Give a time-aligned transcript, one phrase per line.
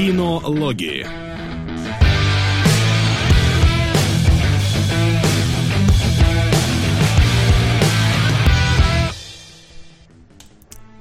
[0.00, 1.06] Кинологии.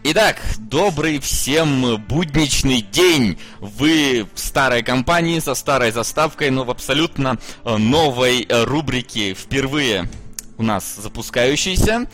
[0.03, 3.39] Итак, добрый всем будничный день.
[3.61, 10.09] Вы в старой компании со старой заставкой, но в абсолютно э, новой э, рубрике впервые
[10.57, 12.05] у нас запускающейся.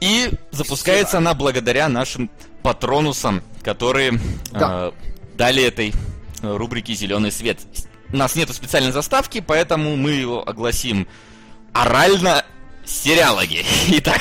[0.00, 2.30] И запускается она благодаря нашим
[2.62, 4.12] патронусам, которые
[4.52, 4.92] да.
[4.94, 5.92] э, дали этой
[6.44, 7.58] рубрике зеленый свет.
[8.12, 11.08] У нас нету специальной заставки, поэтому мы его огласим
[11.72, 12.44] орально
[12.84, 13.64] Сериалоги.
[13.88, 14.20] Итак.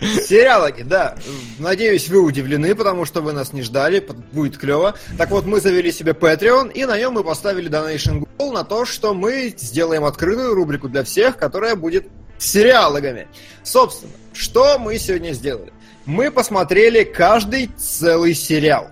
[0.00, 1.16] Сериалоги, да.
[1.58, 4.06] Надеюсь, вы удивлены, потому что вы нас не ждали.
[4.32, 4.94] Будет клево.
[5.18, 8.84] Так вот, мы завели себе Patreon, и на нем мы поставили Donation Goal на то,
[8.84, 12.08] что мы сделаем открытую рубрику для всех, которая будет
[12.38, 13.28] сериалогами.
[13.64, 15.72] Собственно, что мы сегодня сделали?
[16.06, 18.90] Мы посмотрели каждый целый сериал.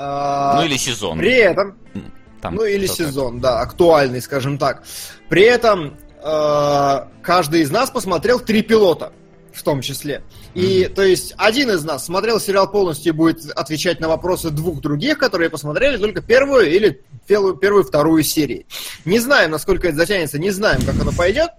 [0.00, 1.18] А, ну или сезон.
[1.18, 1.76] При этом...
[2.40, 3.42] Там ну или сезон, так.
[3.42, 4.84] да, актуальный, скажем так.
[5.28, 9.12] При этом э, каждый из нас посмотрел три пилота
[9.52, 10.22] в том числе.
[10.54, 10.94] И, mm-hmm.
[10.94, 15.18] то есть, один из нас смотрел сериал полностью и будет отвечать на вопросы двух других,
[15.18, 18.66] которые посмотрели только первую или первую, первую вторую серии.
[19.04, 21.50] Не знаем, насколько это затянется, не знаем, как оно пойдет,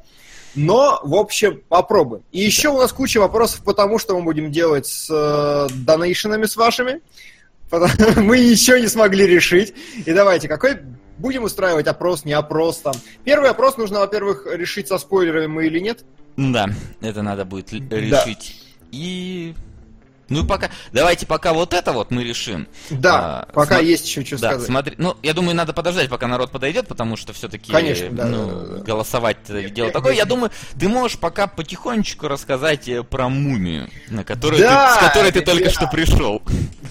[0.56, 2.24] но, в общем, попробуем.
[2.32, 6.46] И еще у нас куча вопросов по тому, что мы будем делать с э, донейшенами
[6.46, 7.02] с вашими.
[8.18, 9.74] Мы еще не смогли решить.
[10.06, 10.80] И давайте, какой
[11.20, 12.94] Будем устраивать опрос, не опрос там.
[13.26, 16.06] Первый опрос нужно, во-первых, решить со спойлерами мы или нет.
[16.38, 16.70] Да,
[17.02, 18.56] это надо будет решить.
[18.62, 18.88] Да.
[18.92, 19.54] И
[20.30, 22.68] ну пока, давайте пока вот это вот мы решим.
[22.90, 23.84] Да, а, пока смо...
[23.84, 24.68] есть еще что да, сказать.
[24.68, 28.48] Смотри, ну я думаю, надо подождать, пока народ подойдет, потому что все-таки, Конечно, да, ну,
[28.48, 30.14] да, да, голосовать я, дело я, такое.
[30.14, 35.00] Я, я думаю, ты можешь пока потихонечку рассказать э, про мумию, на которую да, ты,
[35.00, 35.70] с которой ты только я...
[35.70, 36.42] что пришел.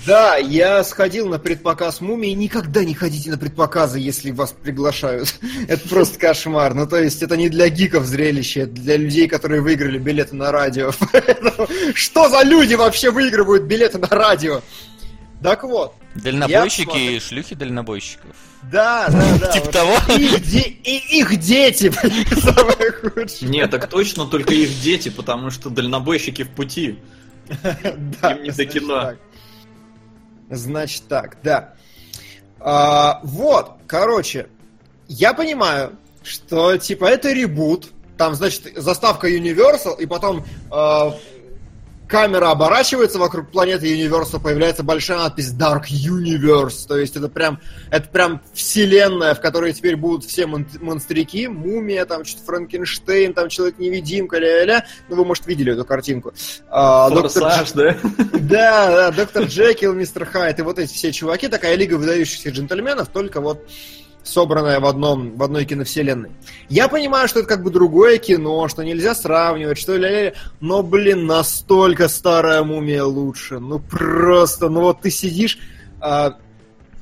[0.07, 2.33] Да, я сходил на предпоказ мумии.
[2.33, 5.35] Никогда не ходите на предпоказы, если вас приглашают.
[5.69, 6.75] это просто кошмар.
[6.75, 10.51] Ну то есть это не для гиков зрелище, это для людей, которые выиграли билеты на
[10.51, 10.93] радио.
[11.95, 13.28] Что за люди вообще выиграли?
[13.29, 14.63] Выигрывают билеты на радио.
[15.43, 15.95] Так вот.
[16.15, 18.35] Дальнобойщики и шлюхи дальнобойщиков.
[18.63, 19.47] Да, да, да.
[19.53, 19.95] Типа того.
[20.09, 21.91] И их дети,
[22.41, 23.49] самое худшее.
[23.49, 26.99] Нет, так точно только их дети, потому что дальнобойщики в пути.
[28.21, 29.13] Да, Им не до кино.
[30.51, 31.75] Значит так, да.
[32.61, 34.49] А, вот, короче,
[35.07, 41.11] я понимаю, что типа это ребут, там, значит, заставка Universal, и потом э,
[42.09, 46.87] камера оборачивается вокруг планеты Universe, появляется большая надпись Dark Universe.
[46.89, 47.61] То есть это прям,
[47.91, 53.49] это прям вселенная, в которой теперь будут все мон- монстрики, мумия, там что-то Франкенштейн, там
[53.49, 54.87] Человек-невидимка, ля-ля-ля.
[55.09, 56.33] Ну, вы, может, видели эту картинку.
[56.71, 57.97] А, Форсаж, доктор...
[58.17, 58.29] да?
[58.49, 63.09] Да, да, доктор Джекил, мистер Хайт и вот эти все чуваки, такая лига выдающихся джентльменов,
[63.09, 63.69] только вот
[64.23, 66.31] собранное в, одном, в одной киновселенной.
[66.69, 71.27] Я понимаю, что это как бы другое кино, что нельзя сравнивать, что ли, но, блин,
[71.27, 73.59] настолько старая мумия лучше.
[73.59, 75.59] Ну просто, ну вот ты сидишь...
[76.03, 76.31] Э,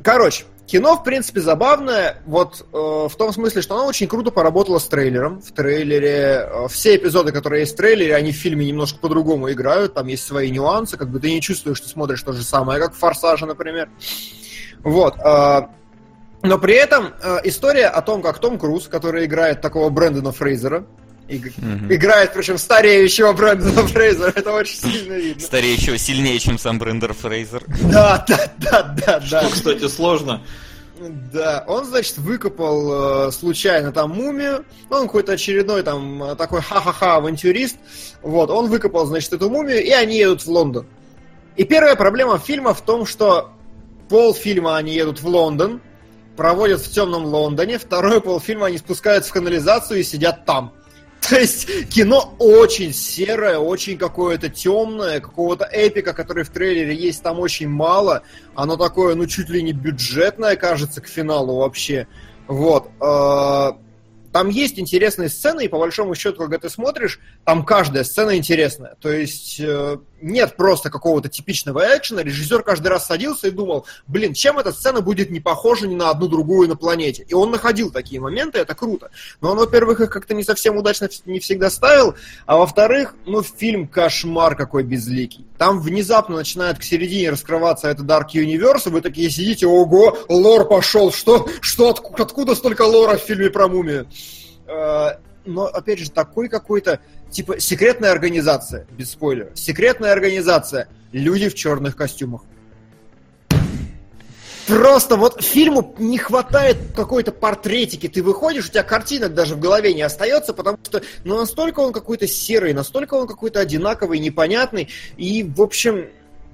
[0.02, 4.78] короче, кино, в принципе, забавное, вот э, в том смысле, что оно очень круто поработало
[4.78, 5.40] с трейлером.
[5.40, 9.94] В трейлере э, все эпизоды, которые есть в трейлере, они в фильме немножко по-другому играют,
[9.94, 12.94] там есть свои нюансы, как бы ты не чувствуешь, что смотришь то же самое, как
[12.94, 13.88] в «Форсаже», например.
[14.82, 15.16] Вот.
[15.18, 15.68] Э,
[16.46, 20.86] но при этом э, история о том, как Том Круз, который играет такого Брэндона Фрейзера,
[21.28, 21.92] и, mm-hmm.
[21.92, 25.42] играет, причем стареющего Брэндона Фрейзера, это очень сильно видно.
[25.42, 27.64] Стареющего сильнее, чем сам Брэндон Фрейзер.
[27.90, 29.20] Да, да, да, да, да.
[29.20, 30.42] Что, кстати, сложно.
[31.32, 37.16] Да, он, значит, выкопал э, случайно там мумию, ну, он какой-то очередной там такой ха-ха-ха
[37.16, 37.76] авантюрист,
[38.22, 40.86] вот, он выкопал, значит, эту мумию, и они едут в Лондон.
[41.56, 43.52] И первая проблема фильма в том, что
[44.08, 45.82] полфильма они едут в Лондон,
[46.36, 50.72] проводят в темном Лондоне, второй полфильма они спускаются в канализацию и сидят там.
[51.28, 57.40] То есть кино очень серое, очень какое-то темное, какого-то эпика, который в трейлере есть, там
[57.40, 58.22] очень мало.
[58.54, 62.06] Оно такое, ну, чуть ли не бюджетное, кажется, к финалу вообще.
[62.46, 62.90] Вот.
[63.00, 63.76] А,
[64.36, 68.94] там есть интересные сцены, и по большому счету, когда ты смотришь, там каждая сцена интересная.
[69.00, 69.96] То есть э,
[70.26, 72.22] нет просто какого-то типичного экшена.
[72.22, 76.10] Режиссер каждый раз садился и думал, блин, чем эта сцена будет не похожа ни на
[76.10, 77.24] одну другую на планете.
[77.28, 79.10] И он находил такие моменты, это круто.
[79.40, 82.14] Но он, во-первых, их как-то не совсем удачно не всегда ставил,
[82.44, 85.46] а во-вторых, ну, фильм кошмар какой безликий.
[85.58, 90.66] Там внезапно начинает к середине раскрываться это Dark Universe, и вы такие сидите, ого, лор
[90.66, 94.06] пошел, что, что, откуда, откуда столько лора в фильме про мумию?
[95.46, 97.00] Но, опять же, такой какой-то,
[97.30, 99.50] типа, секретная организация, без спойлера.
[99.54, 100.88] Секретная организация.
[101.12, 102.42] Люди в черных костюмах.
[104.66, 108.08] Просто вот фильму не хватает какой-то портретики.
[108.08, 111.92] Ты выходишь, у тебя картинок даже в голове не остается, потому что ну, настолько он
[111.92, 114.88] какой-то серый, настолько он какой-то одинаковый, непонятный.
[115.16, 116.08] И, в общем,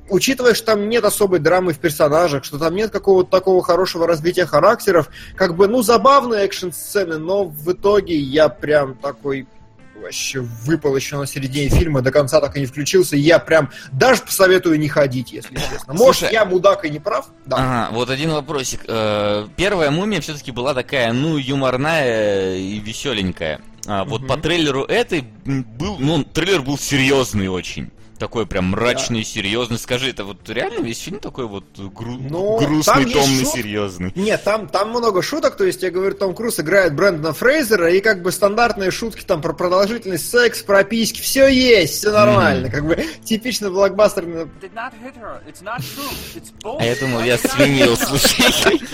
[0.08, 4.46] учитывая, что там нет особой драмы в персонажах, что там нет какого-то такого хорошего развития
[4.46, 9.46] характеров, как бы, ну, забавные экшн-сцены, но в итоге я прям такой
[9.94, 13.16] вообще выпал еще на середине фильма, до конца так и не включился.
[13.16, 15.94] Я прям даже посоветую не ходить, если честно.
[15.94, 17.28] Может, Слушай, я мудак и не прав?
[17.46, 17.56] Да.
[17.56, 18.80] Ага, вот один вопросик.
[18.88, 23.60] Э, Первая мумия все-таки была такая, ну, юморная и веселенькая.
[23.86, 24.28] А вот Мгм.
[24.28, 27.92] по трейлеру этой был, ну, трейлер был серьезный очень.
[28.22, 29.78] Такой прям мрачный, серьезный.
[29.78, 34.12] Скажи, это вот реально весь фильм такой вот гру- Ну, грустный, томный, шут- серьезный?
[34.14, 38.00] Нет, там, там много шуток, то есть, я говорю, Том Круз играет Брэндона Фрейзера, и
[38.00, 42.86] как бы стандартные шутки там про продолжительный секс, про письки, все есть, все нормально, как
[42.86, 44.22] бы типичный блокбастер.
[44.22, 45.40] did not hit her.
[45.48, 46.08] It's not true.
[46.36, 46.80] It's bullshit.
[46.80, 48.80] А я думал, я свинил, слушай.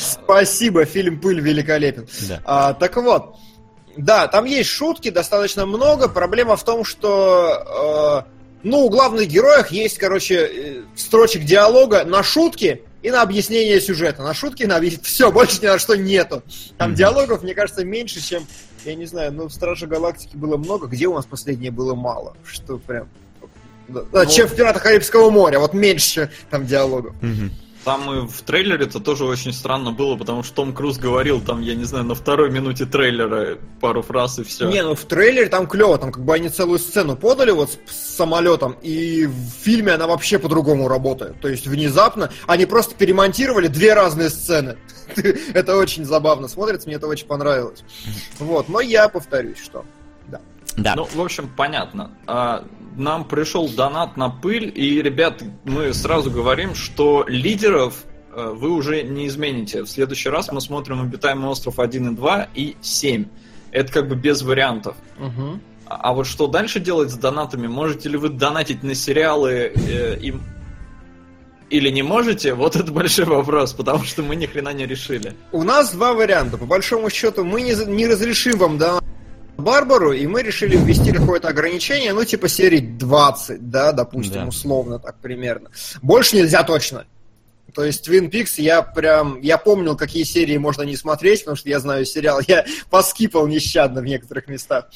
[0.00, 2.06] Спасибо, фильм «Пыль» великолепен.
[2.28, 2.40] Да.
[2.44, 3.36] А, так вот,
[3.96, 6.08] да, там есть шутки достаточно много.
[6.08, 12.22] Проблема в том, что, э, ну, у главных героев есть, короче, э, строчек диалога на
[12.22, 14.22] шутки и на объяснение сюжета.
[14.22, 15.04] На шутки на объяснение.
[15.06, 16.42] Все, больше ни на что нету.
[16.76, 18.46] Там диалогов, мне кажется, меньше, чем,
[18.84, 20.86] я не знаю, ну, в Страже Галактики было много.
[20.86, 22.36] Где у нас последнее было мало?
[22.44, 23.08] Что прям...
[23.88, 27.14] Да, Ну, чем в Пиратах Карибского моря, вот меньше там диалогов.
[27.22, 27.52] Мгм.
[27.86, 31.60] Там и в трейлере это тоже очень странно было, потому что Том Круз говорил там,
[31.60, 34.68] я не знаю, на второй минуте трейлера пару фраз и все.
[34.68, 37.92] Не, ну в трейлере там клево, там как бы они целую сцену подали вот с,
[37.92, 41.40] с самолетом, и в фильме она вообще по-другому работает.
[41.40, 44.78] То есть внезапно они просто перемонтировали две разные сцены.
[45.54, 47.84] Это очень забавно смотрится, мне это очень понравилось.
[48.40, 49.84] Вот, но я повторюсь, что
[50.76, 50.94] Да.
[50.96, 52.10] Ну, в общем, понятно.
[52.26, 52.64] А,
[52.96, 59.02] нам пришел донат на пыль, и, ребят, мы сразу говорим, что лидеров э, вы уже
[59.02, 59.82] не измените.
[59.82, 63.26] В следующий раз мы смотрим «Обитаемый остров 1 и 2» и 7.
[63.72, 64.96] Это как бы без вариантов.
[65.88, 67.68] А а вот что дальше делать с донатами?
[67.68, 70.34] Можете ли вы донатить на сериалы э, и-
[71.70, 72.54] или не можете?
[72.54, 75.34] Вот это большой вопрос, потому что мы ни хрена не решили.
[75.52, 76.58] У нас два варианта.
[76.58, 78.98] По большому счету, мы не, не разрешим вам да,
[79.56, 84.46] Барбару, и мы решили ввести какое-то ограничение, ну, типа серии 20, да, допустим, Да.
[84.46, 85.70] условно так примерно.
[86.02, 87.04] Больше нельзя точно.
[87.74, 91.68] То есть Twin Peaks я прям, я помнил, какие серии можно не смотреть, потому что
[91.68, 94.86] я знаю сериал, я поскипал нещадно в некоторых местах.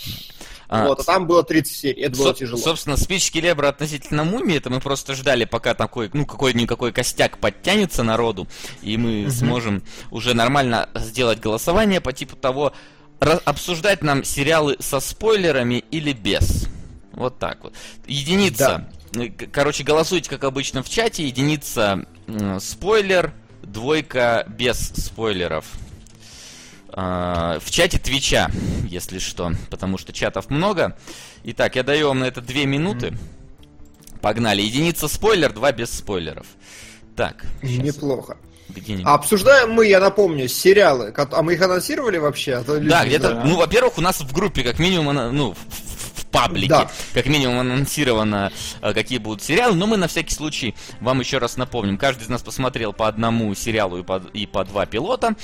[0.72, 2.60] А, вот, а там было 30 серий, это было Со- тяжело.
[2.62, 8.04] Собственно, спич Келебра относительно мумии, это мы просто ждали, пока такой, ну, какой-никакой костяк подтянется
[8.04, 8.46] народу,
[8.80, 9.82] и мы сможем
[10.12, 12.72] уже нормально сделать голосование по типу того,
[13.20, 16.68] обсуждать нам сериалы со спойлерами или без.
[17.12, 17.74] Вот так вот.
[18.06, 18.88] Единица.
[19.14, 21.26] э, к- Короче, голосуйте, как обычно, в чате.
[21.26, 22.06] Единица
[22.60, 23.32] спойлер,
[23.62, 25.66] двойка без спойлеров.
[26.92, 28.50] А, в чате Твича,
[28.88, 30.96] если что, потому что чатов много.
[31.44, 33.16] Итак, я даю вам на это две минуты.
[34.20, 34.60] Погнали.
[34.62, 36.46] Единица спойлер, два без спойлеров.
[37.16, 38.36] Так, щас, Неплохо.
[38.76, 39.06] Где-нибудь.
[39.06, 41.12] А обсуждаем мы, я напомню, сериалы.
[41.16, 42.54] А мы их анонсировали вообще?
[42.54, 43.44] А Да, где-то, знают.
[43.44, 45.54] ну, во-первых, у нас в группе, как минимум, ну,
[46.30, 46.90] паблике, Да.
[47.14, 51.56] как минимум анонсировано, э, какие будут сериалы, но мы на всякий случай вам еще раз
[51.56, 51.98] напомним.
[51.98, 55.34] Каждый из нас посмотрел по одному сериалу и по, и по два пилота.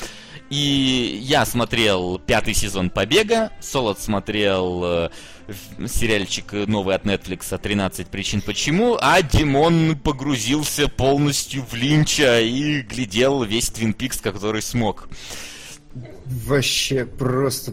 [0.48, 5.10] И я смотрел пятый сезон Побега, Солод смотрел э,
[5.88, 13.42] сериальчик новый от Netflix «13 причин почему», а Димон погрузился полностью в Линча и глядел
[13.42, 15.08] весь Твин Пикс, который смог.
[16.26, 17.72] Вообще просто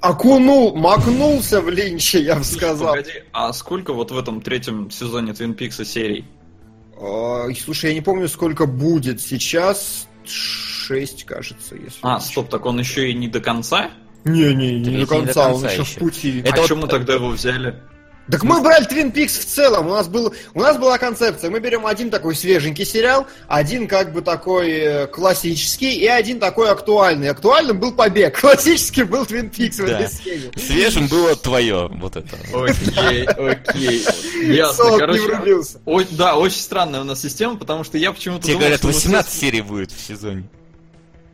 [0.00, 2.94] окунул, макнулся в линче, я бы сказал.
[2.94, 6.24] Погоди, а сколько вот в этом третьем сезоне Твин Пикса серий?
[7.00, 10.08] А, слушай, я не помню, сколько будет сейчас.
[10.24, 11.98] Шесть, кажется, если.
[12.02, 13.90] А, стоп, так он еще и не до конца?
[14.24, 15.84] Не, не, не, до не до конца, он еще еще.
[15.84, 16.40] в пути.
[16.40, 17.80] Это а вот- чем мы тогда его взяли?
[18.30, 19.86] Так мы брали Twin Peaks в целом.
[19.86, 21.48] У нас, был, у нас была концепция.
[21.50, 26.70] Мы берем один такой свеженький сериал, один как бы такой э, классический и один такой
[26.70, 27.30] актуальный.
[27.30, 30.00] Актуальным был Побег, классический был Twin Peaks в Да.
[30.00, 30.50] этой схеме.
[30.56, 32.36] Свежим было твое, вот это.
[32.54, 34.04] Окей, окей.
[34.42, 35.62] Ясно, короче.
[36.10, 39.30] да, очень странная у нас система, потому что я почему-то Тебе говорят, что мы 18
[39.30, 40.44] все- серий будет в сезоне.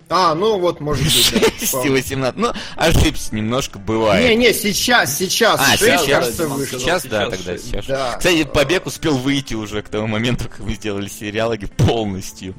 [0.09, 1.49] А, ну вот, может быть, да.
[1.59, 2.39] 6 и 18.
[2.39, 4.29] Ну, ошибся немножко, бывает.
[4.29, 5.61] Не, не, сейчас, сейчас.
[5.61, 6.79] А, шесть, сейчас, кажется, вышло.
[6.79, 7.87] Сейчас, да, тогда сейчас.
[7.87, 8.17] Да.
[8.19, 12.55] Кстати, Побег успел выйти уже к тому моменту, как мы сделали сериалоги полностью.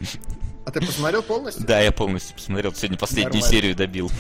[0.66, 1.66] А ты посмотрел полностью?
[1.66, 2.74] Да, я полностью посмотрел.
[2.74, 3.50] Сегодня последнюю Нормально.
[3.50, 4.12] серию добил.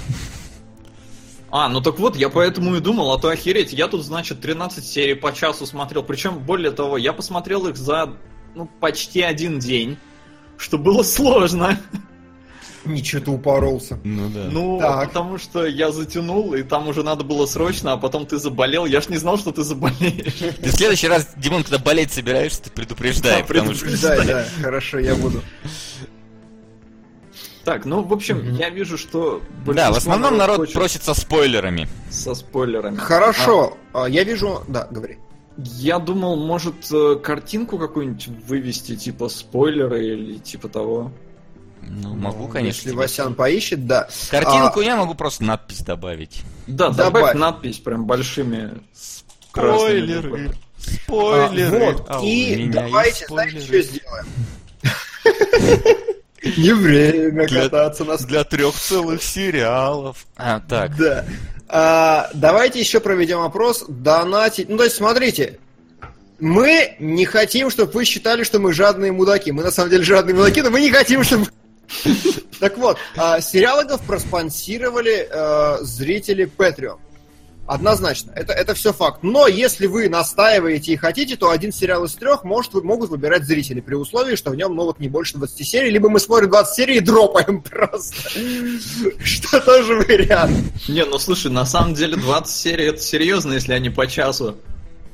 [1.50, 4.86] А, ну так вот, я поэтому и думал, а то охереть, я тут, значит, 13
[4.86, 6.04] серий по часу смотрел.
[6.04, 8.14] Причем, более того, я посмотрел их за
[8.56, 9.98] ну, почти один день,
[10.58, 11.80] что было сложно.
[12.86, 14.00] Ничего ты упоролся.
[14.04, 14.48] Ну да.
[14.52, 15.08] Ну, Так.
[15.10, 18.86] потому что я затянул, и там уже надо было срочно, а потом ты заболел.
[18.86, 20.56] Я ж не знал, что ты заболеешь.
[20.62, 24.02] Ты в следующий раз, Димон, когда болеть собираешься, ты предупреждай, Да, потому что...
[24.02, 25.42] Да, хорошо, я буду.
[27.64, 29.42] Так, ну, в общем, я вижу, что...
[29.66, 31.88] Да, в основном народ хочет просит со спойлерами.
[32.12, 32.96] Со спойлерами.
[32.96, 34.62] Хорошо, а, я вижу...
[34.68, 35.18] Да, говори.
[35.58, 41.12] Я думал, может, э, картинку какую-нибудь вывести, типа спойлеры или типа того.
[41.88, 42.78] Ну, могу, конечно.
[42.80, 44.08] Если тебе Васян поищет, да.
[44.30, 46.42] Картинку А, я могу просто надпись добавить.
[46.68, 47.14] Да, Добавь.
[47.14, 48.72] добавь надпись прям большими
[49.52, 50.52] красными буквами.
[51.08, 53.62] а, вот, А и давайте, знаете, спойлеры.
[53.62, 54.26] что сделаем?
[56.58, 60.26] Не время Для- кататься на Для трех целых сериалов.
[60.36, 60.96] А, так.
[60.96, 61.26] Да.
[61.68, 63.86] А, давайте еще проведем опрос.
[63.88, 64.70] Донатить.
[64.70, 65.60] Ну, то есть, смотрите.
[66.40, 69.52] Мы не хотим, чтобы вы считали, что мы жадные мудаки.
[69.52, 71.48] Мы на самом деле жадные мудаки, но мы не хотим, чтобы...
[72.60, 76.98] Так вот, а, сериалогов проспонсировали э, зрители Patreon.
[77.68, 79.24] Однозначно, это, это все факт.
[79.24, 83.82] Но если вы настаиваете и хотите, то один сериал из трех может, могут выбирать зрители
[83.82, 86.76] при условии, что в нем ну, вот, не больше 20 серий, либо мы смотрим 20
[86.76, 88.16] серий и дропаем просто.
[89.24, 90.56] Что тоже вариант.
[90.88, 94.56] Не, ну слушай, на самом деле 20 серий это серьезно, если они по часу.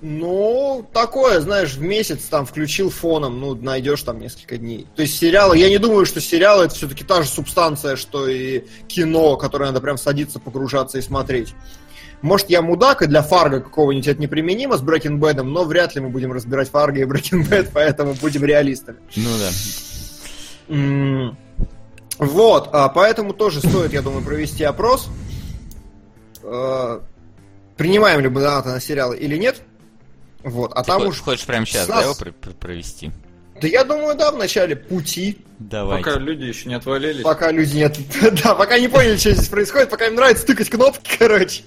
[0.02, 4.88] Ну, такое, знаешь, в месяц там включил фоном, ну, найдешь там несколько дней.
[4.96, 8.64] То есть сериалы, я не думаю, что сериалы это все-таки та же субстанция, что и
[8.88, 11.54] кино, которое надо прям садиться, погружаться и смотреть.
[12.24, 16.02] Может, я мудак, и для Фарго какого-нибудь это неприменимо с Breaking Bad, но вряд ли
[16.02, 18.98] мы будем разбирать Фарго и Breaking Bad, поэтому будем реалистами.
[19.16, 19.30] Ну
[20.68, 21.36] да.
[22.18, 25.10] Вот, а, поэтому тоже стоит, я думаю, провести опрос.
[26.44, 27.02] Э,
[27.78, 29.62] Принимаем ли мы донаты на сериалы или нет.
[30.44, 31.20] Вот, а Ты там хо- уж...
[31.20, 33.12] хочешь прямо сейчас, с да, нас- его пр- пр- провести?
[33.62, 36.04] Да я думаю, да, в начале пути, Давайте.
[36.04, 37.22] Пока люди еще не отвалились.
[37.22, 37.98] пока люди нет...
[38.44, 41.62] Да, пока не поняли, что здесь происходит, пока им нравится тыкать кнопки, короче.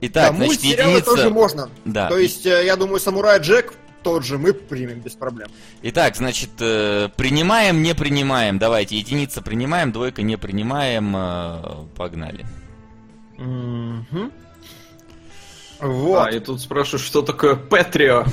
[0.00, 1.30] Итак, да, значит, мультсериалы тоже единица...
[1.34, 1.70] можно.
[1.84, 2.08] Да.
[2.08, 5.48] То есть, э, я думаю, Самурай Джек тот же мы примем без проблем.
[5.82, 8.58] Итак, значит, э, принимаем, не принимаем.
[8.58, 11.14] Давайте, единица принимаем, двойка не принимаем.
[11.16, 12.44] э, Погнали.
[13.36, 14.32] Мгм.
[15.80, 16.26] Вот.
[16.26, 18.24] А, и тут спрашивают, что такое Патрио.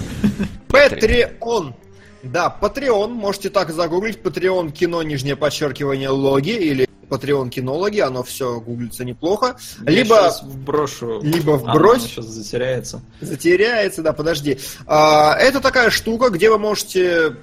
[0.70, 1.74] Patreon.
[2.24, 8.62] Да, Patreon, можете так загуглить, Patreon кино, нижнее подчеркивание, логи, или Patreon кинологи, оно все
[8.62, 9.58] гуглится неплохо.
[9.86, 11.22] Либо Я щас вброшу.
[11.22, 12.04] либо вбрось.
[12.04, 13.02] сейчас затеряется.
[13.20, 14.58] затеряется, да, подожди.
[14.88, 17.36] А, это такая штука, где вы можете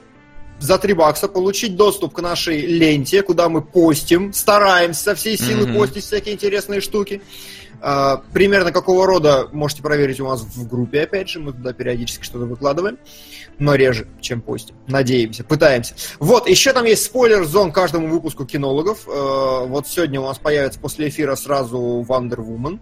[0.61, 5.67] за 3 бакса получить доступ к нашей ленте, куда мы постим, стараемся со всей силы
[5.67, 5.79] Мгм.
[5.79, 7.21] постить всякие интересные штуки.
[7.83, 12.25] А, примерно какого рода можете проверить у нас в группе, опять же, мы туда периодически
[12.25, 12.99] что-то выкладываем,
[13.59, 14.77] но реже, чем постим.
[14.87, 15.95] Надеемся, пытаемся.
[16.19, 19.07] Вот, еще там есть спойлер-зон каждому выпуску кинологов.
[19.07, 22.79] Э, Вот сегодня у нас появится после эфира сразу Wonder Woman.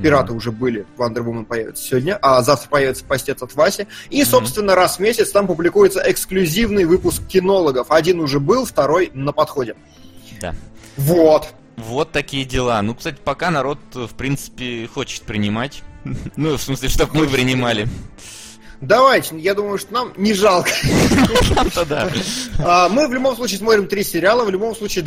[0.00, 3.88] Пираты уже были, Wonder Woman появится сегодня, а завтра появится постец от Васи.
[4.08, 7.90] И, собственно, раз в месяц там публикуется эксклюзивный выпуск кинологов.
[7.90, 9.74] Один уже был, второй на подходе.
[10.40, 10.54] Да.
[10.96, 11.48] Вот.
[11.80, 12.80] Вот такие дела.
[12.82, 15.82] Ну, кстати, пока народ, в принципе, хочет принимать.
[16.36, 17.88] Ну, в смысле, чтобы мы принимали.
[18.80, 20.70] Давайте, я думаю, что нам не жалко.
[21.88, 22.10] Да.
[22.64, 25.04] А, Мы в любом случае смотрим три сериала, в любом случае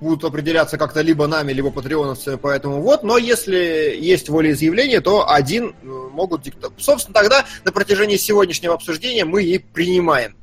[0.00, 3.02] будут определяться как-то либо нами, либо патреоновцами, поэтому вот.
[3.02, 6.78] Но если есть волеизъявление, то один э, могут диктовать.
[6.78, 10.34] Собственно, тогда на протяжении сегодняшнего обсуждения мы и принимаем.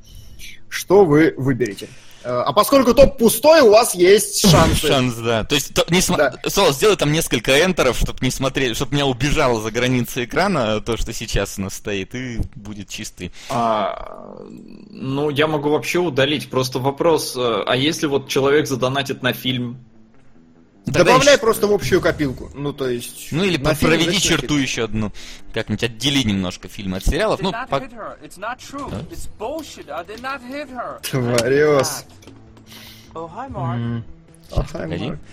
[0.68, 1.88] Что вы выберете?
[2.24, 4.88] Э, А поскольку топ пустой, у вас есть шансы.
[4.88, 5.44] Шанс, да.
[5.44, 6.50] То есть, то- не см- Да.
[6.50, 10.96] Соло, сделай там несколько энтеров, чтобы не смотреть, чтобы меня убежало за границы экрана то,
[10.96, 13.32] что сейчас у нас стоит, и будет чистый.
[13.50, 14.36] А,
[14.90, 16.50] ну, я могу вообще удалить.
[16.50, 19.78] Просто вопрос, э, а если вот человек задонатит на фильм?
[20.92, 22.50] Тогда Добавляй еще- просто в общую копилку.
[22.54, 23.28] Ну, то есть...
[23.30, 24.62] Ну или фильм проведи черту фильм?
[24.62, 25.12] еще одну.
[25.52, 27.40] Как-нибудь отдели немножко фильм от сериалов.
[27.42, 27.52] Ну,
[30.70, 31.00] her.
[31.10, 32.04] Тварёс.
[33.14, 34.02] Oh, hi, Mark.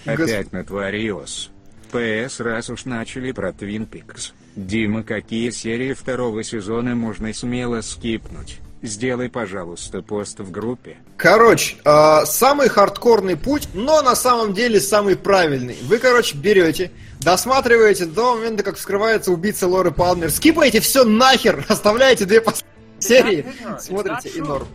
[0.06, 1.50] Опять натворилось.
[1.92, 4.34] ПС, раз уж начали про Твин Пикс.
[4.56, 8.60] Дима, какие серии второго сезона можно смело скипнуть?
[8.86, 10.98] Сделай, пожалуйста, пост в группе.
[11.18, 15.78] Короче, э, самый хардкорный путь, но на самом деле самый правильный.
[15.84, 21.66] Вы, короче, берете, досматриваете до того момента, как вскрывается убийца Лоры Палмер, скипаете все нахер,
[21.70, 23.46] оставляете две пос- Did not серии,
[23.80, 24.68] смотрите и норм.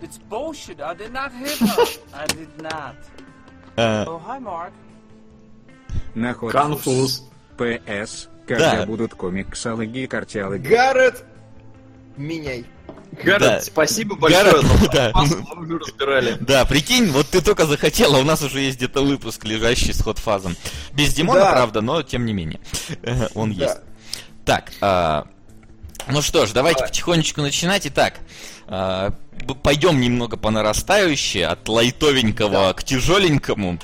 [3.77, 4.73] Э, Oh, hi, Mark.
[6.15, 7.25] Наход Конфуз.
[7.57, 8.87] ПС, когда Да.
[8.87, 10.67] будут комиксологи и картиологи.
[10.69, 11.25] Гаррет,
[12.17, 12.65] меняй.
[13.13, 13.61] Гаррет, Да.
[13.61, 14.45] спасибо большое.
[14.45, 15.13] Гаррет, да.
[15.57, 16.37] уже разбирали.
[16.41, 20.57] Да, прикинь, вот ты только захотела, у нас уже есть где-то выпуск, лежащий с ход-фазом.
[20.93, 21.53] Без Димона, Да.
[21.53, 22.61] правда, но тем не менее.
[23.35, 23.65] Он Да.
[23.65, 23.77] есть.
[24.45, 25.27] Так, а,
[26.09, 26.91] ну что ж, давайте Давай.
[26.91, 27.87] потихонечку начинать.
[27.87, 28.21] Итак,
[28.67, 29.13] а,
[29.63, 33.79] пойдем немного по нарастающей, от лайтовенького к тяжеленькому.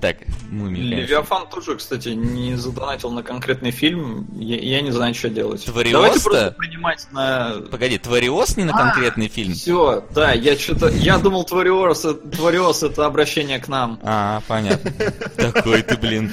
[0.00, 0.18] Так,
[0.50, 1.00] мумия, конечно.
[1.00, 4.28] Левиафан тоже, кстати, не задонатил на конкретный фильм.
[4.36, 5.64] Я, я не знаю, что делать.
[5.64, 5.92] Твариоста?
[5.92, 7.56] Давайте просто принимать на...
[7.70, 9.54] Погоди, Твариос не на А, конкретный фильм?
[9.54, 10.88] Все, да, я что-то...
[10.88, 13.98] Я думал, Твариос, Твариос это обращение к нам.
[14.04, 14.92] А, понятно.
[15.36, 16.30] Такой ты, блин.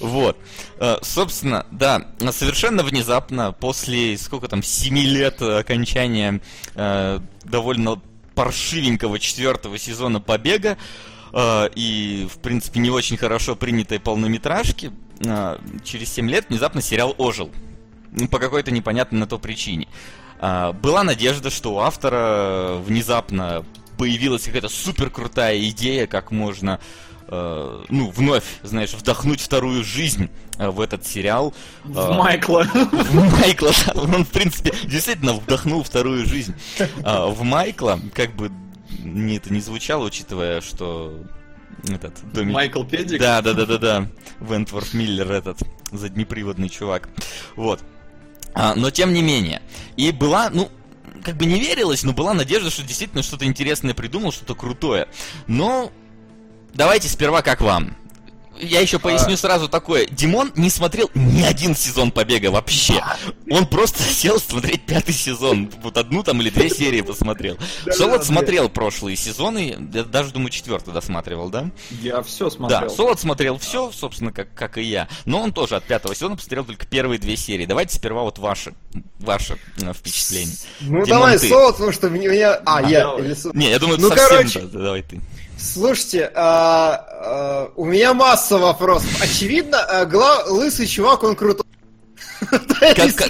[0.00, 0.36] Вот.
[0.80, 6.40] Э, Собственно, да, совершенно внезапно, после сколько там, семи лет окончания
[6.74, 8.00] э, довольно
[8.34, 10.76] паршивенького четвертого сезона «Побега»,
[11.32, 14.92] э, и, в принципе, не очень хорошо принятой полнометражки,
[15.24, 17.50] э, через 7 лет внезапно сериал ожил.
[18.12, 19.88] Ну, По какой-то непонятной на то причине.
[20.38, 23.64] А, Была надежда, что у автора внезапно
[23.96, 26.80] появилась какая-то супер крутая идея, как можно,
[27.28, 31.54] э, ну, вновь, знаешь, вдохнуть вторую жизнь э, в этот сериал.
[31.84, 32.64] В А, Майкла.
[32.64, 36.54] в Майкла, да, он, в принципе, действительно вдохнул вторую жизнь.
[37.04, 38.50] А, в Майкла, как бы
[39.00, 41.18] мне это не звучало, учитывая, что
[41.84, 42.54] этот домик...
[42.54, 43.20] Майкл Педик.
[43.20, 44.08] Да, да, да, да, да.
[44.40, 45.58] Вентворф Миллер этот
[45.90, 47.08] заднеприводный чувак.
[47.56, 47.80] Вот.
[48.54, 49.62] А, но тем не менее.
[49.96, 50.70] И была, ну,
[51.24, 55.08] как бы не верилось, но была надежда, что действительно что-то интересное придумал, что-то крутое.
[55.46, 55.92] Но
[56.74, 57.96] давайте сперва как вам.
[58.62, 60.06] Я еще поясню сразу такое.
[60.06, 63.02] Димон не смотрел ни один сезон Побега вообще.
[63.50, 65.70] Он просто сел смотреть пятый сезон.
[65.82, 67.58] Вот одну там или две серии посмотрел.
[67.90, 69.76] Солод смотрел прошлые сезоны.
[69.92, 71.70] Я даже, думаю, четвертый досматривал, да?
[71.90, 72.80] Я все смотрел.
[72.82, 75.08] Да, Солод смотрел все, собственно, как, как и я.
[75.24, 77.66] Но он тоже от пятого сезона посмотрел только первые две серии.
[77.66, 78.74] Давайте сперва вот ваши,
[79.18, 80.52] ваши э, впечатления.
[80.80, 81.48] Ну Димон, давай, ты.
[81.48, 83.10] Солод, потому что меня- А, А, я.
[83.54, 84.60] Не, я думаю, Ну, совсем, короче.
[84.60, 85.20] да, давай ты.
[85.62, 89.10] Слушайте, а, а, у меня масса вопросов.
[89.22, 91.64] Очевидно, а, гла- лысый чувак, он крутой.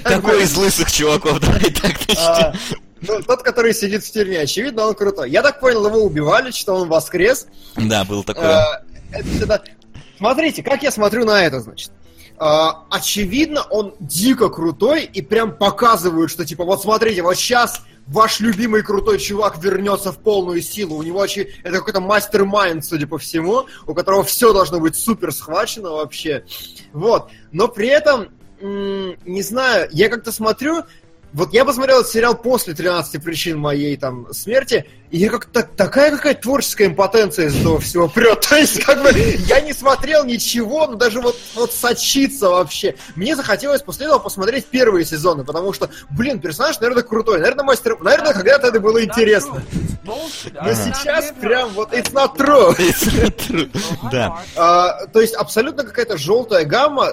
[0.02, 1.40] Какой из лысых чуваков?
[1.40, 2.80] Давай так а, начнем.
[3.02, 5.30] ну, тот, который сидит в тюрьме, очевидно, он крутой.
[5.30, 7.46] Я так понял, его убивали, что он воскрес.
[7.76, 8.56] Да, такое.
[8.56, 9.62] А, это-
[10.16, 11.90] Смотрите, как я смотрю на это, значит.
[12.38, 18.40] А, очевидно, он дико крутой и прям показывают, что типа, вот смотрите, вот сейчас ваш
[18.40, 20.96] любимый крутой чувак вернется в полную силу.
[20.96, 25.32] У него очи- это какой-то мастер-майнд, судя по всему, у которого все должно быть супер
[25.32, 26.44] схвачено вообще.
[26.92, 27.30] Вот.
[27.52, 28.28] Но при этом,
[28.60, 30.82] не знаю, я как-то смотрю,
[31.32, 36.10] вот я посмотрел этот сериал после 13 причин моей там смерти, и я как-то такая
[36.10, 38.40] какая творческая импотенция из этого всего прет.
[38.48, 42.96] То есть, как бы, я не смотрел ничего, но даже вот, вот сочиться вообще.
[43.14, 47.40] Мне захотелось после этого посмотреть первые сезоны, потому что, блин, персонаж, наверное, крутой.
[47.40, 47.98] Наверное, мастер...
[48.00, 49.62] Наверное, когда-то это было интересно.
[50.04, 50.18] Ну,
[50.54, 53.70] Но сейчас прям вот it's not true.
[54.10, 54.42] Да.
[54.56, 57.12] А, то есть абсолютно какая-то желтая гамма,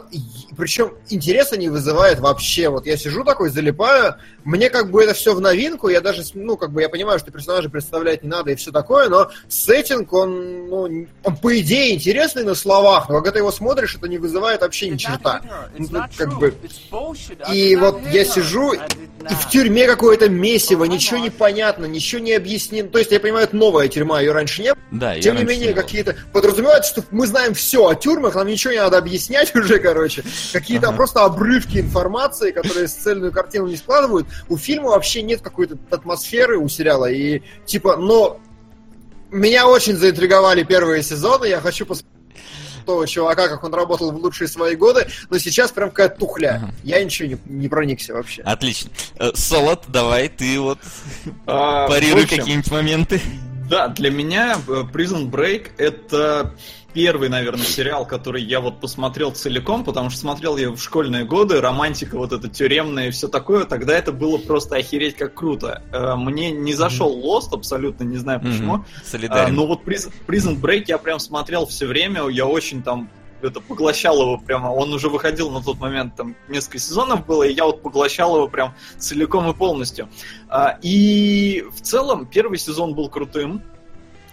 [0.58, 2.70] причем интереса не вызывает вообще.
[2.70, 6.58] Вот я сижу такой, залипаю, мне как бы это все в новинку, я даже, ну,
[6.58, 10.70] как бы я понимаю, что персонажа представлять не надо и все такое, но сеттинг, он,
[10.70, 14.62] ну, он по идее интересный на словах, но когда ты его смотришь, это не вызывает
[14.62, 15.42] вообще ни черта.
[15.78, 16.54] Ну, тут как бы...
[17.52, 22.90] И вот я сижу, и в тюрьме какое-то месиво, ничего не понятно, ничего не объяснено.
[22.90, 24.84] То есть я понимаю, это новая тюрьма, ее раньше не было.
[24.92, 28.80] Да, Тем не менее, какие-то подразумевается, что мы знаем все о тюрьмах, нам ничего не
[28.80, 30.24] надо объяснять уже, короче.
[30.54, 30.98] Какие-то Ага.
[30.98, 34.28] просто обрывки информации, которые с цельную картину не складывают.
[34.48, 37.06] У фильма вообще нет какой-то атмосферы у сериала.
[37.10, 38.40] И типа, но
[39.32, 41.46] меня очень заинтриговали первые сезоны.
[41.46, 42.20] Я хочу посмотреть
[42.86, 46.62] того чувака, как он работал в лучшие свои годы, но сейчас прям какая-то тухля.
[46.64, 46.74] Ага.
[46.84, 48.42] Я ничего не, не проникся вообще.
[48.42, 48.90] Отлично.
[49.20, 50.80] Э, Солод, давай ты вот
[51.46, 53.22] А, парируй какие-нибудь моменты.
[53.70, 56.56] Да, для меня э, Prison Break это
[56.94, 61.62] первый, наверное, сериал, который я вот посмотрел целиком, потому что смотрел я в школьные годы,
[61.62, 65.84] романтика вот эта тюремная и все такое, тогда это было просто охереть как круто.
[65.92, 68.76] Э, Мне не зашел Lost, абсолютно не знаю почему.
[68.76, 69.56] А, Солидарен.
[69.56, 73.10] но вот Prison Break я прям смотрел все время, я очень там
[73.42, 74.70] это поглощал его прямо.
[74.70, 78.48] Он уже выходил на тот момент, там несколько сезонов было, и я вот поглощал его
[78.48, 80.10] прям целиком и полностью.
[80.50, 83.62] А, И в целом первый сезон был крутым.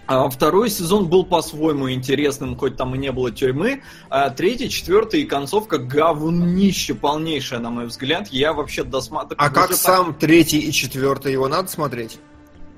[0.09, 3.81] А Второй сезон был по-своему интересным, хоть там и не было тюрьмы.
[4.09, 8.29] А третий, четвертый и концовка говнище полнейшее, на мой взгляд.
[8.29, 9.43] Я вообще досматривал.
[9.43, 12.19] А как сам третий и четвертый, его надо смотреть?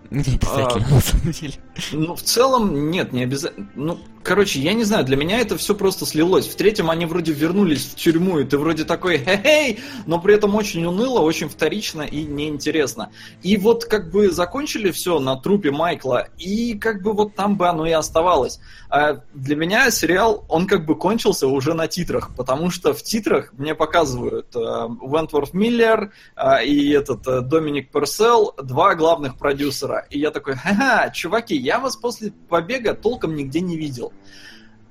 [0.10, 1.54] Не обязательно, А, на самом деле.
[1.92, 3.70] Ну, в целом, нет, не обязательно.
[3.76, 6.48] Ну, короче, я не знаю, для меня это все просто слилось.
[6.48, 10.56] В третьем они вроде вернулись в тюрьму, и ты вроде такой хе-хей, но при этом
[10.56, 13.12] очень уныло, очень вторично и неинтересно.
[13.44, 17.68] И вот как бы закончили все на трупе Майкла, и как бы вот там бы
[17.68, 18.60] оно и оставалось.
[18.90, 23.54] А для меня сериал, он как бы кончился уже на титрах, потому что в титрах
[23.54, 30.08] мне показывают э, Вентворф Миллер э, и этот э, Доминик Персел, два главных продюсера.
[30.10, 34.12] И я такой, ха-ха, чуваки, я вас после побега толком нигде не видел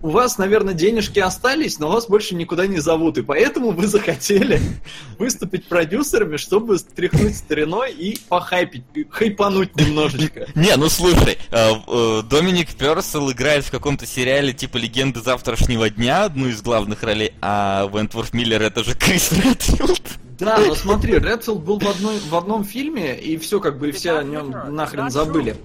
[0.00, 4.60] у вас, наверное, денежки остались, но вас больше никуда не зовут, и поэтому вы захотели
[5.18, 10.46] выступить продюсерами, чтобы стряхнуть стариной и похайпить, хайпануть немножечко.
[10.54, 16.24] Не, ну слушай, э, э, Доминик Персел играет в каком-то сериале типа «Легенды завтрашнего дня»,
[16.24, 20.02] одну из главных ролей, а Вентворф Миллер это же Крис Редфилд.
[20.38, 24.12] Да, но смотри, Редфилд был в, одной, в одном фильме, и все, как бы, все
[24.18, 25.57] о нем нахрен забыли.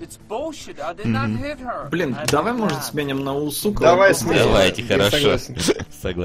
[1.91, 3.81] Блин, давай, может, сменим на Усука?
[3.81, 4.43] Давай сменим.
[4.43, 5.11] Давайте, хорошо.
[5.11, 5.55] согласен.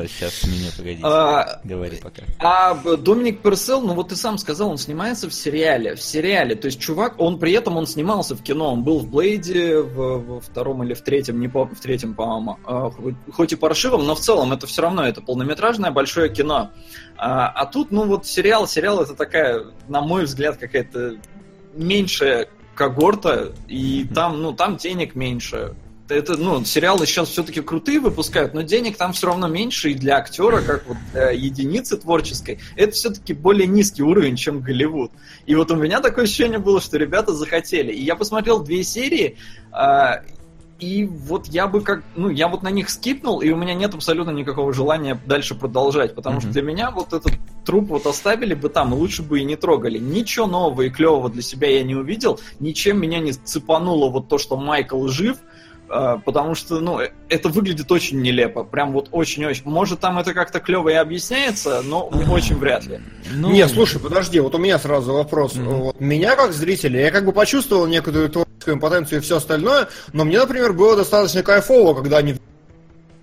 [0.09, 1.03] Сейчас меня погодите.
[1.05, 2.23] А, Говори пока.
[2.39, 5.95] А Доминик Персел, ну вот ты сам сказал, он снимается в сериале.
[5.95, 6.55] В сериале.
[6.55, 8.73] То есть чувак, он при этом он снимался в кино.
[8.73, 12.59] Он был в Блейде, в, во втором или в третьем, не помню, в третьем, по-моему.
[12.65, 16.71] А, хоть- хоть и паршивом, но в целом это все равно это полнометражное большое кино.
[17.19, 21.17] А, а тут, ну вот сериал, сериал это такая, на мой взгляд, какая-то
[21.75, 25.75] меньшая когорта, и там, ну, там денег меньше.
[26.09, 30.17] Это, ну, сериалы сейчас все-таки крутые выпускают, но денег там все равно меньше, и для
[30.17, 35.11] актера, как вот для единицы творческой, это все-таки более низкий уровень, чем Голливуд.
[35.45, 37.93] И вот у меня такое ощущение было, что ребята захотели.
[37.93, 39.37] И я посмотрел две серии,
[39.71, 40.23] а,
[40.79, 43.95] и вот я бы как, ну, я вот на них скипнул, и у меня нет
[43.95, 46.53] абсолютно никакого желания дальше продолжать, потому что Мгм.
[46.53, 47.33] для меня вот этот
[47.65, 49.99] труп вот оставили бы там, и лучше бы и не трогали.
[49.99, 54.39] Ничего нового и клевого для себя я не увидел, ничем меня не цепануло вот то,
[54.39, 55.39] что Майкл жив,
[56.25, 59.63] потому что, ну, э, это выглядит очень нелепо, прям вот очень-очень.
[59.65, 63.01] Может, там это как-то клево и объясняется, но очень вряд ли.
[63.33, 65.55] Ну, Не, слушай, подожди, вот у меня сразу вопрос.
[65.57, 70.25] Вот меня как зрителя, я как бы почувствовал некоторую творческую импотенцию и все остальное, но
[70.25, 72.37] мне, например, было достаточно кайфово, когда они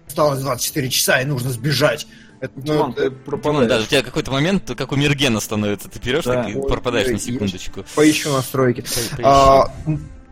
[0.08, 2.08] осталось 24 часа и нужно сбежать.
[2.42, 3.68] Это, ну, Диман, это- ты пропадаешь.
[3.70, 6.44] даже у тебя какой-то момент, как у Мергена становится, ты берешь Да.
[6.44, 7.86] так и Ой, пропадаешь на секундочку.
[7.96, 8.82] поищу настройки.
[8.82, 9.22] По- поищи.
[9.24, 9.72] А,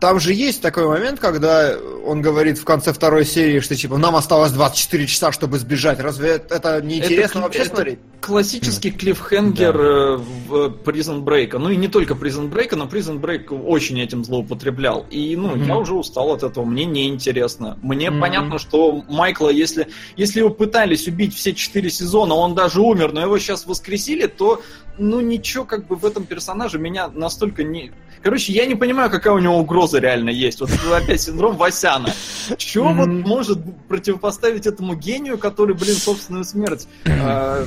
[0.00, 4.16] там же есть такой момент, когда он говорит в конце второй серии, что типа нам
[4.16, 5.98] осталось 24 часа, чтобы сбежать.
[6.00, 7.98] Разве это, не интересно Это- вообще это смотреть?
[8.20, 11.58] Классический клиффхенгер э, в Prison Break.
[11.58, 15.06] Ну и не только Prison Break, но Prison Break очень этим злоупотреблял.
[15.10, 15.64] И ну, Мгм.
[15.66, 17.78] я уже устал от этого, мне неинтересно.
[17.82, 18.20] Мне Мгм.
[18.20, 23.20] понятно, что Майкла, если, если его пытались убить все четыре сезона, он даже умер, но
[23.20, 24.62] его сейчас воскресили, то
[24.96, 27.92] ну ничего как бы в этом персонаже меня настолько не...
[28.24, 30.58] Короче, я не понимаю, какая у него угроза реально есть.
[30.60, 32.10] Вот это опять синдром Васяна.
[32.56, 37.66] Что вот может противопоставить этому гению, который, блин, собственную смерть э,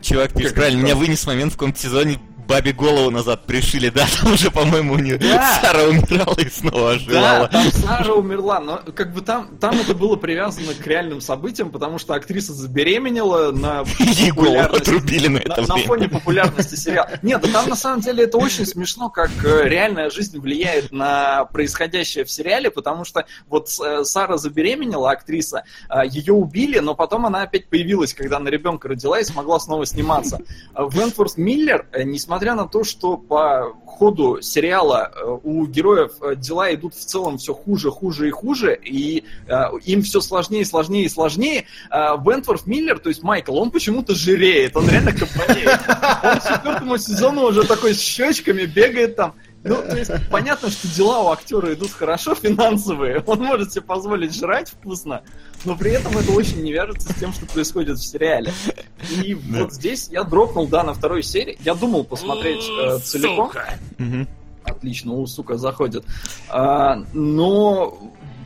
[0.00, 4.06] Чувак пишет Как правильно, меня вынес момент в каком-то сезоне бабе голову назад пришили, да,
[4.20, 5.58] там уже, по-моему, у нее Да.
[5.62, 7.48] Сара умирала и снова Да, оживала.
[7.48, 11.98] там Сара умерла, но как бы там, там это было привязано к реальным событиям, потому
[11.98, 15.86] что актриса забеременела на Ей голову отрубили на на, это на время.
[15.88, 17.08] фоне популярности сериала.
[17.22, 21.44] Нет, да там на самом деле это очень смешно, как э, реальная жизнь влияет на
[21.46, 27.26] происходящее в сериале, потому что вот э, Сара забеременела, актриса, э, ее убили, но потом
[27.26, 30.40] она опять появилась, когда она ребенка родила и смогла снова сниматься.
[30.76, 32.02] Вентворс Миллер, э,
[32.32, 37.36] несмотря на то, что по ходу сериала э, у героев э, дела идут в целом
[37.36, 42.16] все хуже, хуже и хуже, и э, им все сложнее, сложнее и сложнее, э,
[42.64, 45.80] Миллер, то есть Майкл, он почему-то жиреет, он реально кабанеет.
[46.22, 49.34] Он к четвертому сезону уже такой с щечками бегает там.
[49.64, 54.34] Ну, то есть, понятно, что дела у актера идут хорошо финансовые, он может себе позволить
[54.34, 55.22] жрать вкусно,
[55.64, 58.52] но при этом это очень не вяжется с тем, что происходит в сериале.
[59.22, 61.56] И вот здесь я дропнул, да, на второй серии.
[61.60, 63.52] Я думал посмотреть э, целиком.
[64.64, 66.04] Отлично, у сука заходит.
[66.48, 67.98] А, но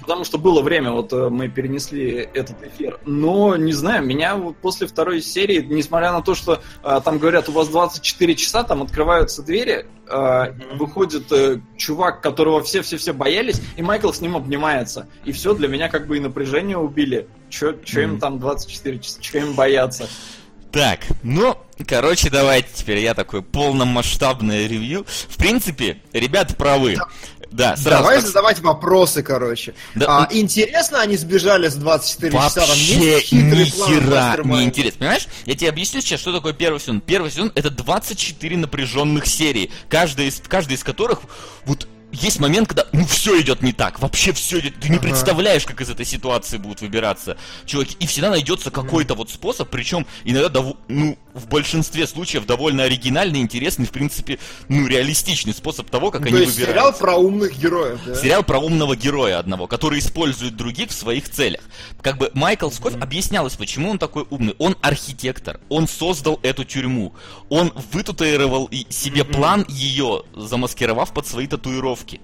[0.06, 3.00] потому что было время, вот э, мы перенесли этот эфир.
[3.04, 7.48] Но, не знаю, меня вот после второй серии, несмотря на то, что а, там говорят,
[7.48, 13.82] у вас 24 часа, там открываются двери, а, выходит э, чувак, которого все-все-все боялись, и
[13.82, 15.08] Майкл с ним обнимается.
[15.24, 17.26] И все, для меня как бы и напряжение убили.
[17.50, 18.20] Че им Мгм.
[18.20, 20.08] там 24 часа, че им бояться?
[20.72, 25.06] Так, ну, короче, давайте теперь я такой полномасштабное ревью.
[25.28, 26.96] В принципе, ребята правы.
[27.50, 29.74] Да, сразу Давай так задавать вопросы, короче.
[29.94, 32.60] Да, а, интересно, они сбежали с 24 часа?
[32.60, 34.60] Там Вообще есть хитрый ни план хера мастер-майнда?
[34.60, 34.98] не интересно.
[34.98, 35.28] Понимаешь?
[35.46, 37.00] Я тебе объясню сейчас, что такое первый сезон.
[37.00, 41.20] Первый сезон это 24 напряженных серии, каждая из, каждая из которых
[41.64, 41.88] вот
[42.22, 45.08] есть момент, когда ну все идет не так, вообще все идет, ты не Ага.
[45.08, 50.06] представляешь, как из этой ситуации будут выбираться чуваки, и всегда найдется какой-то вот способ, причем
[50.24, 56.10] иногда дово- ну в большинстве случаев довольно оригинальный, интересный, в принципе, ну реалистичный способ того,
[56.10, 56.72] как То они есть выбираются.
[56.72, 58.14] сериал про умных героев, да?
[58.14, 61.60] Сериал про умного героя одного, который использует других в своих целях.
[62.02, 64.54] Как бы Майкл Скотт объяснялось, почему он такой умный.
[64.58, 67.14] Он архитектор, он создал эту тюрьму,
[67.48, 72.20] он вытатуировал себе план ее, замаскировав под свои татуировки.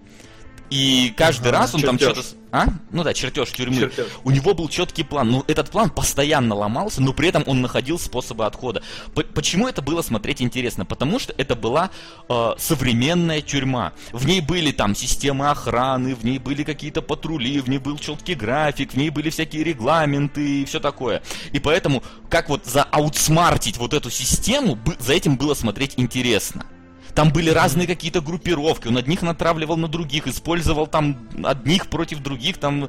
[0.71, 2.25] И каждый Ага, раз он там чертеж.
[2.25, 2.42] что-то...
[2.53, 2.67] А?
[2.91, 3.77] Ну да, чертеж тюрьмы.
[3.81, 4.09] Чертеж.
[4.25, 5.31] У него был четкий план.
[5.31, 8.83] Но этот план постоянно ломался, но при этом он находил способы отхода.
[9.15, 10.85] П- почему это было смотреть интересно?
[10.85, 11.91] Потому что это была
[12.29, 13.95] э, современная тюрьма.
[14.13, 18.35] В ней были там системы охраны, в ней были какие-то патрули, в ней был четкий
[18.35, 21.23] график, в ней были всякие регламенты и все такое.
[21.53, 26.67] И поэтому, как вот зааутсмартить вот эту систему, за этим было смотреть интересно.
[27.15, 32.57] Там были разные какие-то группировки, он одних натравливал на других, использовал там одних против других,
[32.57, 32.89] там,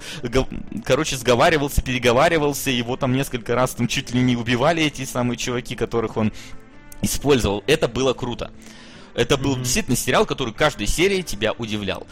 [0.86, 5.76] короче, сговаривался, переговаривался, его там несколько раз там чуть ли не убивали эти самые чуваки,
[5.76, 6.32] которых он
[7.02, 7.64] использовал.
[7.68, 8.52] Это было круто.
[9.14, 12.08] Это был действительно сериал, который каждой серии тебя удивлял.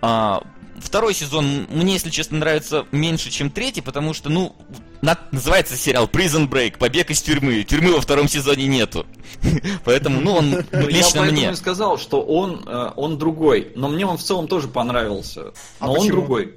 [0.00, 0.42] А,
[0.78, 4.56] второй сезон мне, если честно, нравится меньше, чем третий, потому что, ну,
[5.02, 7.62] на- называется сериал Prison Break, побег из тюрьмы.
[7.64, 9.06] Тюрьмы во втором сезоне нету.
[9.84, 11.50] Поэтому, ну, он ну, Я лично поэтому мне.
[11.50, 13.72] и сказал, что он, э, он другой.
[13.76, 15.52] Но мне он в целом тоже понравился.
[15.78, 16.12] А Но он почему?
[16.16, 16.54] другой.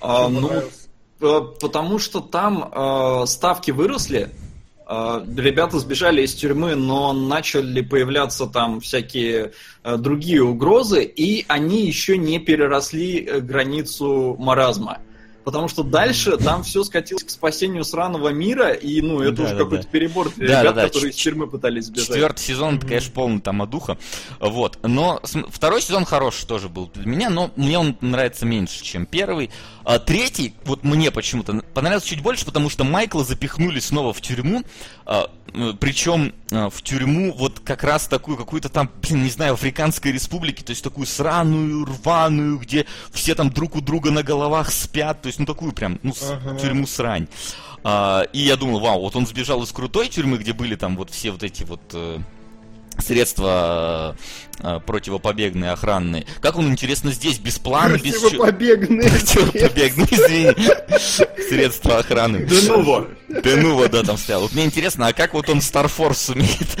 [0.00, 0.50] А, ну,
[1.20, 4.30] э, потому что там э, ставки выросли.
[4.86, 9.52] э, Ребята сбежали из тюрьмы, но начали появляться там всякие
[9.84, 14.98] э, другие угрозы, и они еще не переросли границу маразма.
[15.48, 19.64] Потому что дальше там все скатилось к спасению сраного мира, и ну это уже Да-да-да.
[19.64, 22.08] какой-то перебор для Да-да-да, ребят, которые из ч- тюрьмы пытались сбежать.
[22.08, 23.96] Четвертый сезон, это, конечно, полный там одуха.
[24.40, 24.78] Вот.
[24.82, 29.48] Но второй сезон хороший тоже был для меня, но мне он нравится меньше, чем первый.
[29.84, 34.64] А третий, вот мне почему-то понравился чуть больше, потому что Майкла запихнули снова в тюрьму.
[35.80, 40.70] Причем в тюрьму вот как раз такую какую-то там, блин, не знаю, африканской республике, то
[40.70, 45.38] есть такую сраную, рваную, где все там друг у друга на головах спят, то есть
[45.38, 46.58] ну такую прям, ну, Ага.
[46.58, 47.28] тюрьму срань.
[47.84, 51.10] А, и я думал, вау, вот он сбежал из крутой тюрьмы, где были там вот
[51.10, 52.18] все вот эти вот э,
[53.00, 54.16] средства
[54.60, 56.26] э, противопобегные, охранные.
[56.40, 58.14] Как он, интересно, здесь, без плана, без...
[58.14, 59.08] чё- Противопобегные.
[59.10, 61.48] Противопобегные, извини.
[61.48, 62.44] Средства охраны.
[62.44, 63.08] Denuvo.
[63.28, 64.42] Denuvo, да, там стоял.
[64.42, 66.76] Вот мне интересно, а как вот он StarForce сумеет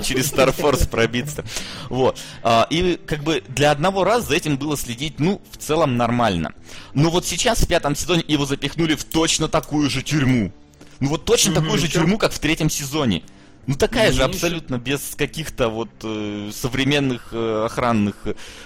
[0.04, 1.44] через StarForce пробиться?
[1.88, 2.18] Вот.
[2.42, 6.52] А, И как бы для одного раза за этим было следить, ну, в целом нормально.
[6.94, 10.52] Но вот сейчас в пятом сезоне его запихнули в точно такую же тюрьму.
[11.00, 13.24] Ну вот точно такую же тюрьму, как в третьем сезоне.
[13.66, 18.16] Ну такая же абсолютно без каких-то вот э, современных э, охранных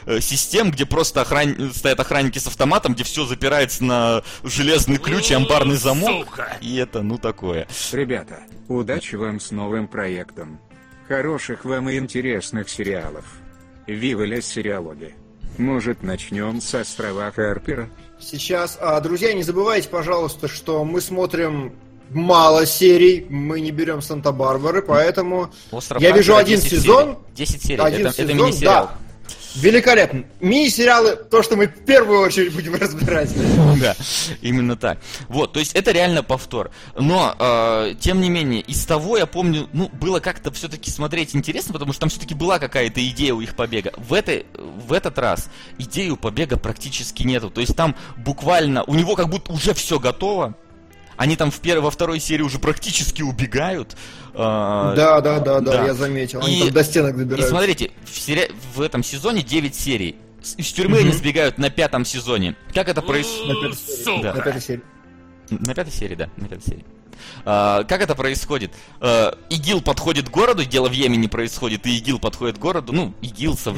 [0.06, 1.70] э, систем, где просто охран...
[1.74, 6.40] стоят охранники с автоматом, где все запирается на железный ключ и амбарный замок.
[6.62, 7.68] И это, ну такое.
[7.92, 10.58] Ребята, удачи вам с новым проектом.
[11.08, 13.24] Хороших вам и интересных сериалов.
[13.86, 15.14] Виваля сериалоги.
[15.58, 17.88] Может начнем с острова Харпера?
[18.18, 21.74] Сейчас, а, друзья, не забывайте, пожалуйста, что мы смотрим
[22.10, 27.04] мало серий, мы не берем Санта-Барбары, поэтому Остров я вижу один 10 сезон.
[27.04, 27.16] серий.
[27.36, 27.80] 10 серий.
[27.82, 28.84] Один это, сезон, это мини-сериал.
[28.86, 28.98] да.
[29.56, 30.24] Великолепно.
[30.40, 33.30] Мини-сериалы, то, что мы в первую очередь будем разбирать.
[33.80, 33.94] Да,
[34.40, 34.98] именно так.
[35.28, 36.70] Вот, то есть это реально повтор.
[36.98, 41.72] Но, э, тем не менее, из того я помню, ну, было как-то все-таки смотреть интересно,
[41.74, 43.92] потому что там все-таки была какая-то идея у их побега.
[43.96, 47.50] В, этой, в этот раз идеи у побега практически нету.
[47.50, 50.54] То есть там буквально, у него как будто уже все готово.
[51.16, 53.96] Они там в первой, во второй серии уже практически убегают.
[54.34, 55.86] э, Да, да, да, да, да.
[55.86, 56.40] я заметил.
[56.44, 57.50] Они И- там до стенок И добираются.
[57.50, 60.16] смотрите, в, сери- в этом сезоне 9 серий.
[60.42, 62.54] С- Из тюрьмы они сбегают на пятом сезоне.
[62.74, 63.48] Как это происходит?
[63.48, 64.22] На пятой серии.
[64.22, 64.32] Да.
[64.34, 64.82] На пятой серии.
[65.50, 66.84] На пятой серии, да, на пятой серии.
[67.44, 68.72] А, как это происходит?
[69.00, 73.14] А, ИГИЛ подходит к городу, дело в Йемене происходит, и ИГИЛ подходит к городу, ну,
[73.22, 73.76] ИГИЛ, сов-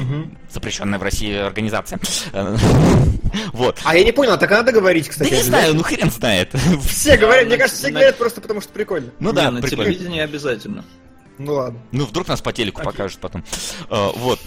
[0.51, 1.99] запрещенная в России организация.
[2.33, 2.55] А,
[3.53, 3.77] Вот.
[3.83, 5.33] А я не понял, так надо говорить, Да кстати.
[5.33, 6.51] не знаю, ну хрен знает.
[6.87, 9.11] Все говорят, мне кажется, все говорят просто потому, что прикольно.
[9.19, 10.83] Ну да, на телевидении обязательно.
[11.37, 11.79] Ну ладно.
[11.91, 13.43] Ну, вдруг нас по телеку покажут потом.
[13.89, 14.39] А, Вот.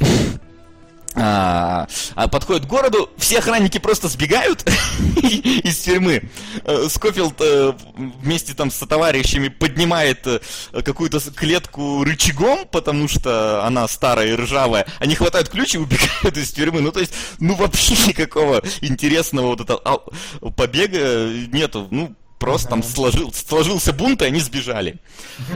[1.15, 4.63] А, а подходит к городу, все охранники просто сбегают
[5.23, 6.31] из тюрьмы.
[6.65, 10.41] Э, Скофилд э, вместе там со товарищами поднимает э,
[10.83, 14.87] какую-то с- клетку рычагом, потому что она старая и ржавая.
[15.01, 16.81] Они хватают ключ и убегают из тюрьмы.
[16.81, 21.89] Ну, то есть, ну, вообще никакого интересного вот этого а, побега нету.
[21.91, 24.97] Ну, просто там сложил, сложился бунт, и они сбежали.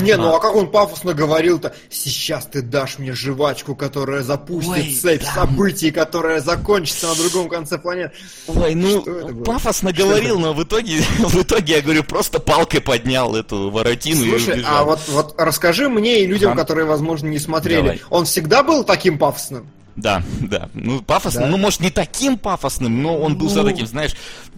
[0.01, 4.95] Не, ну а как он пафосно говорил-то, сейчас ты дашь мне жвачку, которая запустит Ой,
[4.95, 5.33] цепь да.
[5.35, 8.15] событий, которая закончится на другом конце планеты.
[8.47, 12.81] Ой, ну, это пафосно Что говорил, но в итоге, в итоге, я говорю, просто палкой
[12.81, 14.77] поднял эту воротину и Слушай, убежал.
[14.77, 16.61] а вот, вот расскажи мне и людям, Ага.
[16.61, 18.03] которые, возможно, не смотрели, Давай.
[18.11, 19.69] он всегда был таким пафосным?
[19.97, 20.69] Да, да.
[20.75, 21.47] Ну, пафосно, Да?
[21.49, 23.51] ну, может, не таким пафосным, но он был Ну.
[23.51, 24.13] все таким, знаешь,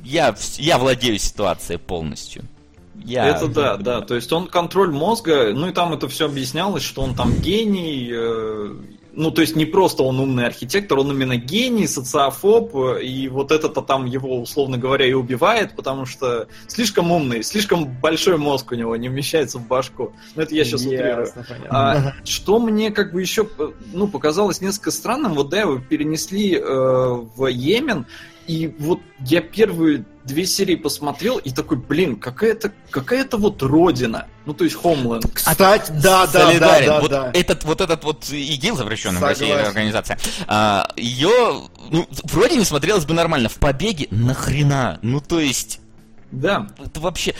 [0.04, 2.44] я, я владею ситуацией полностью.
[3.04, 3.28] Я...
[3.28, 4.00] Это да, да.
[4.00, 8.10] То есть он контроль мозга, ну и там это все объяснялось, что он там гений.
[8.12, 8.74] э,
[9.12, 13.82] ну, то есть не просто он умный архитектор, он именно гений, социофоб, и вот это-то
[13.82, 18.96] там его, условно говоря, и убивает, потому что слишком умный, слишком большой мозг у него
[18.96, 20.12] не вмещается в башку.
[20.34, 21.26] Ну, это я сейчас утрирую.
[21.26, 21.68] Ясно, понятно.
[21.70, 23.48] А, что мне как бы еще
[23.92, 28.06] ну, показалось несколько странным, вот да, его перенесли э, в Йемен,
[28.46, 34.54] и вот я первые две серии посмотрел и такой, блин, какая-то какая-то вот родина, ну
[34.54, 35.28] то есть Homeland.
[35.32, 36.86] Кстати, да, да, да, Солидарен.
[36.86, 37.30] да, вот да.
[37.34, 43.04] Этот, вот этот вот ИГИЛ, запрещенная в России организация, а, ее, ну, вроде не смотрелось
[43.04, 43.48] бы нормально.
[43.48, 45.00] В побеге нахрена?
[45.02, 45.80] Ну, то есть,
[46.30, 47.34] Да, это вообще...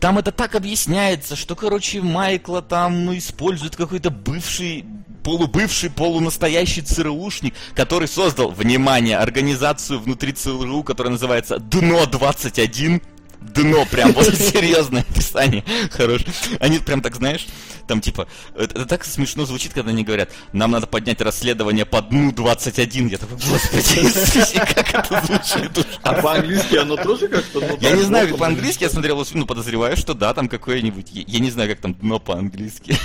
[0.00, 4.84] Там это так объясняется, что, короче, Майкла там ну, использует какой-то бывший,
[5.24, 13.02] полубывший, полунастоящий ЦРУшник, который создал, внимание, организацию внутри ЦРУ, которая называется ДНО-21.
[13.40, 15.64] Дно, прям вот серьезное описание.
[15.90, 16.24] Хорош.
[16.60, 17.46] Они прям так, знаешь,
[17.86, 22.02] там типа, это, это так смешно звучит, когда они говорят, нам надо поднять расследование по
[22.02, 23.08] дну 21.
[23.08, 27.60] Я такой, господи, как это звучит а по-английски оно тоже как-то...
[27.60, 31.38] ну, я не знаю, как по-английски, я смотрел, ну, подозреваю, что да, там какое-нибудь, я,
[31.38, 32.96] не знаю, как там дно по-английски.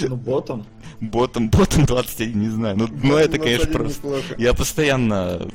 [0.00, 0.66] Ну, ботом.
[1.00, 2.76] Ботом, ботом 21, не знаю.
[2.76, 4.20] Ну, дно это, конечно, просто...
[4.38, 5.48] Я постоянно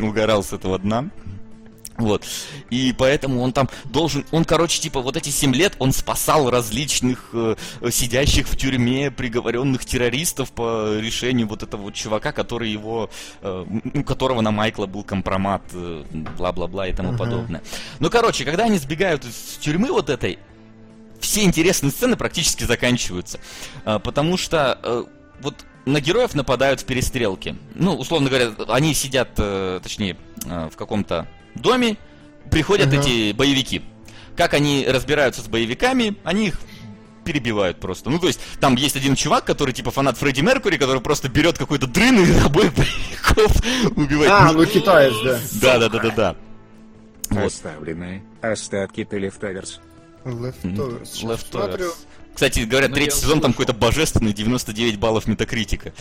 [0.00, 1.10] угорал с этого дна.
[2.00, 2.24] Вот.
[2.70, 4.24] И поэтому он там должен...
[4.30, 7.56] Он, короче, типа, вот эти 7 лет он спасал различных э,
[7.90, 13.10] сидящих в тюрьме приговоренных террористов по решению вот этого вот чувака, который его...
[13.42, 16.04] э, у которого на Майкла был компромат, э,
[16.38, 17.18] бла-бла-бла и тому Ага.
[17.18, 17.62] подобное.
[17.98, 20.38] Ну, короче, когда они сбегают из тюрьмы вот этой,
[21.20, 23.40] все интересные сцены практически заканчиваются.
[23.84, 25.04] А, Потому что э,
[25.42, 25.54] вот
[25.86, 27.56] на героев нападают в перестрелке.
[27.74, 31.96] Ну, условно говоря, они сидят, э, точнее, э, в каком-то доме,
[32.50, 32.98] приходят Ага.
[33.00, 33.82] эти боевики.
[34.36, 36.60] Как они разбираются с боевиками, они их
[37.24, 38.10] перебивают просто.
[38.10, 41.58] Ну, то есть, там есть один чувак, который типа фанат Фредди Меркури, который просто берет
[41.58, 43.54] какой-то дрын и обоих боевиков
[43.96, 44.30] убивает.
[44.30, 45.38] А, ну китаец, да.
[45.60, 46.36] Да, да, да, да, да.
[47.30, 47.46] Вот.
[47.46, 49.80] Оставленные остатки Телефтаверс.
[50.24, 51.22] Leftovers.
[51.22, 51.94] Leftovers.
[52.34, 55.92] Кстати, говорят, Ну, третий сезон там какой-то божественный, 99 баллов метакритика.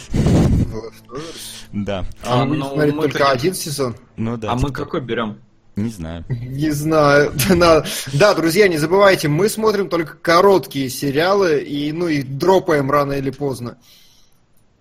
[1.74, 2.06] Да.
[2.24, 3.96] А, А, мы ну, смотрели мы только как- один сезон.
[4.18, 4.52] Ну да.
[4.52, 5.40] А мы типа, какой берем?
[5.76, 6.26] Не знаю.
[6.30, 7.34] Не знаю.
[8.14, 13.30] Да, друзья, не забывайте, мы смотрим только короткие сериалы и, ну, и дропаем рано или
[13.30, 13.78] поздно.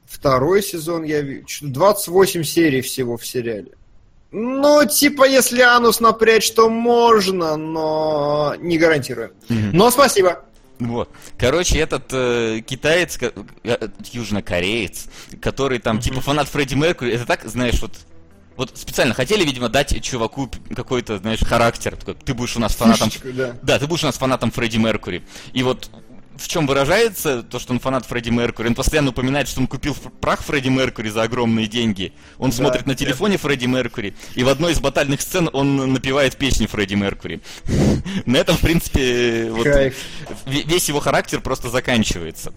[0.07, 1.45] Второй сезон я вижу.
[1.63, 3.73] 28 серий всего в сериале.
[4.31, 9.33] Ну, типа, если анус напрячь, то можно, но не гарантирую.
[9.49, 9.71] Мгм.
[9.73, 10.45] Но спасибо.
[10.79, 11.11] Вот.
[11.37, 15.07] Короче, этот э, китаец, э, южнокореец,
[15.41, 17.93] который там типа фанат Фредди Меркури, это так, знаешь, вот
[18.59, 21.95] вот специально хотели, видимо, дать чуваку какой-то, знаешь, характер.
[21.95, 23.09] Такой, ты будешь у нас фанатом...
[23.09, 23.57] Фишечку, да.
[23.63, 25.25] Да, ты будешь у нас фанатом Фредди Меркури.
[25.53, 25.89] И вот
[26.39, 28.69] в чем выражается то, что он фанат Фредди Меркури?
[28.69, 32.13] Он постоянно упоминает, что он купил прах Фредди Меркури за огромные деньги.
[32.39, 36.67] Он смотрит на телефоне Фредди Меркури, и в одной из батальных сцен он напевает песни
[36.67, 37.41] Фредди Меркури.
[38.27, 39.67] На этом, в принципе, вот
[40.47, 42.53] весь его характер просто заканчивается.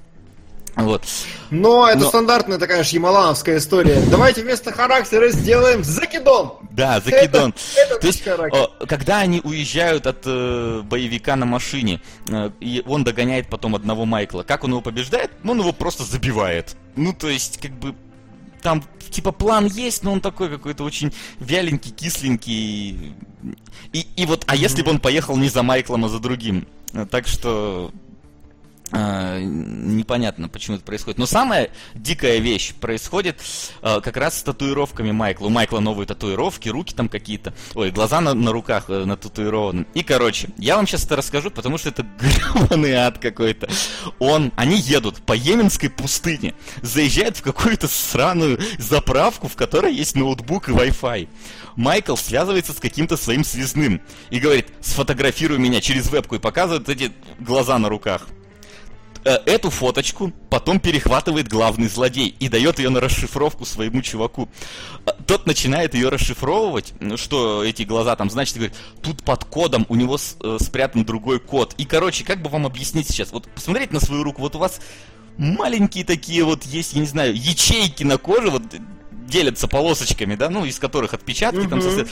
[0.75, 1.03] Вот.
[1.49, 4.01] Но это Но- стандартная такая конечно, ямалановская история.
[4.09, 6.53] Давайте вместо характера сделаем закидон.
[6.71, 7.53] Да, закидон.
[7.75, 8.69] Это- это То есть, характер.
[8.87, 14.43] когда они уезжают от э, боевика на машине, э, и он догоняет потом одного Майкла,
[14.43, 15.31] как он его побеждает?
[15.43, 16.75] Он его просто забивает.
[16.95, 17.93] Ну, то есть, как бы,
[18.61, 23.13] там, типа, план есть, но он такой какой-то очень вяленький, кисленький.
[23.91, 26.65] И, и вот, а если бы он поехал не за Майклом, а за другим?
[26.93, 27.91] Э, Так что...
[28.91, 31.17] э, непонятно, почему это происходит.
[31.17, 33.41] Но самая дикая вещь происходит
[33.81, 35.47] э, как раз с татуировками Майкла.
[35.47, 37.53] У Майкла новые татуировки, руки там какие-то.
[37.75, 39.85] Ой, глаза на, на руках э, нататуированы.
[39.93, 43.69] И, короче, я вам сейчас это расскажу, потому что это гребаный ад какой-то.
[44.19, 50.69] Он, они едут по Йеменской пустыне, заезжают в какую-то сраную заправку, в которой есть ноутбук
[50.69, 51.27] и Wi-Fi.
[51.75, 57.11] Майкл связывается с каким-то своим связным и говорит, сфотографируй меня через вебку и показывает эти
[57.39, 58.27] глаза на руках
[59.23, 64.49] эту фоточку потом перехватывает главный злодей и дает ее на расшифровку своему чуваку.
[65.05, 69.85] Э, Тот начинает ее расшифровывать, ну, что эти глаза там значит, говорит, тут под кодом
[69.89, 71.75] у него э, спрятан другой код.
[71.77, 73.31] И, короче, как бы вам объяснить сейчас?
[73.31, 74.81] Вот посмотрите на свою руку, вот у вас
[75.37, 78.63] маленькие такие вот есть, я не знаю, ячейки на коже, вот
[79.27, 82.09] делятся полосочками, да, ну, из которых отпечатки там состоят.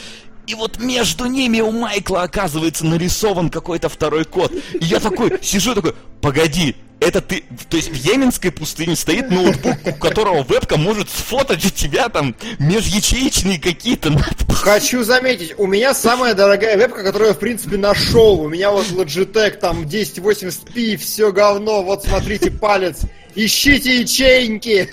[0.48, 4.52] И вот между ними у Майкла оказывается нарисован какой-то второй код.
[4.52, 9.78] И я такой сижу такой, погоди, это ты, то есть в Йеменской пустыне стоит ноутбук,
[9.86, 14.50] у которого вебка может сфотать у тебя там межячеечные какие-то надписи.
[14.50, 18.42] Хочу заметить, у меня самая дорогая вебка, которую я, в принципе, нашел.
[18.42, 21.84] У меня вот Logitech, там, 1080p, все говно.
[21.84, 23.02] Вот, смотрите, палец.
[23.36, 24.90] Ищите ячейки.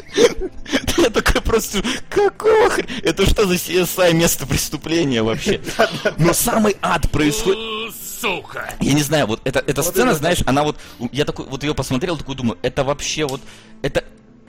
[0.98, 2.86] Я такой просто, какого хр...
[3.02, 5.60] Это что за CSI место преступления вообще?
[6.18, 7.95] Но самый ад происходит...
[8.20, 8.74] Сука!
[8.80, 10.78] Я не знаю, вот эта, эта сцена, это знаешь, она вот...
[11.12, 13.40] Я такой, вот ее посмотрел, такой думаю, это вообще вот...
[13.82, 14.04] Это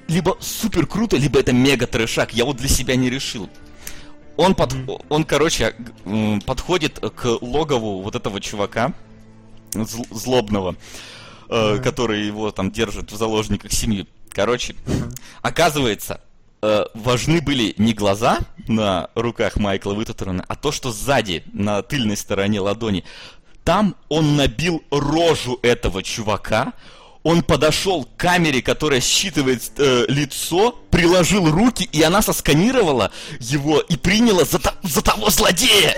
[0.08, 2.34] либо супер круто, либо это мега трешак.
[2.34, 3.50] Я вот для себя не решил.
[4.38, 4.74] Он, под,
[5.10, 5.76] он короче,
[6.46, 8.94] подходит к логову вот этого чувака,
[9.72, 10.76] зл- злобного,
[11.50, 14.08] э, который его там держит в заложниках семьи.
[14.30, 14.76] Короче,
[15.42, 16.22] оказывается,
[16.62, 22.16] э, важны были не глаза на руках Майкла вытатуированы, а то, что сзади, на тыльной
[22.16, 23.04] стороне ладони,
[23.68, 26.72] там он набил рожу этого чувака,
[27.24, 33.12] он подошел к камере, которая считывает э, лицо, приложил руки, и она сосканировала
[33.42, 35.98] его и приняла за, то- за того злодея.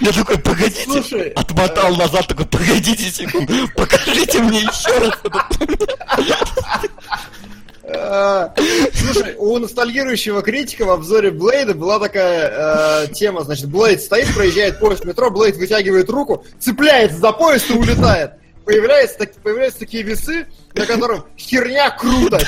[0.00, 5.14] Я такой, погодите, Слушай, отмотал назад, такой, погодите секунду, покажите мне еще раз
[8.94, 14.78] Слушай, у ностальгирующего критика в обзоре Блейда была такая э, тема, значит, Блейд стоит, проезжает
[14.78, 18.32] поезд в метро, Блейд вытягивает руку, цепляется за поезд и улетает.
[18.66, 22.38] Появляются, так- появляются такие весы, на котором херня круто.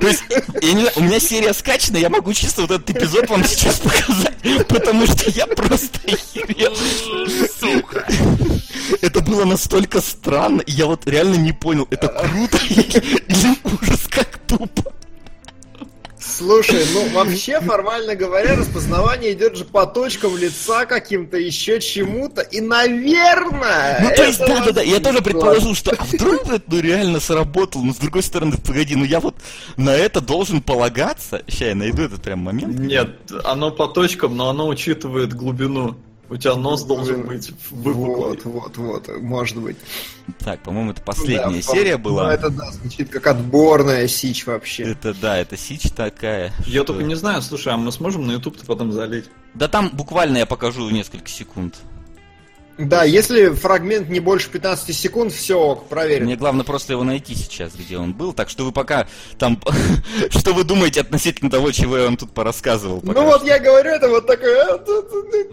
[0.00, 0.24] То есть,
[0.96, 5.30] у меня серия скачана, я могу чисто вот этот эпизод вам сейчас показать, потому что
[5.30, 6.74] я просто охерел.
[7.60, 8.04] Сука!
[9.04, 14.38] Это было настолько странно, и я вот реально не понял, это круто или ужас как
[14.46, 14.94] тупо.
[16.18, 22.62] Слушай, ну вообще, формально говоря, распознавание идет же по точкам лица каким-то, еще чему-то, и,
[22.62, 24.00] наверное...
[24.00, 27.92] Ну, то есть, да-да-да, я тоже предположил, что а вдруг это ну, реально сработало, но
[27.92, 29.36] с другой стороны, погоди, ну я вот
[29.76, 31.42] на это должен полагаться.
[31.46, 32.78] Сейчас я найду этот прям момент.
[32.78, 33.10] Нет,
[33.44, 35.98] оно по точкам, но оно учитывает глубину.
[36.30, 38.38] У тебя нос должен быть выпуклый.
[38.42, 39.76] Вот, вот, вот, может быть.
[40.38, 42.32] Так, по-моему, это последняя Да, серия Ну, была.
[42.32, 44.84] это, да, звучит как отборная сич вообще.
[44.84, 46.52] Это да, это сич такая.
[46.66, 49.26] Я что- только не знаю, слушай, а мы сможем на YouTube-то потом залить?
[49.54, 51.76] Да там буквально я покажу несколько секунд.
[52.76, 56.26] Да, если фрагмент не больше 15 секунд, все ок, проверено.
[56.26, 58.32] Мне главное просто его найти сейчас, где он был.
[58.32, 59.06] Так что вы пока
[59.38, 59.60] там...
[60.30, 63.00] Что вы думаете относительно того, чего я вам тут порассказывал?
[63.04, 64.64] Ну вот я говорю, это вот такое...
[64.64, 64.78] а,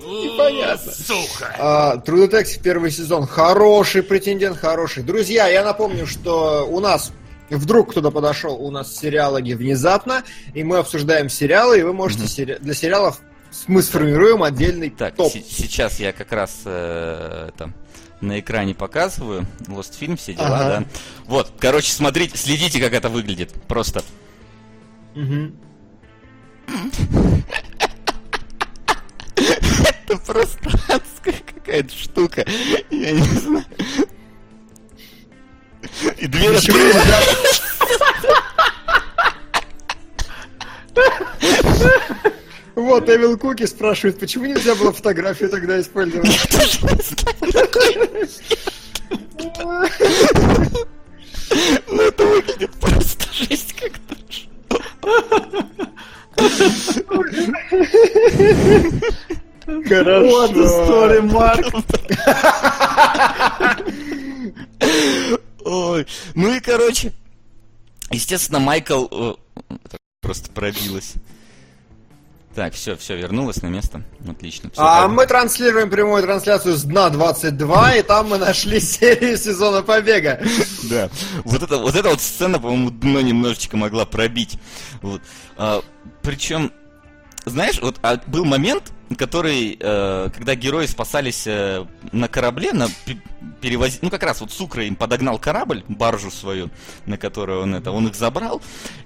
[0.07, 0.91] Непонятно.
[0.91, 1.55] Сука!
[1.59, 5.03] А, True Detective первый сезон хороший претендент, хороший.
[5.03, 7.11] Друзья, я напомню, что у нас
[7.51, 12.57] вдруг кто-то подошел, у нас сериалоги внезапно, и мы обсуждаем сериалы, и вы можете сери-
[12.59, 13.19] для сериалов
[13.67, 15.31] мы сформируем отдельный Так, топ.
[15.31, 17.73] се- сейчас я как раз э, там
[18.21, 20.79] на экране показываю Lost Film, все дела, Ага.
[20.79, 20.85] да.
[21.25, 23.51] Вот, короче, смотрите, следите, как это выглядит.
[23.67, 24.03] Просто.
[29.35, 32.45] Это просто адская какая-то штука.
[32.89, 33.65] Я не знаю.
[36.17, 37.61] И дверь открылась.
[42.75, 46.27] Вот, Эвил Куки спрашивает, почему нельзя было фотографию тогда использовать?
[51.87, 54.15] Ну это выглядит просто жесть как-то.
[59.87, 60.47] Хорошо.
[65.63, 66.07] Ой.
[66.35, 67.11] Ну и короче.
[68.09, 69.07] Естественно, Майкл...
[69.11, 69.33] э,
[70.21, 71.13] Просто пробилось.
[72.53, 74.03] Так, все, все, вернулось на место.
[74.27, 74.69] Отлично.
[74.71, 75.11] всё А так.
[75.11, 80.41] мы транслируем прямую трансляцию с дна 22, и там мы нашли серию сезона Побега.
[80.89, 81.09] Да.
[81.45, 84.59] Вот это, вот эта вот сцена, по-моему, дно немножечко могла пробить.
[85.01, 85.21] Вот.
[86.21, 86.73] причем,
[87.45, 92.87] знаешь, вот а, был момент, который, э, когда герои спасались э, на корабле, на
[93.61, 93.99] перевоз...
[94.01, 96.69] ну как раз вот Сукра им подогнал корабль, баржу свою,
[97.05, 98.61] на которую он это, он их забрал,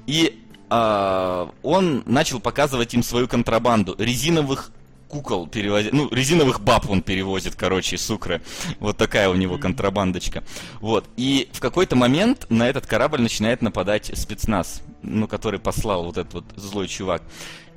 [0.05, 0.44] и
[0.77, 4.71] а, он начал показывать им свою контрабанду резиновых
[5.07, 8.41] кукол перевозит, ну, резиновых баб он перевозит, короче, сукры.
[8.79, 10.43] Вот такая у него контрабандочка.
[10.81, 11.05] Вот.
[11.15, 16.33] И в какой-то момент на этот корабль начинает нападать спецназ, ну, который послал вот этот
[16.33, 17.21] вот злой чувак.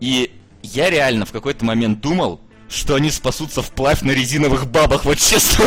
[0.01, 0.32] И
[0.62, 5.05] я реально в какой-то момент думал, что они спасутся вплавь на резиновых бабах.
[5.05, 5.64] Вот честно,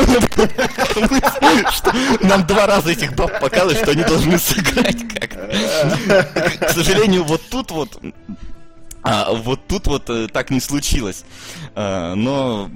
[2.21, 5.31] нам два раза этих баб показывают, что они должны сыграть как
[6.59, 7.99] К сожалению, вот тут вот
[9.03, 11.25] а, вот тут вот э, так не случилось.
[11.73, 12.69] А, но,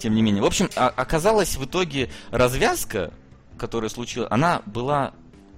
[0.00, 0.42] тем не менее.
[0.42, 3.12] В общем, а, оказалось в итоге развязка,
[3.58, 5.12] которая случилась, она была,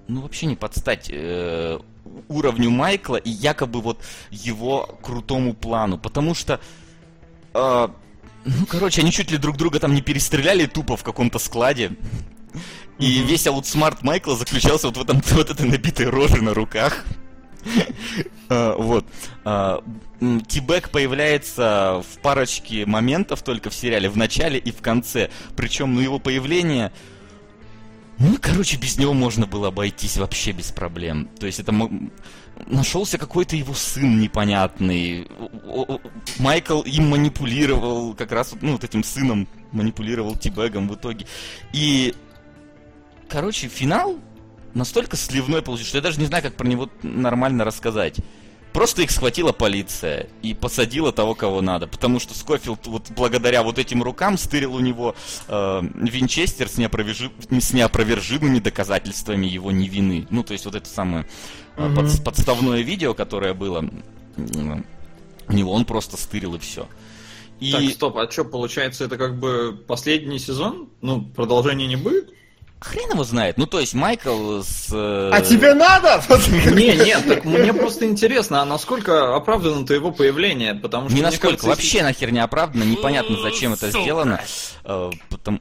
[0.08, 1.78] ну, вообще не под стать э,
[2.28, 5.98] уровню Майкла и якобы вот его крутому плану.
[5.98, 6.60] Потому что
[7.54, 7.94] а,
[8.44, 11.92] ну, короче, они чуть ли друг друга там не перестреляли тупо в каком-то складе.
[12.98, 13.26] И mm-hmm.
[13.26, 17.04] весь outsmart Майкла заключался вот в этом вот этой набитой роже на руках.
[18.48, 19.06] А, вот.
[19.44, 19.82] А,
[20.48, 25.30] T-Bag появляется в парочке моментов только в сериале, в начале и в конце.
[25.56, 26.92] Причем, ну, его появление...
[28.18, 31.30] Ну, короче, без него можно было обойтись вообще без проблем.
[31.38, 31.72] То есть это
[32.66, 35.28] нашелся какой-то его сын непонятный.
[36.38, 41.26] Майкл им манипулировал, как раз ну, вот этим сыном манипулировал Тибегом в итоге.
[41.72, 42.14] И,
[43.28, 44.18] короче, финал
[44.74, 48.16] настолько сливной получился, что я даже не знаю, как про него нормально рассказать.
[48.72, 51.86] Просто их схватила полиция и посадила того, кого надо.
[51.86, 55.16] Потому что Скофилд вот благодаря вот этим рукам стырил у него
[55.48, 57.30] э, Винчестер с, неопровержи...
[57.50, 60.26] с неопровержимыми доказательствами его невины.
[60.30, 61.26] Ну, то есть вот это самое
[61.76, 62.24] э, под...
[62.24, 63.84] подставное видео, которое было
[64.36, 64.82] э,
[65.48, 66.86] у него, он просто стырил и все.
[67.58, 67.72] И...
[67.72, 70.88] Так, стоп, а что, получается, это как бы последний сезон?
[71.02, 72.32] Ну, продолжения не будет?
[72.80, 73.58] Хрен его знает.
[73.58, 74.88] Ну, то есть Майкл с...
[74.90, 76.22] Э, а тебе надо?
[76.70, 80.74] Не, нет, так мне просто интересно, а насколько оправдано-то его появление?
[80.74, 81.48] Потому что, Ни насколько.
[81.48, 82.84] Кажется, Вообще нахер не оправдано.
[82.84, 84.40] Непонятно, зачем это сделано.
[84.84, 85.60] Э, потому,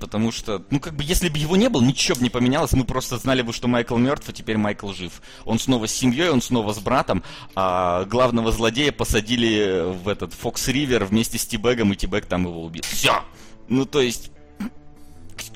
[0.00, 2.72] потому что, ну, как бы, если бы его не было, ничего бы не поменялось.
[2.72, 5.22] Мы просто знали бы, что Майкл мертв, а теперь Майкл жив.
[5.44, 7.22] Он снова с семьей, он снова с братом.
[7.54, 12.64] А главного злодея посадили в этот Фокс Ривер вместе с Тибегом, и Тибег там его
[12.64, 12.82] убил.
[12.82, 13.22] Все!
[13.68, 14.30] Ну, то есть,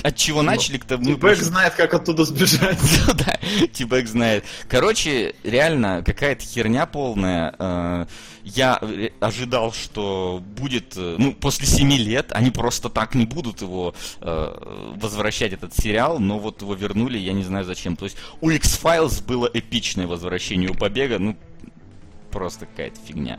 [0.02, 1.04] от чего начали, к тому...
[1.04, 2.78] Тибэк знает, как оттуда сбежать.
[3.06, 3.38] Ну да,
[3.72, 4.44] Тибэк знает.
[4.68, 7.54] Короче, реально, какая-то херня полная.
[7.58, 8.06] Э,
[8.44, 8.80] я
[9.20, 10.94] ожидал, что будет...
[10.96, 16.18] Э, ну, после семи лет они просто так не будут его э, возвращать, этот сериал,
[16.18, 17.96] но вот его вернули, я не знаю зачем.
[17.96, 21.36] То есть у X-Files было эпичное возвращение у Побега, ну,
[22.30, 23.38] просто какая-то фигня.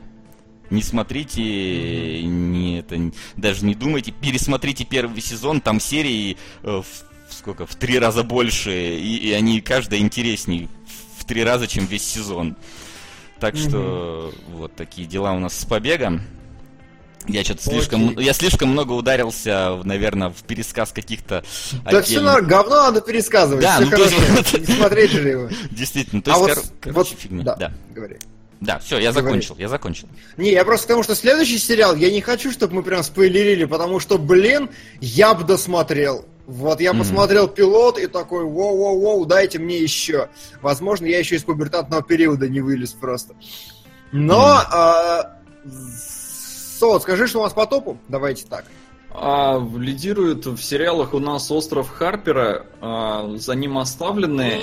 [0.72, 7.66] Не смотрите, не это, даже не думайте, пересмотрите первый сезон, там серии э, в, сколько,
[7.66, 10.68] в три раза больше, и, и они каждая интереснее
[11.18, 12.56] в три раза, чем весь сезон.
[13.38, 16.22] Так что вот такие дела у нас с побегом.
[17.28, 21.44] Я что-то слишком, я слишком много ударился, наверное, в пересказ каких-то.
[21.84, 22.06] Да отдельных...
[22.06, 23.62] все на говно надо пересказывать.
[23.62, 24.56] Да, все ну хорошо.
[24.56, 24.68] есть...
[24.68, 25.48] не смотреть же его.
[25.70, 27.44] Действительно, то а есть, вот, кор- короче, вот, фигня.
[27.44, 27.72] Да, да.
[27.94, 28.16] говори.
[28.62, 30.08] Да, все, я закончил, я закончил.
[30.36, 33.98] Не, я просто потому что следующий сериал я не хочу, чтобы мы прям спойлерили, потому
[33.98, 36.24] что, блин, я бы досмотрел.
[36.46, 36.98] Вот я mm-hmm.
[36.98, 40.28] посмотрел пилот и такой, воу-воу-воу, дайте мне еще.
[40.60, 43.34] Возможно, я еще из пубертатного периода не вылез просто.
[44.12, 44.68] Но, mm-hmm.
[44.72, 45.36] а,
[46.78, 47.98] Сот, скажи, что у нас по топу?
[48.08, 48.64] Давайте так.
[49.10, 54.60] А, лидирует в сериалах у нас Остров Харпера, а, за ним оставленные.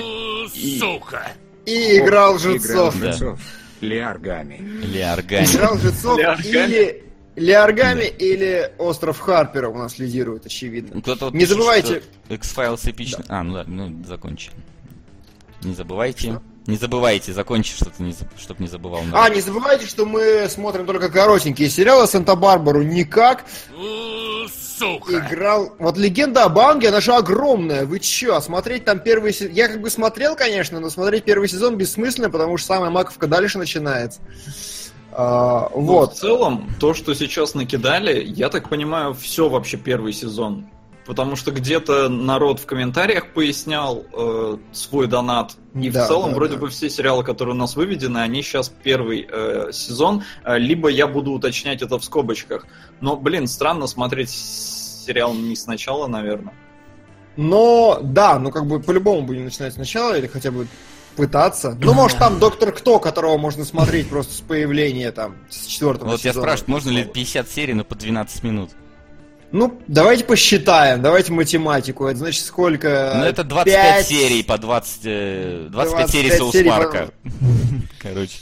[0.53, 0.79] И...
[0.79, 1.31] Сука!
[1.65, 2.95] И играл Жильцов.
[2.95, 3.39] Играл Жильцов.
[3.81, 4.57] Лиаргами.
[4.83, 5.45] Лиаргами.
[5.45, 7.03] Генерал Жицов или...
[7.35, 11.01] Лиаргами или Остров Харпера у нас лидирует, очевидно.
[11.01, 12.03] Кто-то не забывайте...
[12.27, 13.23] X-Files эпично...
[13.27, 13.39] Да.
[13.39, 14.51] А, ну да, ну закончи.
[15.63, 16.31] Не забывайте.
[16.31, 16.41] Что?
[16.67, 19.03] Не забывайте, закончи, что ты не, чтоб не забывал.
[19.03, 19.25] Народ.
[19.25, 23.45] А, не забывайте, что мы смотрим только коротенькие сериалы Санта-Барбару никак.
[24.79, 25.19] Сука.
[25.19, 25.75] Играл...
[25.77, 27.85] Вот легенда о Банге, она же огромная.
[27.85, 29.51] Вы чё, смотреть там первый сезон...
[29.51, 33.57] Я как бы смотрел, конечно, но смотреть первый сезон бессмысленно, потому что самая маковка дальше
[33.57, 34.21] начинается.
[35.11, 36.13] А, ну, вот.
[36.13, 40.69] В целом, то, что сейчас накидали, я так понимаю, все вообще первый сезон.
[41.09, 45.55] Потому что где-то народ в комментариях пояснял э, свой донат.
[45.73, 46.59] И да, в целом, да, вроде да.
[46.59, 50.21] бы все сериалы, которые у нас выведены, они сейчас первый э, сезон.
[50.43, 52.67] Э, либо я буду уточнять это в скобочках.
[53.01, 56.53] Но, блин, странно смотреть сериал не сначала, наверное.
[57.37, 60.67] Но, да, ну как бы по-любому будем начинать сначала, или хотя бы
[61.15, 61.75] пытаться.
[61.81, 66.21] Ну, может, там Доктор Кто, которого можно смотреть просто с появления там, с четвертого Вот
[66.21, 66.35] сезона.
[66.35, 68.69] я спрашиваю, можно ли 50 серий, но по 12 минут?
[69.51, 72.05] Ну, давайте посчитаем, давайте математику.
[72.05, 73.13] Это значит сколько?
[73.15, 74.07] Ну, это 25 5...
[74.07, 75.01] серий по 20...
[75.01, 77.11] 25, 25 серий Соус Парка.
[77.23, 77.29] По...
[77.99, 78.37] Короче,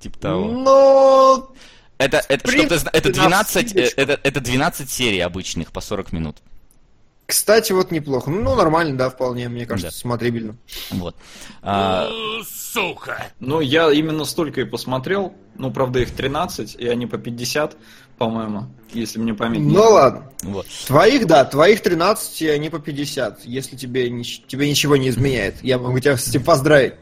[0.00, 0.44] типа того.
[0.46, 1.48] Ну,
[1.98, 4.00] Это, это, чтоб ты это принципе, 12, э, навскидочку.
[4.00, 6.36] это, это 12 серий обычных по 40 минут.
[7.26, 8.30] Кстати, вот неплохо.
[8.30, 9.96] Ну, нормально, да, вполне, мне кажется, Да.
[9.96, 10.56] смотрибельно.
[10.90, 11.16] Вот.
[11.62, 12.10] А,
[13.40, 15.32] Ну, я именно столько и посмотрел.
[15.54, 17.76] Ну, правда, их 13, и они по 50,
[18.18, 20.30] по-моему, если мне память не Ну ладно.
[20.42, 20.66] вот.
[20.86, 23.44] Твоих, да, твоих 13, и они по 50.
[23.44, 25.62] Если тебе, тебе ничего не изменяет.
[25.62, 26.94] Я могу тебя с этим поздравить.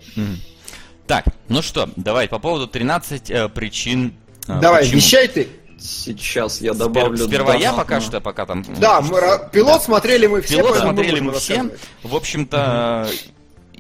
[1.07, 4.15] Так, ну что, давай по поводу 13 э, причин.
[4.47, 4.97] э, Давай, почему.
[4.99, 5.49] вещай ты.
[5.77, 7.27] Сейчас я Спер- добавлю...
[7.27, 7.77] Сперва я донатную.
[7.87, 8.65] пока что, пока там...
[8.79, 11.71] Да, мы, пилот смотрели мы все, Пилот смотрели мы все.
[12.05, 13.09] В общем-то,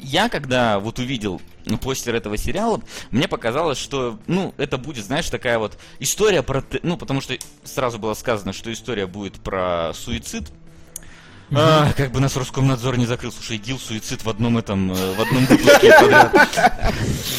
[0.03, 2.80] я когда вот увидел ну, постер этого сериала,
[3.11, 6.64] мне показалось, что, ну, это будет, знаешь, такая вот история про...
[6.82, 7.34] Ну, потому что
[7.64, 10.51] сразу было сказано, что история будет про суицид.
[11.53, 13.32] А, как бы нас Роскомнадзор не закрыл.
[13.32, 15.92] Слушай, ИГИЛ, суицид в одном этом, э, в одном выпуске.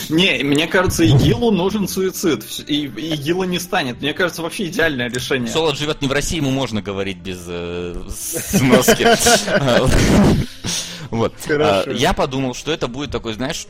[0.09, 2.43] Не, мне кажется, ИГИЛу нужен суицид.
[2.67, 4.01] И ИГИЛа не станет.
[4.01, 5.49] Мне кажется, вообще идеальное решение.
[5.49, 9.07] Солод живет не в России, ему можно говорить без э, сноски.
[11.11, 11.33] Вот.
[11.45, 11.91] Хорошо.
[11.91, 13.67] А, Я подумал, что это будет такой, знаешь,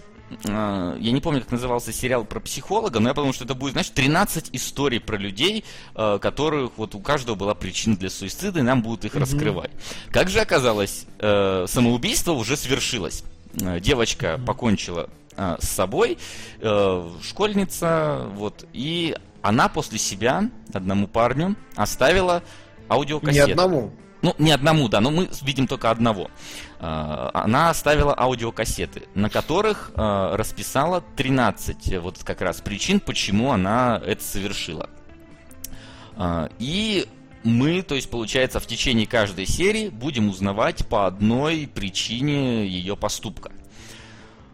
[0.47, 3.73] а, я не помню, как назывался сериал про психолога, но я подумал, что это будет,
[3.73, 5.65] знаешь, 13 историй про людей,
[5.95, 9.71] э, которых вот у каждого была причина для суицида, и нам будут их раскрывать.
[10.09, 13.23] Как же оказалось, самоубийство уже свершилось.
[13.53, 16.17] Девочка покончила э, с собой,
[17.21, 22.43] школьница, вот, и она после себя одному парню оставила
[22.79, 23.51] Не аудиокассету.
[23.51, 23.91] одному.
[24.21, 26.29] Ну, не одному, да, но мы видим только одного.
[26.79, 34.01] А, Она оставила аудиокассеты, на которых а, расписала 13 вот как раз причин, почему она
[34.05, 34.89] это совершила.
[36.15, 37.07] А, И
[37.43, 43.51] мы, то есть, получается, в течение каждой серии будем узнавать по одной причине ее поступка.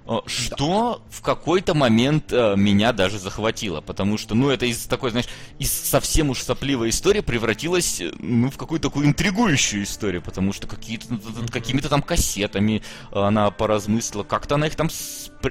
[0.08, 5.12] Э, Что в какой-то момент э, меня даже захватило, потому что, ну, это из такой,
[5.12, 5.28] знаешь,
[5.60, 10.68] из совсем уж сопливой истории превратилась, э, ну, в какую-то такую интригующую историю, потому что
[10.68, 11.08] какие-то,
[11.52, 14.90] какими-то там кассетами она поразмыслила, как-то она их там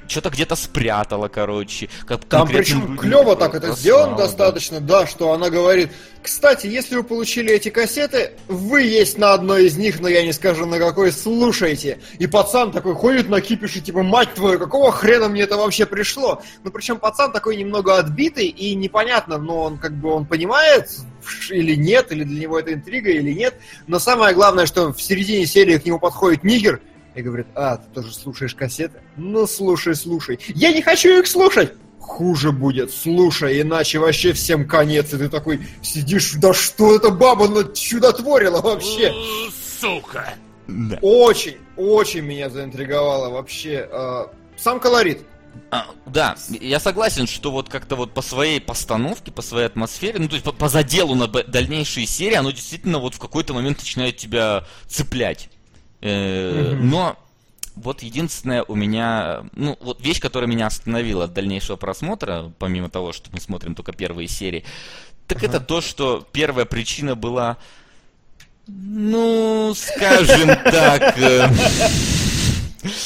[0.07, 1.89] что-то где-то спрятала, короче.
[2.05, 4.23] Как Там причем клево так это сделано да.
[4.23, 5.91] достаточно, да, что она говорит,
[6.21, 10.33] кстати, если вы получили эти кассеты, вы есть на одной из них, но я не
[10.33, 11.99] скажу на какой, слушайте.
[12.19, 16.41] И пацан такой ходит на кипише, типа, мать твою, какого хрена мне это вообще пришло?
[16.63, 20.89] Ну, причем пацан такой немного отбитый и непонятно, но он как бы, он понимает
[21.49, 23.59] или нет, или для него это интрига, или нет.
[23.87, 26.81] Но самое главное, что в середине серии к нему подходит нигер,
[27.15, 29.01] и говорит, а, ты тоже слушаешь кассеты?
[29.15, 30.39] Ну, слушай, слушай.
[30.49, 31.73] Я не хочу их слушать!
[31.99, 35.13] Хуже будет, слушай, иначе вообще всем конец.
[35.13, 39.11] И ты такой сидишь, да что эта баба чудотворила вообще?
[40.67, 40.99] Да.
[41.01, 43.87] Очень, очень меня заинтриговало вообще.
[43.89, 44.25] э,
[44.57, 45.25] Сам колорит.
[45.71, 50.27] А, да, я согласен, что вот как-то вот по своей постановке, по своей атмосфере, ну
[50.27, 54.17] то есть по, по заделу на дальнейшие серии, оно действительно вот в какой-то момент начинает
[54.17, 55.49] тебя цеплять.
[56.01, 56.89] Э, Мгм.
[56.89, 57.17] Но
[57.75, 63.13] вот единственное у меня, ну вот вещь, которая меня остановила от дальнейшего просмотра, помимо того,
[63.13, 64.63] что мы смотрим только первые серии,
[65.27, 67.57] так это то, что первая причина была,
[68.67, 71.49] ну, скажем так, э,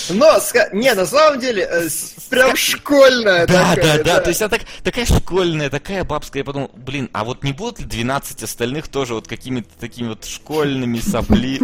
[0.09, 0.39] Но,
[0.73, 1.87] не, на самом деле, э,
[2.29, 6.41] прям школьная Да, такая, да, да, то есть она так, такая школьная, такая бабская.
[6.41, 10.25] Я подумал, блин, а вот не будут ли 12 остальных тоже вот какими-то такими вот
[10.25, 11.59] школьными сопли?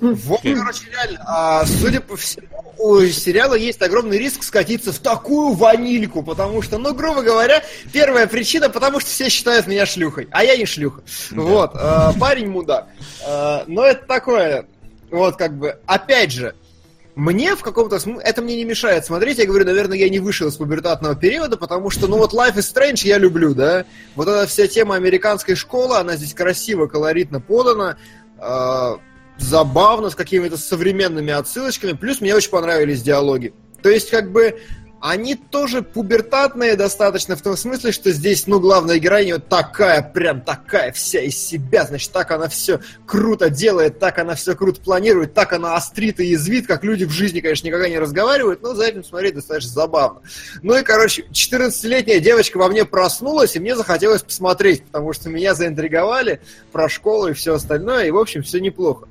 [0.00, 2.46] Вот, короче, реально, а, судя по всему,
[2.78, 8.26] у сериала есть огромный риск скатиться в такую ванильку, потому что, ну, грубо говоря, первая
[8.26, 11.02] причина, потому что все считают меня шлюхой, а я не шлюха.
[11.30, 12.86] Вот, а, парень мудак.
[13.26, 14.66] А, но это такое,
[15.10, 16.54] вот как бы, опять же,
[17.18, 20.46] мне в каком-то смысле, это мне не мешает смотреть, я говорю, наверное, я не вышел
[20.46, 24.46] из пубертатного периода, потому что, ну вот Life is Strange я люблю, да, вот эта
[24.46, 27.96] вся тема американской школы, она здесь красиво, колоритно подана,
[28.38, 29.00] а,
[29.36, 33.52] забавно, с какими-то современными отсылочками, плюс мне очень понравились диалоги.
[33.82, 34.60] То есть, как бы,
[35.00, 40.40] они тоже пубертатные достаточно, в том смысле, что здесь, ну, главная героиня вот такая, прям
[40.40, 45.34] такая вся из себя, значит, так она все круто делает, так она все круто планирует,
[45.34, 48.86] так она острит и язвит, как люди в жизни, конечно, никогда не разговаривают, но за
[48.86, 50.20] этим смотреть достаточно забавно.
[50.62, 55.54] Ну и, короче, 14-летняя девочка во мне проснулась, и мне захотелось посмотреть, потому что меня
[55.54, 56.40] заинтриговали
[56.72, 59.06] про школу и все остальное, и, в общем, все неплохо.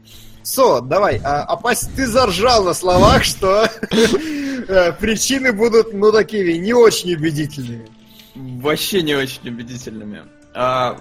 [0.48, 6.72] Со, давай, а, опасть, ты заржал на словах, что э, причины будут, ну, такими, не
[6.72, 7.90] очень убедительными.
[8.34, 10.22] Вообще не очень убедительными.
[10.54, 10.98] А,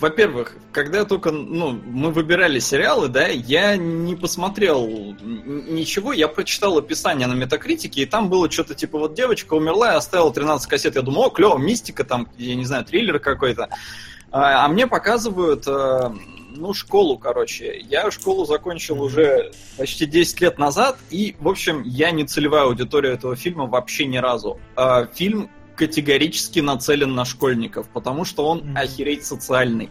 [0.00, 4.86] во-первых, когда только ну, мы выбирали сериалы, да, я не посмотрел
[5.20, 9.96] ничего, я прочитал описание на метакритике, и там было что-то типа вот девочка умерла и
[9.96, 10.96] оставила 13 кассет.
[10.96, 13.68] Я думаю, о, клево, мистика, там, я не знаю, триллер какой-то.
[14.30, 16.10] А, а мне показывают, э,
[16.56, 17.78] ну, школу, короче.
[17.88, 23.12] Я школу закончил уже почти 10 лет назад, и, в общем, я не целевая аудитория
[23.12, 24.58] этого фильма вообще ни разу.
[24.74, 28.78] А, фильм категорически нацелен на школьников, потому что он mm-hmm.
[28.78, 29.90] охереть социальный.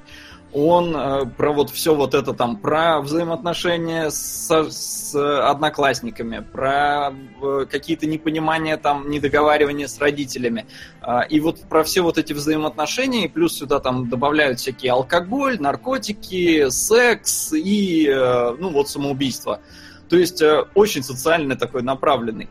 [0.58, 7.66] Он э, про вот все вот это там, про взаимоотношения с, с одноклассниками, про э,
[7.70, 10.66] какие-то непонимания там, недоговаривания с родителями.
[11.02, 15.60] Э, и вот про все вот эти взаимоотношения, и плюс сюда там добавляют всякие алкоголь,
[15.60, 19.60] наркотики, секс и, э, ну вот, самоубийство.
[20.08, 22.48] То есть э, очень социальный такой направленный.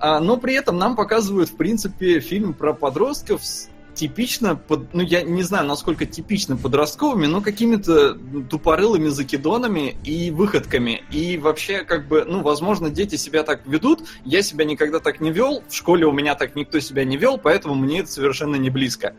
[0.00, 5.02] А, но при этом нам показывают, в принципе, фильм про подростков с типично, под, ну
[5.02, 8.14] я не знаю, насколько типично подростковыми, но какими-то
[8.48, 11.02] тупорылыми закидонами и выходками.
[11.10, 14.04] И вообще, как бы, ну, возможно, дети себя так ведут.
[14.24, 17.38] Я себя никогда так не вел, в школе у меня так никто себя не вел,
[17.38, 19.14] поэтому мне это совершенно не близко.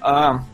[0.00, 0.44] А,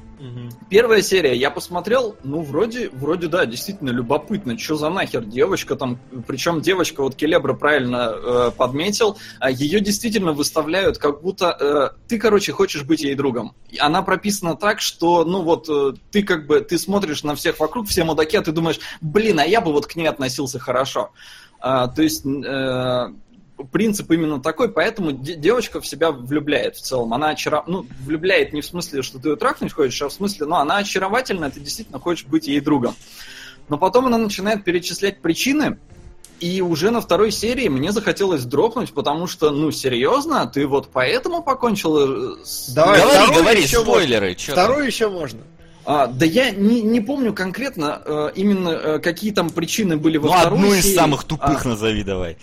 [0.68, 5.99] Первая серия я посмотрел, ну, вроде, вроде, да, действительно любопытно, что за нахер девочка там,
[6.27, 12.18] причем девочка, вот Келебра правильно э, подметил, э, ее действительно выставляют, как будто э, ты,
[12.18, 13.55] короче, хочешь быть ей другом.
[13.79, 17.89] Она прописана так, что, ну, вот, э, ты как бы, ты смотришь на всех вокруг,
[17.89, 21.12] все мудаки, а ты думаешь, блин, а я бы вот к ней относился хорошо.
[21.61, 23.09] А, то есть, э,
[23.65, 27.15] принцип именно такой, поэтому девочка в себя влюбляет в целом.
[27.15, 27.65] Она очаров...
[27.67, 30.79] ну, влюбляет не в смысле, что ты ее трахнуть хочешь, а в смысле, ну, она
[30.79, 32.95] очаровательная, ты действительно хочешь быть ей другом.
[33.69, 35.79] Но потом она начинает перечислять причины,
[36.41, 41.43] и уже на второй серии мне захотелось дропнуть, потому что, ну, серьезно, ты вот поэтому
[41.43, 42.71] покончил э, с...
[42.71, 44.29] Давай, говори, говори, спойлеры.
[44.29, 44.53] Можно.
[44.53, 45.41] Вторую еще можно.
[45.85, 50.29] А, да я не, не помню конкретно э, именно э, какие там причины были во
[50.29, 50.91] ну, второй одну серии.
[50.91, 52.37] из самых тупых а, назови давай.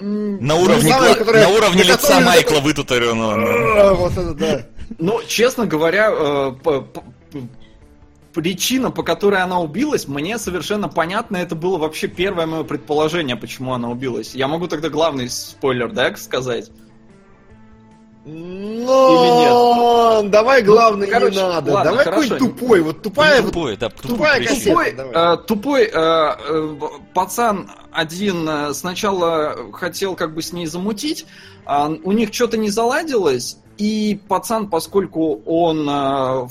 [0.00, 3.94] На уровне, самое, которое, на уровне на лица Майкла вытутаренного.
[3.94, 4.66] Вот это да.
[4.98, 6.52] Ну, честно говоря, э,
[8.32, 11.36] причина, по которой она убилась, мне совершенно понятно.
[11.36, 14.34] Это было вообще первое мое предположение, почему она убилась.
[14.34, 16.70] Я могу тогда главный спойлер, да, сказать?
[18.30, 20.20] Но...
[20.20, 20.30] Или нет?
[20.30, 21.72] Давай главное ну, короче, не надо.
[21.72, 22.80] Ладно, давай какой тупой.
[22.82, 24.68] Вот тупая, тупой, да, тупая кассета.
[24.68, 26.78] Тупой, э, тупой э, э,
[27.14, 31.26] пацан один э, сначала хотел как бы с ней замутить,
[31.66, 36.48] э, у них что-то не заладилось, и пацан, поскольку он э,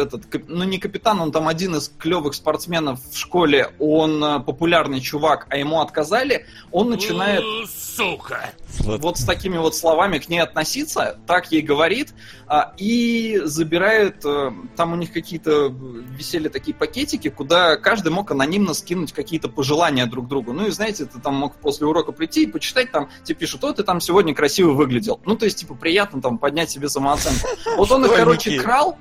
[0.00, 5.00] этот, ну не капитан, он там один из клевых спортсменов в школе, он э, популярный
[5.00, 7.42] чувак, а ему отказали, он начинает...
[7.68, 8.52] Сука!
[8.78, 12.14] Вот с такими вот словами к ней относиться, так ей говорит,
[12.46, 18.74] а, и забирает, э, там у них какие-то висели такие пакетики, куда каждый мог анонимно
[18.74, 20.52] скинуть какие-то пожелания друг другу.
[20.52, 23.72] Ну и знаете, ты там мог после урока прийти и почитать, там тебе пишут, о,
[23.72, 25.20] ты там сегодня красиво выглядел.
[25.24, 27.48] Ну то есть, типа, приятно там поднять себе самооценку.
[27.76, 28.98] Вот он их, короче, крал,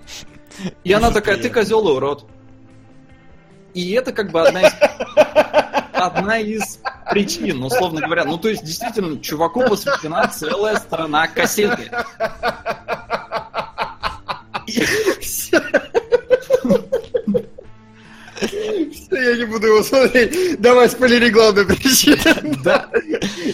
[0.83, 2.25] и она такая, ты козел и урод.
[3.73, 4.73] И это как бы одна из
[5.99, 6.79] одна из
[7.11, 8.25] причин, условно говоря.
[8.25, 11.91] Ну, то есть, действительно, чуваку посвящена целая сторона кассеты.
[19.19, 20.59] Я не буду его смотреть.
[20.61, 22.17] Давай спойлери главную причину.
[22.63, 22.89] Да.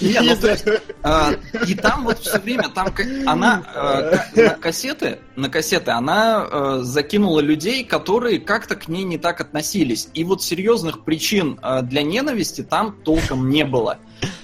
[0.01, 0.65] Не, ну, то есть,
[1.03, 1.33] а,
[1.67, 2.93] и там вот все время, там
[3.25, 9.17] она а, на кассеты, на кассеты она а, закинула людей, которые как-то к ней не
[9.17, 10.09] так относились.
[10.13, 13.97] И вот серьезных причин а, для ненависти там толком не было.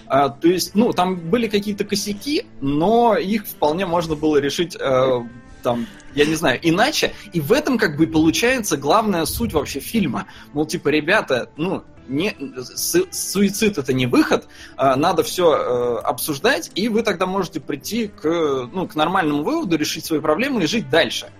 [0.07, 5.25] А, то есть, ну, там были какие-то косяки, но их вполне можно было решить а,
[5.61, 7.13] там, я не знаю, иначе.
[7.33, 10.27] И в этом как бы получается главная суть вообще фильма.
[10.53, 12.35] Мол, типа, ребята, ну, не,
[12.75, 18.07] су суицид это не выход, а, надо все э, обсуждать, и вы тогда можете прийти
[18.07, 21.31] к, ну, к нормальному выводу, решить свои проблемы и жить дальше.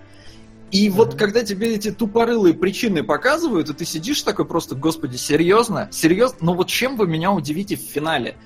[0.70, 5.88] И вот когда тебе эти тупорылые причины показывают, и ты сидишь такой просто, господи, серьезно?
[5.92, 6.38] Серьезно?
[6.40, 8.36] Ну вот чем вы меня удивите в финале?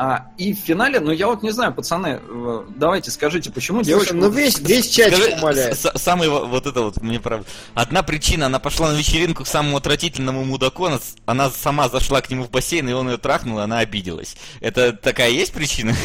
[0.00, 3.88] А, и в финале, ну я вот не знаю, пацаны, э, давайте скажите, почему Слушай,
[3.88, 4.14] девочка...
[4.14, 5.76] ну весь, весь чатик Скажи, умоляет.
[5.76, 7.44] Самый вот это вот, мне правда...
[7.74, 12.30] Одна причина, она пошла на вечеринку к самому отвратительному мудаку, она, она сама зашла к
[12.30, 14.36] нему в бассейн, и он ее трахнул, и она обиделась.
[14.60, 15.96] Это такая есть причина?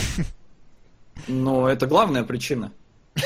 [1.27, 2.71] Ну, это главная причина.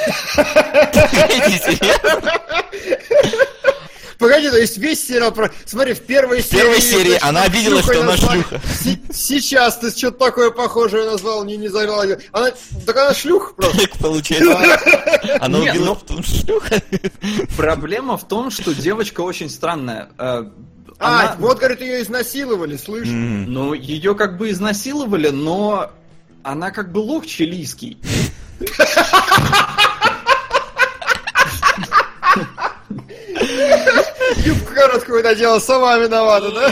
[4.20, 5.52] Погоди, то есть весь сериал про...
[5.66, 6.60] Смотри, в первой серии...
[6.60, 8.62] В первой серии значит, она видела, шлюхой что она шлюха.
[8.82, 12.04] Се- Сейчас ты что-то такое похожее назвал, не, не завела.
[12.32, 12.50] Она...
[12.86, 13.78] Так она шлюха просто.
[13.80, 14.80] Так получается.
[15.42, 16.82] Она убила ну- в том шлюха.
[17.56, 20.10] Проблема в том, что девочка очень странная.
[20.18, 20.46] Э,
[21.00, 23.08] А, она- вот, говорит, ее изнасиловали, слышь?
[23.08, 23.52] М.
[23.54, 25.92] Ну, ее как бы изнасиловали, но
[26.44, 27.98] она как бы лох чилийский.
[34.36, 36.72] Юбку короткую надела, сама виновата, да?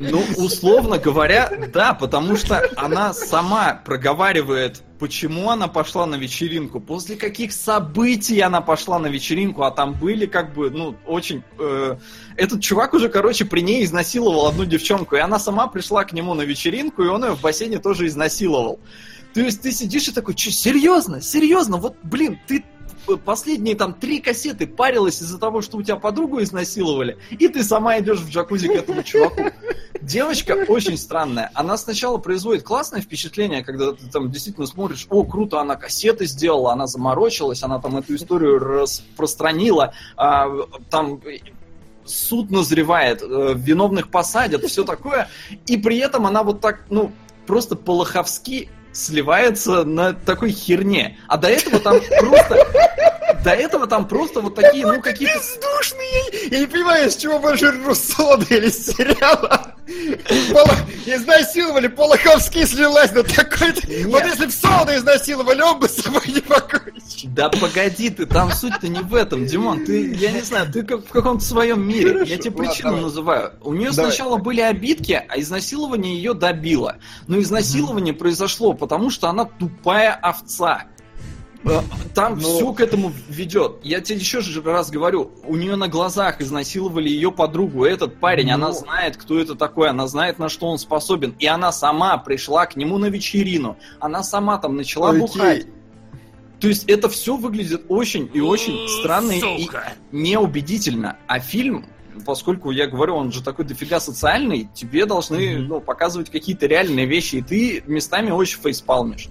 [0.00, 7.16] Ну, условно говоря, да, потому что она сама проговаривает, почему она пошла на вечеринку, после
[7.16, 11.42] каких событий она пошла на вечеринку, а там были как бы, ну, очень...
[11.58, 11.96] э,
[12.36, 16.34] этот чувак уже, короче, при ней изнасиловал одну девчонку, и она сама пришла к нему
[16.34, 18.78] на вечеринку, и он ее в бассейне тоже изнасиловал.
[19.34, 22.64] То есть ты сидишь и такой, че, серьезно, серьезно, вот, блин, ты
[23.24, 27.98] последние там три кассеты парилась из-за того, что у тебя подругу изнасиловали, и ты сама
[27.98, 29.50] идешь в джакузи к этому чуваку.
[30.00, 31.50] Девочка очень странная.
[31.54, 36.72] Она сначала производит классное впечатление, когда ты там действительно смотришь, о, круто, она кассеты сделала,
[36.72, 40.48] она заморочилась, она там эту историю распространила, а,
[40.90, 41.20] там
[42.04, 45.28] суд назревает, э, виновных посадят, все такое,
[45.66, 47.12] и при этом она вот так, ну,
[47.46, 48.68] просто по-лоховски
[48.98, 51.18] сливается на такой херне.
[51.28, 52.66] А до этого там просто...
[53.44, 55.38] До этого там просто вот такие, ну, какие-то...
[55.38, 56.48] Бездушный!
[56.50, 59.74] Я не понимаю, с чего больше Руссода или сериала.
[61.06, 63.80] Изнасиловали, Полоховский слилась на такой-то...
[64.08, 67.30] Вот если бы Солода изнасиловали, он бы с собой не покончил.
[67.30, 71.06] Да погоди ты, там суть-то не в этом, Димон, ты, я не знаю, ты как
[71.06, 72.12] в каком-то своем мире.
[72.12, 73.02] Хорошо, я тебе ладно, причину давай.
[73.02, 73.52] называю.
[73.62, 74.10] У нее Давай.
[74.10, 76.96] сначала были обидки, а изнасилование ее добило.
[77.26, 80.84] Но изнасилование произошло, потому что она тупая овца.
[81.64, 81.80] Э,
[82.14, 82.40] Там Ну.
[82.40, 83.76] все к этому ведет.
[83.82, 87.84] Я тебе еще же раз говорю, у нее на глазах изнасиловали ее подругу.
[87.84, 88.74] Этот парень, она Ну.
[88.74, 91.34] знает, кто это такой, она знает, на что он способен.
[91.38, 93.76] И она сама пришла к нему на вечерину.
[94.00, 95.20] Она сама там начала Окей.
[95.20, 95.66] бухать.
[96.60, 99.68] То есть это все выглядит очень и очень странно и
[100.10, 101.16] неубедительно.
[101.28, 101.86] А фильм,
[102.26, 107.36] поскольку я говорю, он же такой дофига социальный, тебе должны ну, показывать какие-то реальные вещи,
[107.36, 109.28] и ты местами очень фейспалмишь.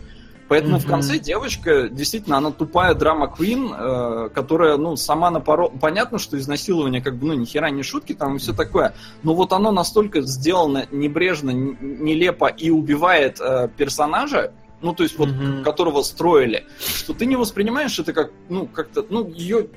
[0.48, 0.92] Поэтому в Мгм.
[0.92, 5.68] конце девочка, действительно, она тупая драма Квин, э, которая, ну, сама напоро...
[5.68, 8.94] Понятно, что изнасилование, как бы, ну, ни хера не шутки там и все такое,
[9.24, 15.30] но вот оно настолько сделано небрежно, нелепо и убивает э, персонажа, ну, то есть вот,
[15.30, 15.64] Мгм.
[15.64, 19.68] которого строили, что ты не воспринимаешь это как, ну, как-то, ну, ее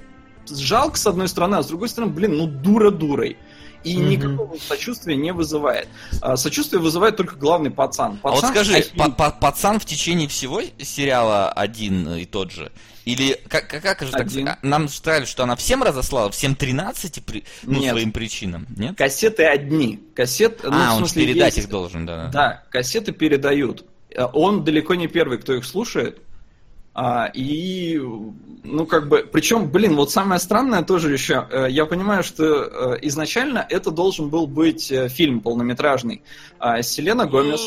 [0.49, 3.37] жалко с одной стороны, а с другой стороны, блин, ну, дура дурой.
[3.85, 4.09] И Мгм.
[4.11, 5.89] никакого сочувствия не вызывает.
[6.21, 8.19] А, сочувствие вызывает только главный пацан.
[8.23, 12.71] А вот Пацан скажи, па- па- пацан в течение всего сериала один и тот же?
[13.07, 14.21] Или как, как, как же так?
[14.23, 14.49] Один.
[14.49, 17.91] а, Нам сказали, что она всем разослала, всем 13 при, ну, Нет.
[17.93, 18.97] своим причинам, нет?
[18.97, 19.99] Кассеты одни.
[20.15, 22.29] Кассет, ну, в а, он смысле, передать есть- их должен, да.
[22.29, 23.85] Да, кассеты передают.
[24.15, 26.21] Э, Он далеко не первый, кто их слушает.
[26.93, 27.99] А, и,
[28.65, 32.45] ну, как бы, причем, блин, вот самое странное тоже еще, э, я понимаю, что
[32.95, 36.23] э, изначально это должен был быть э, фильм полнометражный.
[36.59, 37.61] А, Селена Гомес,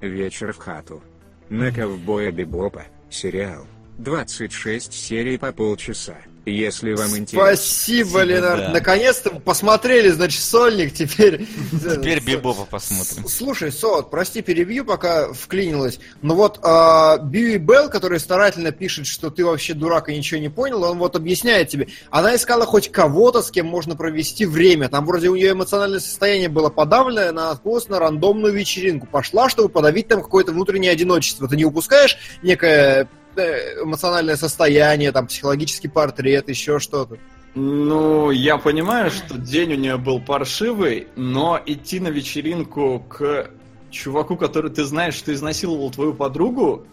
[0.00, 1.02] Вечер в хату.
[1.50, 2.84] На ковбоя Бибопа.
[3.10, 3.66] Сериал.
[3.98, 6.16] 26 серий по полчаса.
[6.46, 7.56] Если вам интересно.
[7.56, 8.66] Спасибо, Ленард.
[8.66, 8.68] да.
[8.68, 10.94] Наконец-то посмотрели, значит, сольник.
[10.94, 11.44] Теперь...
[11.72, 13.26] Теперь Бибопа посмотрим.
[13.28, 15.98] Слушай, Сот, прости, перебью, пока вклинилась.
[16.22, 20.48] Но вот а, Бьюи Белл, который старательно пишет, что ты вообще дурак и ничего не
[20.48, 21.88] понял, он вот объясняет тебе.
[22.10, 24.88] Она искала хоть кого-то, с кем можно провести время.
[24.88, 29.08] Там вроде у нее эмоциональное состояние было подавлено, она отправилась на рандомную вечеринку.
[29.08, 31.48] Пошла, чтобы подавить там какое-то внутреннее одиночество.
[31.48, 33.08] Ты не упускаешь некое
[33.42, 37.16] эмоциональное состояние, там, психологический портрет, еще что-то.
[37.54, 43.50] ну, я понимаю, что день у нее был паршивый, но идти на вечеринку к
[43.90, 46.86] чуваку, который ты знаешь, что изнасиловал твою подругу,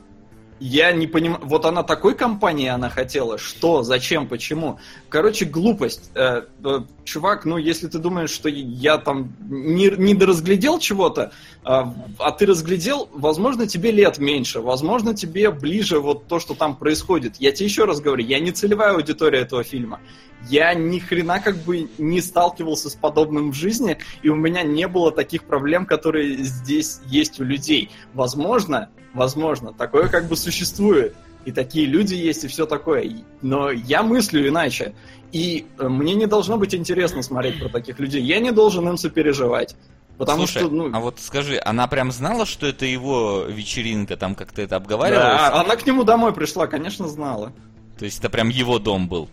[0.63, 1.41] я не понимаю.
[1.43, 3.37] Вот она такой компании она хотела.
[3.37, 3.83] Что?
[3.83, 4.29] Зачем?
[4.29, 4.79] Почему?
[5.09, 6.09] Короче, глупость.
[6.15, 11.33] Э, э, чувак, ну, если ты думаешь, что я там не, не доразглядел чего-то,
[11.65, 16.77] а, а ты разглядел, возможно, тебе лет меньше, возможно, тебе ближе вот то, что там
[16.77, 17.35] происходит.
[17.39, 19.99] Я тебе еще раз говорю, я не целевая аудитория этого фильма.
[20.47, 24.87] Я ни хрена как бы не сталкивался с подобным в жизни, и у меня не
[24.87, 27.91] было таких проблем, которые здесь есть у людей.
[28.13, 31.15] Возможно, возможно, такое как бы существует.
[31.45, 33.05] И такие люди есть, и все такое.
[33.41, 34.93] Но я мыслю иначе.
[35.33, 38.21] И э, мне не должно быть интересно смотреть про таких людей.
[38.21, 39.75] Я не должен им сопереживать.
[40.17, 44.35] Потому Слушай, что, ну, а вот скажи, она прям знала, что это его вечеринка, там
[44.35, 45.25] как-то это обговаривалось?
[45.25, 47.51] да, она к нему домой пришла, конечно, знала.
[47.97, 49.27] То есть это прям его дом был?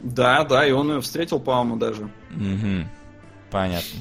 [0.00, 2.04] Да, да, и он ее встретил, по-моему, даже.
[2.04, 2.88] Угу.
[3.50, 4.00] Понятно.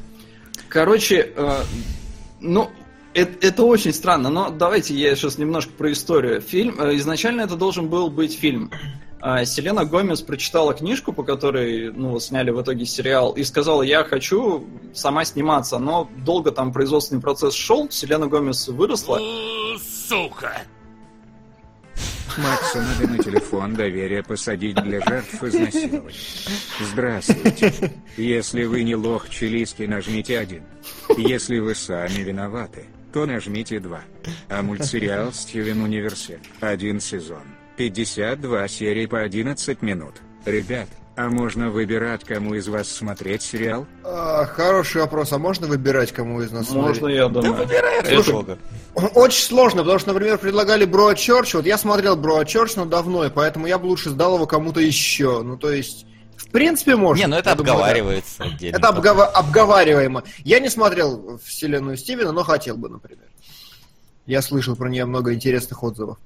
[0.70, 1.62] Короче, э,
[2.42, 2.70] ну,
[3.14, 6.42] это, это очень странно, но давайте я сейчас немножко про историю.
[6.42, 8.72] Фильм, э, изначально это должен был быть фильм.
[9.22, 14.04] А Селена Гомес прочитала книжку, по которой ну, сняли в итоге сериал, и сказала, я
[14.04, 15.80] хочу сама сниматься.
[15.80, 19.20] Но долго там производственный процесс шел, Селена Гомес выросла.
[20.10, 20.64] Сука!
[22.38, 26.18] Максу надо на телефон доверия посадить для жертв изнасилования.
[26.92, 27.94] Здравствуйте.
[28.18, 30.64] Если вы не лох чилийский, нажмите один.
[31.16, 34.02] Если вы сами виноваты, то нажмите два.
[34.50, 36.42] А мультсериал Стивен Университет.
[36.60, 37.44] Один сезон.
[37.78, 40.16] 52 серии по 11 минут.
[40.46, 43.86] Ребят, а можно выбирать, кому из вас смотреть сериал?
[44.04, 45.32] А, хороший вопрос.
[45.32, 47.18] А можно выбирать, кому из нас Можно, смотреть?
[47.18, 47.54] я думаю.
[47.54, 48.58] Выбирай Это-.
[48.96, 51.56] Очень сложно, потому что, например, предлагали Broadchurch.
[51.56, 55.44] Вот я смотрел Broadchurch, но давно, и поэтому я бы лучше сдал его кому-то еще.
[55.44, 56.08] Ну, то есть,
[56.54, 57.22] принципе, можно.
[57.22, 57.74] Не, ну это Я думаю, да.
[57.74, 58.78] обговаривается отдельно.
[58.78, 60.24] Это обгова- обговариваемо.
[60.46, 63.28] Я не смотрел вселенную Стивена, но хотел бы, например.
[64.26, 66.18] Я слышал про нее много интересных отзывов.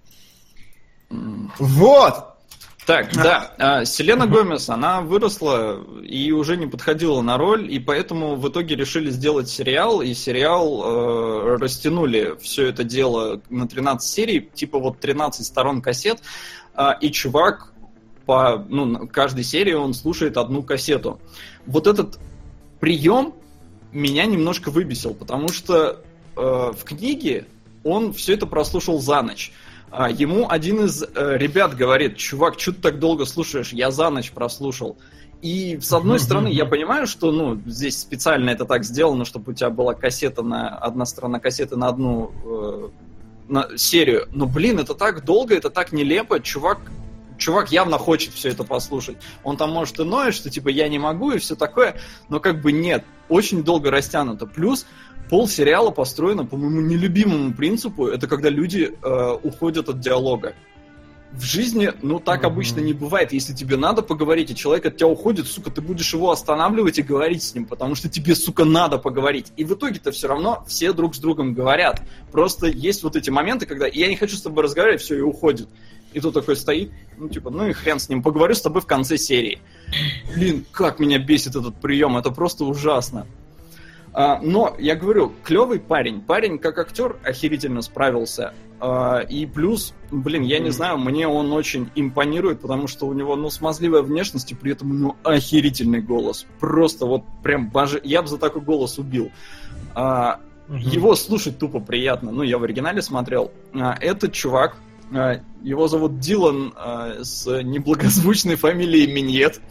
[1.09, 2.37] Вот!
[2.85, 8.37] Так, да, а, Селена Гомес, она выросла и уже не подходила на роль, и поэтому
[8.37, 14.49] в итоге решили сделать сериал, и сериал э, растянули все это дело на 13 серий,
[14.53, 16.19] типа вот 13 сторон кассет,
[16.75, 17.73] а, и чувак
[18.27, 21.19] по ну, каждой серии он слушает одну кассету.
[21.65, 22.19] Вот этот
[22.79, 23.33] прием
[23.91, 26.03] меня немножко выбесил, потому что
[26.35, 27.45] э, в книге
[27.83, 29.53] он все это прослушал за ночь.
[29.89, 33.71] А, ему один из э, ребят говорит, чувак, что ты так долго слушаешь?
[33.71, 34.97] Я за ночь прослушал.
[35.41, 39.55] И с одной стороны, я понимаю, что ну, здесь специально это так сделано, чтобы у
[39.55, 42.89] тебя была кассета на одна сторона кассеты на одну э,
[43.47, 44.27] на серию.
[44.33, 46.79] Но блин, это так долго, это так нелепо, чувак.
[47.37, 49.17] Чувак явно хочет все это послушать.
[49.43, 51.95] Он там может и ноет, что типа я не могу и все такое,
[52.29, 53.03] но как бы нет.
[53.29, 54.45] Очень долго растянуто.
[54.45, 54.85] Плюс
[55.29, 58.07] пол сериала построено по моему нелюбимому принципу.
[58.07, 60.53] Это когда люди э, уходят от диалога.
[61.33, 62.47] В жизни, ну, так Мгм.
[62.47, 63.33] обычно не бывает.
[63.33, 67.01] Если тебе надо поговорить, и человек от тебя уходит, сука, ты будешь его останавливать и
[67.01, 69.51] говорить с ним, потому что тебе, сука, надо поговорить.
[69.57, 72.01] И в итоге-то все равно все друг с другом говорят.
[72.31, 75.67] Просто есть вот эти моменты, когда я не хочу с тобой разговаривать, все, и уходит.
[76.13, 78.85] И тут такой стоит, ну, типа, ну и хрен с ним, поговорю с тобой в
[78.85, 79.59] конце серии.
[80.33, 83.27] Блин, как меня бесит этот прием, это просто ужасно.
[84.13, 86.21] А, но, я говорю, клевый парень.
[86.21, 88.53] Парень, как актер, охерительно справился.
[88.79, 93.35] А, и плюс, блин, я не знаю, мне он очень импонирует, потому что у него,
[93.35, 96.47] ну, смазливая внешность, и при этом у него охерительный голос.
[96.59, 98.01] Просто вот прям боже...
[98.03, 99.31] Я бы за такой голос убил.
[99.93, 100.39] А,
[100.69, 102.31] его слушать тупо приятно.
[102.31, 103.51] Ну, я в оригинале смотрел.
[103.73, 104.77] А, этот чувак,
[105.63, 109.61] его зовут Дилан а, с неблагозвучной фамилией Миньет.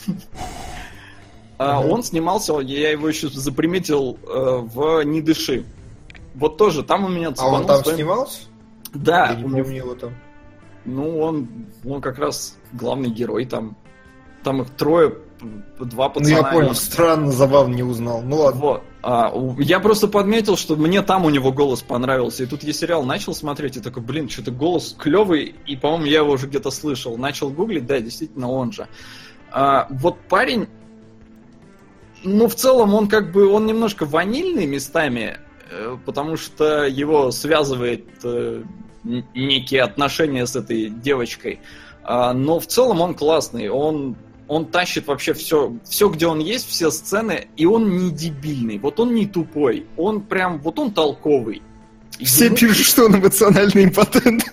[1.58, 1.80] А.
[1.80, 5.64] Он снимался, я его еще заприметил в «Не дыши».
[6.34, 8.40] Вот тоже, там у меня А он там снимался?
[8.92, 10.12] Да, Я не помню его там.
[10.84, 11.48] ну он,
[11.84, 13.76] он как раз главный герой там.
[14.42, 15.16] Там их трое,
[15.78, 16.36] два Ну, пацана.
[16.36, 18.22] я понял, и- странно, забавно не узнал.
[18.22, 18.60] Ну ладно.
[18.60, 18.82] Вот.
[19.02, 22.42] А, я просто подметил, что мне там у него голос понравился.
[22.42, 26.18] И тут я сериал начал смотреть, и такой, блин, что-то голос клевый, и, по-моему, я
[26.18, 27.16] его уже где-то слышал.
[27.16, 28.88] Начал гуглить, да, действительно, он же.
[29.52, 30.66] А, вот парень,
[32.24, 35.38] ну, в целом, он как бы, он немножко ванильный местами,
[35.70, 38.62] э, потому что его связывает э,
[39.34, 41.60] некие отношения с этой девочкой.
[42.02, 44.16] А, но в целом он классный, он
[44.48, 49.00] он тащит вообще все, все, где он есть, все сцены, и он не дебильный, вот
[49.00, 51.62] он не тупой, он прям, вот он толковый.
[52.22, 54.44] Все Ему- пишут, что он эмоциональный импотент.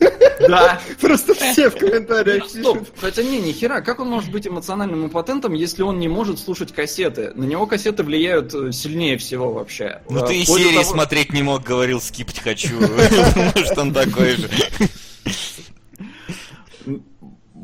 [0.49, 0.81] Да.
[0.99, 2.93] Просто все в комментариях Стоп, пишут.
[2.99, 6.73] хотя не, ни хера, как он может быть эмоциональным импотентом, если он не может слушать
[6.73, 7.31] кассеты?
[7.35, 10.01] На него кассеты влияют э, сильнее всего вообще.
[10.09, 12.73] Ну Э, ты и серии смотреть не мог, говорил, скипать хочу.
[13.55, 14.49] Может, он такой же.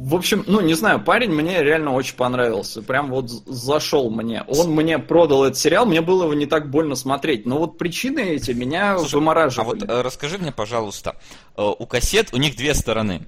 [0.01, 2.81] В общем, ну, не знаю, парень мне реально очень понравился.
[2.81, 4.43] Прям вот зашел мне.
[4.47, 7.45] Он мне продал этот сериал, мне было его не так больно смотреть.
[7.45, 9.79] Но вот причины эти меня Слушай, А вымораживали.
[9.81, 11.17] вот э, расскажи мне, пожалуйста,
[11.57, 13.25] э, у кассет у них две стороны.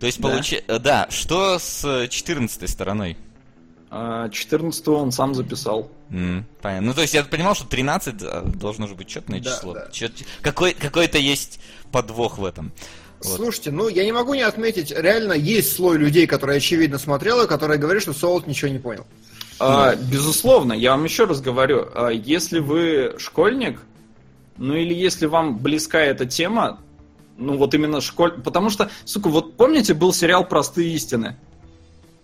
[0.00, 0.28] То есть, Да.
[0.28, 0.60] получи...
[0.66, 3.16] э, да, что с 14 стороной?
[3.90, 5.88] А, 14 он сам записал.
[6.10, 6.88] М, понятно.
[6.88, 9.74] Ну, то есть, я понимал, что 13 э, должно же быть четное Да, число.
[9.74, 9.88] да.
[9.92, 10.72] Чет- Какой...
[10.74, 11.60] Какой-то есть
[11.92, 12.72] подвох в этом.
[13.22, 13.36] Вот.
[13.36, 17.48] Слушайте, ну я не могу не отметить, реально есть слой людей, которые очевидно смотрел, и
[17.48, 19.06] которые говорят, что Солод ничего не понял.
[19.60, 23.80] А, безусловно, я вам еще раз говорю, а, если вы школьник,
[24.56, 26.80] ну или если вам близка эта тема,
[27.36, 28.40] ну вот именно школь...
[28.40, 31.36] Потому что, сука, вот помните, был сериал «Простые истины»?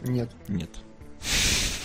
[0.02, 0.30] Нет.
[0.48, 0.70] Нет.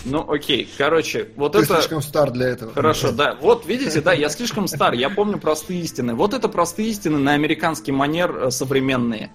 [0.04, 0.68] Ну, окей.
[0.78, 1.74] Короче, вот Ты это...
[1.74, 2.72] слишком стар для этого.
[2.72, 3.36] Хорошо, да.
[3.40, 6.14] Вот, видите, да, я слишком стар, я помню простые истины.
[6.14, 9.32] Вот это простые истины на американский манер э, современные.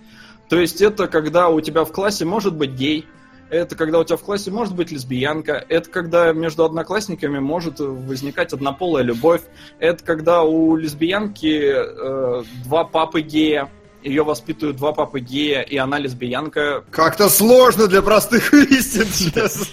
[0.50, 3.06] То есть это когда у тебя в классе может быть гей,
[3.50, 8.54] это когда у тебя в классе может быть лесбиянка, это когда между одноклассниками может возникать
[8.54, 9.42] однополая любовь,
[9.80, 13.70] это когда у лесбиянки э, два папы гея,
[14.04, 16.84] ее воспитывают два папы гея, и она лесбиянка.
[16.92, 19.70] Как-то сложно для простых истин сейчас.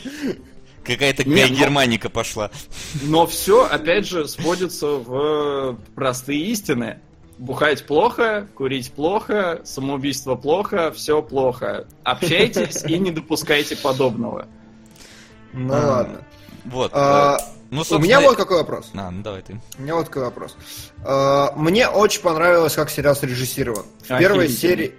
[0.84, 2.50] Какая-то Не, ну- германика пошла.
[3.02, 6.98] Но все, опять же, сводится в простые истины.
[7.38, 11.86] Бухать плохо, курить плохо, самоубийство плохо, все плохо.
[12.04, 14.46] Общайтесь и не допускайте подобного.
[15.52, 16.24] Ну А, ладно.
[16.64, 16.90] Вот.
[16.94, 18.90] А, э, Ну, У меня вот какой вопрос.
[18.94, 19.60] А, ну давай ты.
[19.78, 20.56] У меня вот какой вопрос.
[21.04, 23.84] А, Мне очень понравилось, как сериал срежиссирован.
[24.02, 24.94] В первой серии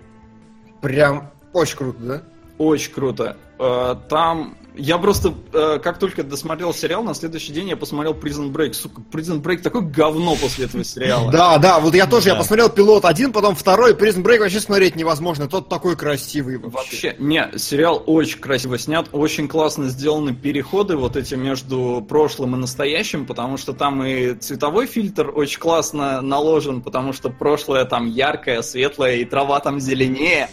[0.82, 2.22] прям очень круто, да?
[2.58, 3.38] Очень круто.
[3.60, 8.52] Э, Там я просто, э, как только досмотрел сериал, на следующий день я посмотрел Prison
[8.52, 8.74] Break.
[8.74, 11.32] Сука, Prison Break такое говно после этого сериала.
[11.32, 14.96] Да, да, вот я тоже, я посмотрел пилот один, потом второй, Prison Break вообще смотреть
[14.96, 16.74] невозможно, тот такой красивый вообще.
[16.74, 22.60] Вообще, не, сериал очень красиво снят, очень классно сделаны переходы вот эти между прошлым и
[22.60, 28.62] настоящим, потому что там и цветовой фильтр очень классно наложен, потому что прошлое там яркое,
[28.62, 30.50] светлое, и трава там зеленее.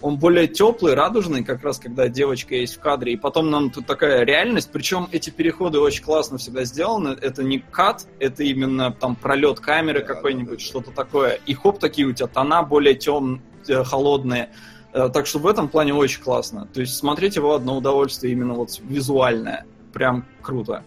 [0.00, 3.86] Он более теплый, радужный, как раз когда девочка есть в кадре, и потом нам тут
[3.86, 9.14] такая реальность, причем эти переходы очень классно всегда сделаны, это не кат, это именно там
[9.14, 13.42] пролет камеры какой-нибудь, что-то такое, и хоп, такие у тебя тона более темные,
[13.84, 14.50] холодные,
[14.92, 16.66] Э, Так что в этом плане очень классно.
[16.72, 19.66] То есть смотреть его одно удовольствие именно вот визуальное.
[19.92, 20.84] Прям круто.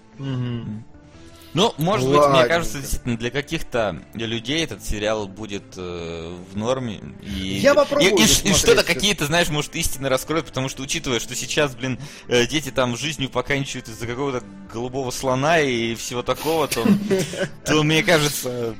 [1.54, 7.00] Ну, может быть, мне кажется, действительно, для каких-то людей этот сериал будет э, в норме.
[7.22, 11.20] И, Я попробую и- и, и что-то какие-то, знаешь, может, истины раскроют, потому что, учитывая,
[11.20, 14.44] что сейчас, блин, э, дети там жизнью поканчивают из-за какого-то
[14.74, 16.84] голубого слона и всего такого, то,
[17.66, 18.76] то мне кажется,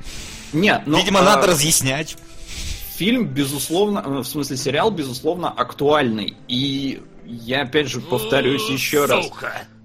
[0.52, 2.16] ну, видимо, а, надо разъяснять.
[2.96, 6.36] Фильм, безусловно, э, в смысле, сериал, безусловно, актуальный.
[6.48, 9.26] И я, опять же, повторюсь еще раз.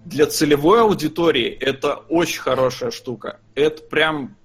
[0.10, 3.40] Для целевой аудитории это очень хорошая штука.
[3.54, 4.36] Это прям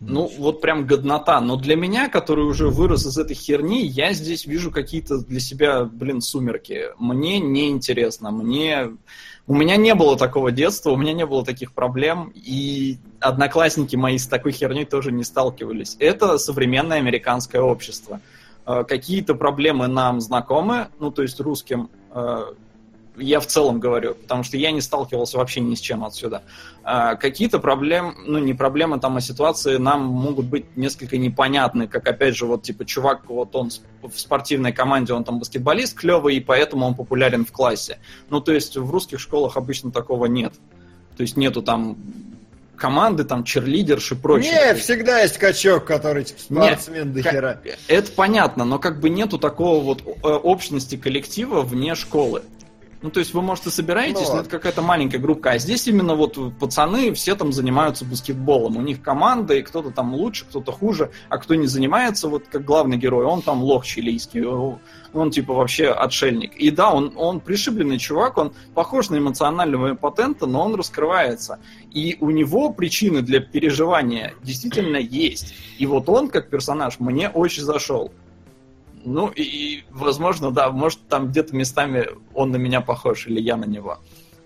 [0.00, 1.40] Ну, вот прям годнота.
[1.40, 5.84] Но для меня, который уже вырос из этой херни, я здесь вижу какие-то для себя,
[5.84, 6.88] блин, сумерки.
[6.98, 8.30] Мне неинтересно.
[8.30, 8.90] Мне...
[9.46, 14.18] У меня не было такого детства, у меня не было таких проблем, и одноклассники мои
[14.18, 15.96] с такой херней тоже не сталкивались.
[15.98, 18.20] Это современное американское общество.
[18.66, 22.44] Э, Какие-то проблемы нам знакомы, ну, то есть русским, э,
[23.16, 26.42] я в целом говорю, потому что я не сталкивался вообще ни с чем отсюда.
[26.82, 32.06] А, Какие-то проблемы, ну не проблемы там, а ситуации нам могут быть несколько непонятны, как
[32.08, 33.70] опять же вот типа чувак, вот он
[34.02, 37.98] в спортивной команде, он там баскетболист клевый, и поэтому он популярен в классе.
[38.30, 40.54] Ну то есть в русских школах обычно такого нет.
[41.16, 41.96] То есть нету там
[42.76, 44.52] команды, там черлидерши и прочее.
[44.52, 47.60] Не, всегда есть качок, который типа спортсмен до Как- хера.
[47.88, 52.42] Это понятно, но как бы нету такого вот э, общности коллектива вне школы.
[53.02, 55.52] Ну, то есть вы, может, и собираетесь, Ну, но это какая-то маленькая группа.
[55.52, 58.76] А здесь именно вот пацаны все там занимаются баскетболом.
[58.76, 61.10] У них команда, и кто-то там лучше, кто-то хуже.
[61.30, 64.44] А кто не занимается, вот как главный герой, он там лох чилийский.
[64.44, 66.54] Он типа вообще отшельник.
[66.56, 71.58] И да, он, он пришибленный чувак, он похож на эмоционального импотента, но он раскрывается.
[71.90, 75.54] И у него причины для переживания действительно есть.
[75.78, 78.12] И вот он, как персонаж, мне очень зашел.
[79.04, 83.56] Ну, и, и, возможно, да, может, там где-то местами он на меня похож, или я
[83.56, 83.98] на него.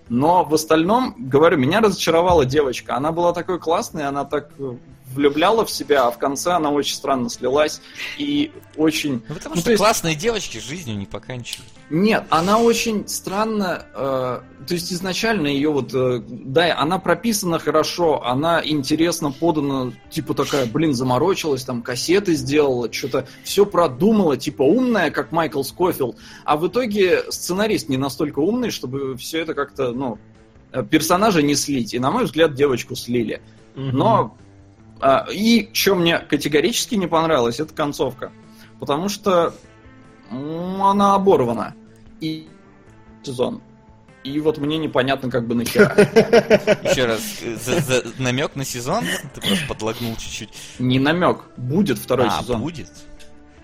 [0.09, 2.95] Но в остальном, говорю, меня разочаровала девочка.
[2.95, 4.77] Она была такой классной, она так э,
[5.15, 7.81] влюбляла в себя, а в конце она очень странно слилась
[8.19, 9.23] и очень...
[9.29, 11.73] Ну, потому Ну, что то есть- классные девочки жизнью не поканчивают.
[11.89, 18.25] Нет, она очень странно, э, то есть изначально ее вот, э, да, она прописана хорошо,
[18.25, 25.11] она интересно подана, типа такая, блин, заморочилась, там кассеты сделала, что-то все продумала, типа умная,
[25.11, 30.19] как Майкл Скофилд, а в итоге сценарист не настолько умный, чтобы все это как-то, ну,
[30.73, 31.95] э, персонажа не слить.
[31.95, 33.43] И, на мой взгляд, девочку слили.
[33.77, 34.37] Но
[35.01, 38.33] а, и что мне категорически не понравилось, это концовка.
[38.81, 39.55] Потому что
[40.31, 41.75] она оборвана.
[42.21, 42.49] И
[43.23, 43.61] сезон.
[44.25, 45.95] И вот мне непонятно, как бы нахера.
[46.83, 49.05] Еще раз, э, за, за намек на сезон?
[49.35, 50.49] Ты просто подлагнул чуть-чуть.
[50.79, 51.43] Не намек.
[51.59, 52.63] Будет второй а, сезон.
[52.63, 52.89] будет?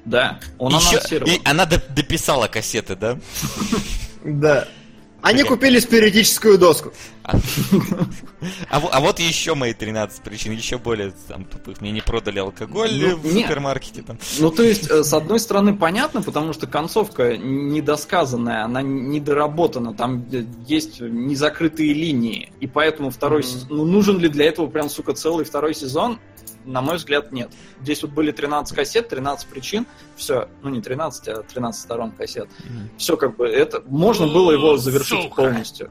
[0.04, 0.38] Да.
[0.58, 1.32] Он Еще- анонсировал.
[1.32, 3.18] и она доп- дописала кассеты, да?
[4.22, 4.68] Да.
[5.22, 6.92] Они купили спиритическую доску.
[7.22, 7.36] А,
[8.70, 11.80] а а вот еще мои 13 причин, еще более там тупых.
[11.80, 13.46] Мне не продали алкоголь Ну, в нет.
[13.46, 14.18] супермаркете там.
[14.38, 20.24] Ну, то есть, э, с одной стороны, понятно, потому что концовка недосказанная, она недоработана, там
[20.32, 23.68] э, есть незакрытые линии, и поэтому второй сезон...
[23.70, 26.18] Ну, нужен ли для этого прям, сука, целый второй сезон?
[26.64, 27.50] На мой взгляд, нет.
[27.80, 32.48] Здесь вот были 13 кассет, 13 причин, все, ну не 13, а 13 сторон кассет.
[32.96, 35.42] Все как бы, это можно было его завершить Сука.
[35.42, 35.90] полностью.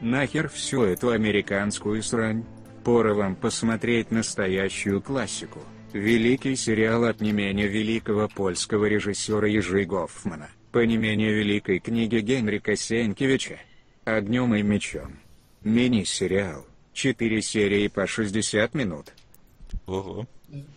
[0.00, 2.44] Нахер всю эту американскую срань?
[2.84, 5.60] Пора вам посмотреть настоящую классику.
[5.94, 12.20] Великий сериал от не менее великого польского режиссера Ежи Гофмана, по не менее великой книге
[12.20, 13.60] Генрика Сенкевича
[14.04, 15.20] «Огнем и мечом».
[15.62, 16.66] Мини-сериал.
[16.94, 19.12] Четыре серии по 60 минут.
[19.86, 20.26] Ого.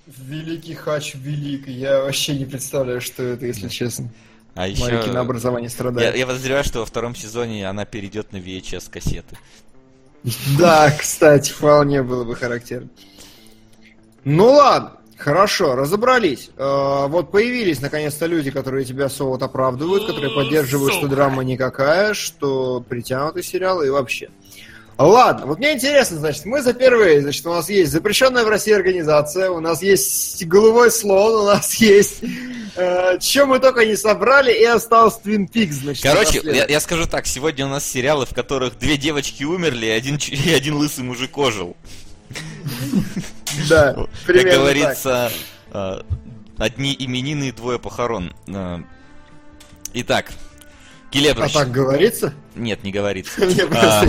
[0.07, 1.71] Великий хач, великий.
[1.73, 4.09] Я вообще не представляю, что это, если честно.
[4.55, 5.03] А Мое еще...
[5.03, 6.15] кинообразование Я, страдает.
[6.15, 9.37] я подозреваю, что во втором сезоне она перейдет на VHS кассеты.
[10.57, 12.89] Да, кстати, вполне было бы характерно.
[14.25, 16.49] Ну ладно, хорошо, разобрались.
[16.57, 22.81] Э, вот появились наконец-то люди, которые тебя совод оправдывают, которые поддерживают, что драма никакая, что
[22.81, 24.29] притянутый сериал и вообще.
[24.97, 28.73] Ладно, вот мне интересно, значит, мы за первые, значит, у нас есть запрещенная в России
[28.73, 32.23] организация, у нас есть голубой слон, у нас есть
[32.75, 36.03] э, чем мы только не собрали, и остался Twin Peaks, значит.
[36.03, 39.89] Короче, я, я скажу так, сегодня у нас сериалы, в которых две девочки умерли, и
[39.89, 41.77] один, и один лысый мужик ожил.
[43.69, 43.93] да,
[44.25, 45.31] Как говорится,
[45.73, 46.01] э,
[46.57, 48.33] одни именины и двое похорон.
[48.47, 48.79] Э,
[51.09, 51.53] Итак, А Келебрыч.
[51.53, 52.33] так говорится?
[52.55, 53.41] Нет, не говорится.
[53.71, 54.03] А.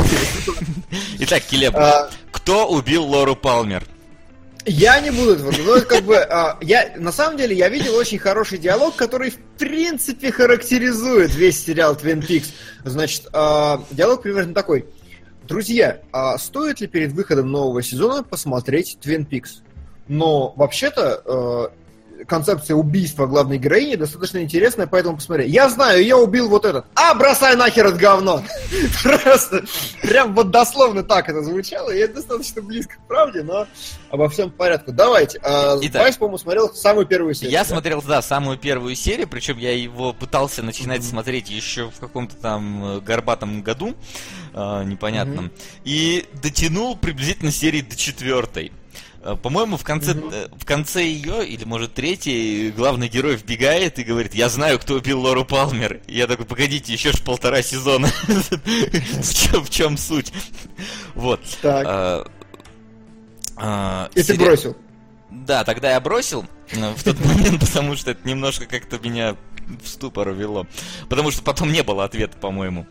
[1.21, 1.83] Итак, Келебрыч.
[1.83, 3.85] А, Кто убил Лору Палмер?
[4.67, 5.53] Я не буду этого.
[5.53, 9.37] Ну, как бы, а, я, на самом деле, я видел очень хороший диалог, который, в
[9.59, 12.49] принципе, характеризует весь сериал Twin Peaks.
[12.85, 14.85] Значит, а, диалог примерно такой.
[15.47, 19.63] Друзья, а стоит ли перед выходом нового сезона посмотреть Twin Peaks?
[20.09, 21.71] Но, вообще-то,
[22.27, 25.49] концепция убийства главной героини достаточно интересная, поэтому посмотри.
[25.49, 26.87] Я знаю, я убил вот этот.
[26.95, 28.43] А, бросай нахер это говно!
[29.03, 29.65] Просто,
[30.03, 33.67] прям вот дословно так это звучало, и это достаточно близко к правде, но
[34.11, 34.93] обо всем по порядку.
[34.93, 35.39] Давайте.
[35.43, 35.77] а.
[35.77, 37.53] Вайс, по-моему, смотрел самую первую серию.
[37.53, 42.37] Я смотрел, да, самую первую серию, причем я его пытался начинать смотреть еще в каком-то
[42.37, 43.95] там э, горбатом году,
[44.55, 45.51] э, непонятном,
[45.85, 48.73] и дотянул приблизительно серии до четвертой.
[49.33, 54.05] Э, По-моему, в конце, э, в конце ее, или может третьей, главный герой вбегает и
[54.05, 56.01] говорит, я знаю, кто убил Лору Палмер.
[56.07, 58.09] Я такой, погодите, еще ж полтора сезона.
[58.27, 60.33] В чем, суть?
[61.15, 61.41] Вот.
[61.63, 62.29] Так.
[63.57, 64.77] А, И ты бросил.
[65.31, 69.37] да, тогда я бросил э, в тот момент, потому что это немножко как-то меня
[69.83, 70.67] в ступор увело.
[71.09, 72.87] Потому что потом не было ответа, по-моему.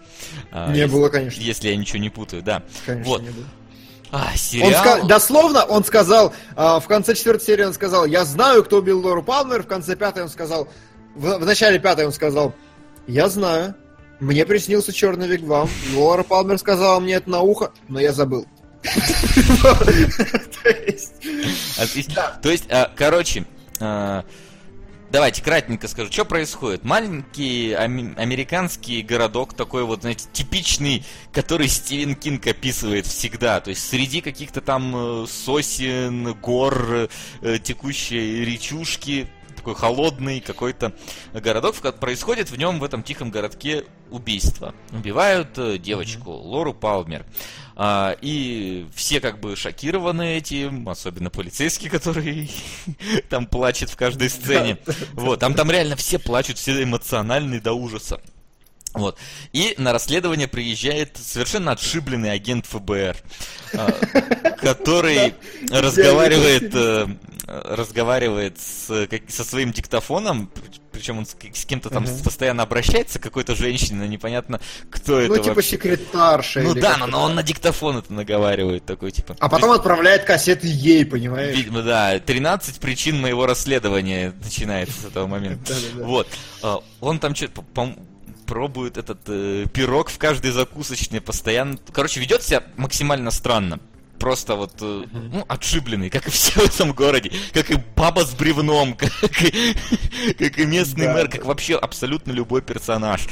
[0.51, 1.41] А, Не если- было, конечно.
[1.41, 2.63] Если я ничего не путаю, да.
[2.85, 3.21] Конечно, вот.
[3.23, 3.45] не было.
[4.11, 4.71] А, Он сериал...
[4.99, 8.99] ска- дословно он сказал, а, в конце четвертой серии он сказал, я знаю, кто убил
[9.05, 10.67] Лору Палмер, в конце пятой он сказал,
[11.15, 12.53] в, в начале пятой он сказал,
[13.07, 13.75] я знаю,
[14.19, 18.45] мне приснился черный вигвам, Лора Палмер сказала мне это на ухо, но я забыл.
[18.83, 21.13] То есть,
[22.49, 23.45] есть, а, короче,
[23.79, 24.23] а,
[25.11, 26.83] давайте кратенько скажу, что происходит.
[26.83, 33.59] Маленький американский городок, такой вот, знаете, типичный, который Стивен Кинг описывает всегда.
[33.59, 37.09] То есть среди каких-то там э, сосен, гор,
[37.41, 39.27] э, текущей речушки,
[39.57, 40.93] такой холодный какой-то
[41.33, 44.73] городок, происходит в нем, в этом тихом городке, убийство.
[44.91, 47.25] Убивают э, девочку, Лору Палмер.
[47.75, 52.49] А, и все как бы шокированы этим, особенно полицейский, который
[53.29, 54.77] там плачет в каждой сцене.
[55.13, 58.21] Вот, там, там реально все плачут, все эмоциональные до ужаса.
[58.93, 59.17] Вот.
[59.53, 63.17] И на расследование приезжает совершенно отшибленный агент ФБР,
[63.73, 63.91] а,
[64.61, 65.35] который
[65.69, 67.07] разговаривает, э,
[67.47, 70.49] разговаривает со своим диктофоном,
[70.97, 71.35] причем он с,
[71.65, 74.59] кем-то там постоянно обращается, к какой-то женщине, непонятно,
[74.89, 76.61] кто это ну типа секретарша.
[76.61, 79.35] Ну да, но, он на диктофон это наговаривает, такой типа.
[79.39, 81.55] А потом отправляет кассеты ей, понимаешь?
[81.55, 85.73] Видимо, да, 13 причин моего расследования начинается с этого момента.
[85.97, 86.27] Вот.
[86.63, 87.61] А, Он там что-то
[88.47, 91.77] пробует этот э, пирог в каждой закусочной постоянно.
[91.91, 93.79] Короче, ведет себя максимально странно.
[94.17, 97.31] Просто вот, э, ну, отшибленный, как и все в этом городе.
[97.53, 99.75] Как и баба с бревном, как и,
[100.33, 103.27] как и местный Да, мэр, как вообще абсолютно любой персонаж.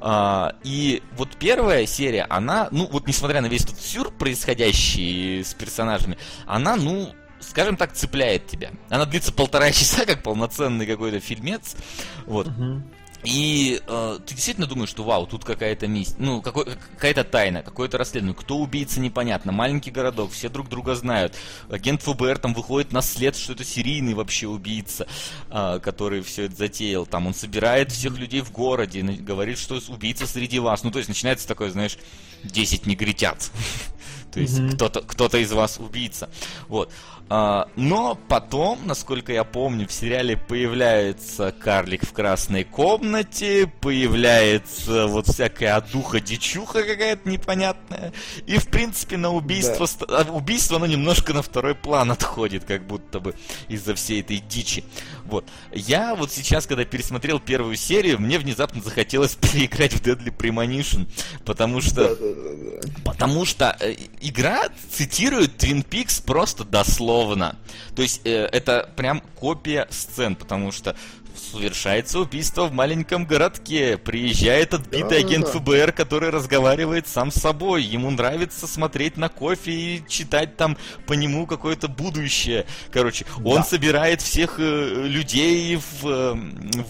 [0.00, 5.54] А, и вот первая серия, она, ну, вот несмотря на весь этот сюр, происходящий с
[5.54, 8.72] персонажами, она, ну, скажем так, цепляет тебя.
[8.90, 11.76] Она длится полтора часа, как полноценный какой-то фильмец.
[12.26, 12.48] Вот.
[12.48, 12.84] Мгм.
[13.26, 17.98] И э, ты действительно думаешь, что вау, тут какая-то миссия, ну, какой, какая-то тайна, какое-то
[17.98, 18.36] расследование.
[18.36, 19.50] Кто убийца, непонятно.
[19.50, 21.34] Маленький городок, все друг друга знают.
[21.68, 25.08] Агент ФБР там выходит на след, что это серийный вообще убийца,
[25.50, 27.04] э, который все это затеял.
[27.04, 30.84] Там он собирает всех людей в городе, говорит, что убийца среди вас.
[30.84, 31.98] Ну, то есть начинается такое, знаешь,
[32.44, 33.50] 10 негритят.
[34.32, 36.28] То есть кто-то из вас убийца.
[36.68, 36.92] Вот.
[37.28, 45.26] А, но потом, насколько я помню, в сериале появляется карлик в красной комнате, появляется вот
[45.26, 48.12] всякая духа дичуха какая-то непонятная.
[48.46, 50.20] И, в принципе, на убийство, да.
[50.20, 53.34] А, убийство, оно немножко на второй план отходит, как будто бы
[53.66, 54.84] из-за всей этой дичи.
[55.26, 55.44] Вот.
[55.72, 61.06] Я вот сейчас, когда пересмотрел первую серию, мне внезапно захотелось переиграть в Deadly Premonition,
[61.44, 62.08] потому что...
[62.08, 62.88] Да, да, да, да.
[63.04, 67.56] Потому что э, игра цитирует Twin Peaks просто дословно дословно.
[67.94, 70.96] То есть э, это прям копия сцен, потому что
[71.52, 73.98] совершается убийство в маленьком городке.
[73.98, 75.52] Приезжает отбитый да, агент да.
[75.52, 77.82] ФБР, который разговаривает сам с собой.
[77.82, 82.66] Ему нравится смотреть на кофе и читать там по нему какое-то будущее.
[82.90, 83.50] Короче, да.
[83.50, 86.34] он собирает всех э, людей в, э,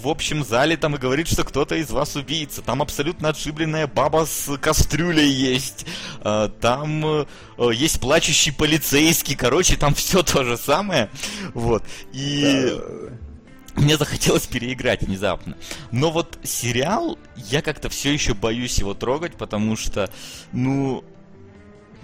[0.02, 2.62] в общем зале там и говорит, что кто-то из вас убийца.
[2.62, 5.86] Там абсолютно отшибленная баба с кастрюлей есть.
[6.22, 7.26] Э, там э,
[7.72, 9.36] есть плачущий полицейский.
[9.36, 11.10] Короче, там все то же самое.
[11.54, 11.82] Вот.
[12.12, 12.72] И...
[12.72, 13.25] Да
[13.76, 15.56] мне захотелось переиграть внезапно.
[15.90, 20.10] Но вот сериал, я как-то все еще боюсь его трогать, потому что,
[20.52, 21.04] ну,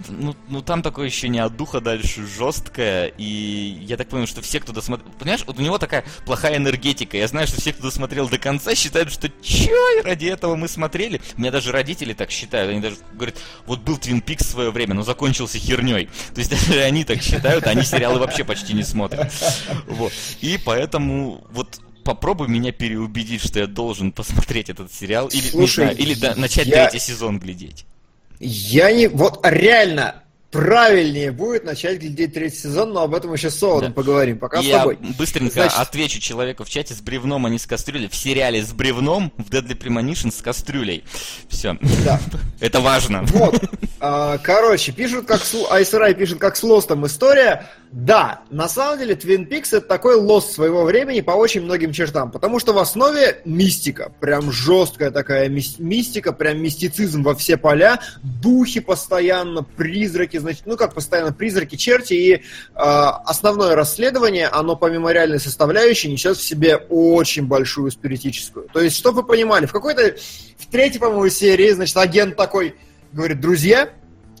[0.09, 4.41] ну, ну там такое еще не от духа дальше жесткое, и я так понимаю, что
[4.41, 5.11] все, кто досмотрел...
[5.19, 7.17] Понимаешь, вот у него такая плохая энергетика.
[7.17, 11.21] Я знаю, что все, кто досмотрел до конца, считают, что чё, ради этого мы смотрели.
[11.37, 12.71] У меня даже родители так считают.
[12.71, 16.09] Они даже говорят, вот был Твин Пикс в свое время, но закончился херней.
[16.33, 19.31] То есть даже они так считают, они сериалы вообще почти не смотрят.
[19.87, 20.11] Вот.
[20.41, 25.91] И поэтому вот попробуй меня переубедить, что я должен посмотреть этот сериал, или, Слушай, не
[25.93, 26.87] знаю, или да, начать я...
[26.89, 27.85] третий сезон глядеть.
[28.43, 29.07] Я не...
[29.07, 33.95] Вот реально, правильнее будет начать глядеть третий сезон, но об этом еще с Солодом да.
[33.95, 34.37] поговорим.
[34.37, 34.97] Пока Я с тобой.
[35.17, 35.79] быстренько Значит...
[35.79, 38.09] отвечу человеку в чате с бревном, а не с кастрюлей.
[38.09, 41.03] В сериале с бревном, в Deadly Premonition с кастрюлей.
[41.47, 41.77] Все.
[42.05, 42.19] Да.
[42.59, 43.23] Это важно.
[43.23, 43.61] Вот.
[43.99, 45.41] А, короче, пишут как...
[45.71, 47.65] Айсрай пишет как с Лостом история.
[47.93, 52.31] Да, на самом деле Twin Peaks это такой лост своего времени по очень многим чертам,
[52.31, 58.79] потому что в основе мистика, прям жесткая такая мистика, прям мистицизм во все поля, духи
[58.79, 62.39] постоянно, призраки, значит, ну как постоянно призраки, черти, и э,
[62.73, 68.69] основное расследование, оно помимо реальной составляющей несет в себе очень большую спиритическую.
[68.73, 70.15] То есть, чтобы вы понимали, в какой-то,
[70.57, 72.73] в третьей, по-моему, серии, значит, агент такой
[73.11, 73.89] говорит, друзья,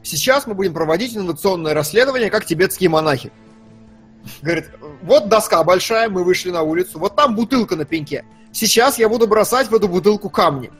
[0.01, 3.31] сейчас мы будем проводить инновационное расследование, как тибетские монахи.
[4.41, 4.69] Говорит,
[5.01, 8.25] вот доска большая, мы вышли на улицу, вот там бутылка на пеньке.
[8.51, 10.71] Сейчас я буду бросать в эту бутылку камни.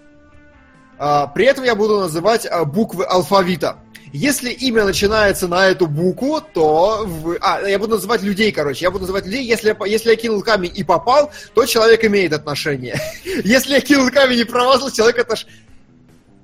[0.98, 3.78] А, при этом я буду называть а, буквы алфавита.
[4.14, 7.04] Если имя начинается на эту букву, то...
[7.04, 7.38] В...
[7.42, 8.86] А, я буду называть людей, короче.
[8.86, 9.44] Я буду называть людей.
[9.44, 13.02] Если, если я кинул камень и попал, то человек имеет отношение.
[13.44, 15.56] Если я кинул камень и промазал, человек отношение.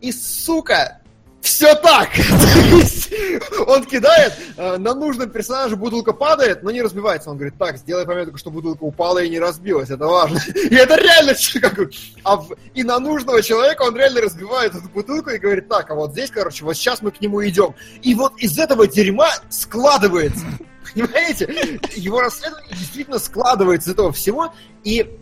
[0.02, 1.00] И, сука,
[1.42, 2.10] все так!
[3.68, 7.30] он кидает, э, на нужном персонаже бутылка падает, но не разбивается.
[7.30, 10.40] Он говорит, так, сделай пометку, что бутылка упала и не разбилась, это важно.
[10.56, 11.80] И это реально, как,
[12.24, 12.44] а
[12.74, 16.30] и на нужного человека он реально разбивает эту бутылку и говорит, так, а вот здесь,
[16.30, 17.74] короче, вот сейчас мы к нему идем.
[18.02, 20.46] И вот из этого дерьма складывается
[20.94, 21.80] Понимаете?
[21.96, 24.54] Его расследование действительно складывается из этого всего.
[24.84, 25.20] И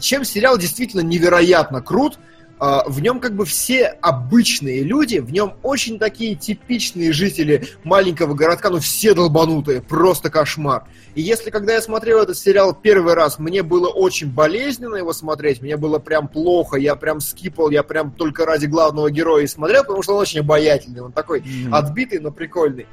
[0.00, 2.18] чем сериал действительно невероятно крут,
[2.58, 8.70] в нем как бы все обычные люди, в нем очень такие типичные жители маленького городка,
[8.70, 10.84] ну все долбанутые, просто кошмар.
[11.14, 15.60] И если когда я смотрел этот сериал первый раз, мне было очень болезненно его смотреть,
[15.60, 19.82] мне было прям плохо, я прям скипал, я прям только ради главного героя и смотрел,
[19.82, 21.70] потому что он очень обаятельный, он такой mm-hmm.
[21.72, 22.86] отбитый, но прикольный.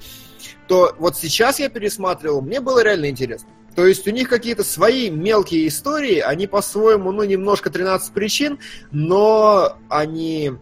[0.67, 3.49] То вот сейчас я пересматривал, мне было реально интересно.
[3.75, 8.59] То есть у них какие-то свои мелкие истории, они по-своему, ну, немножко 13 причин,
[8.91, 10.53] но они,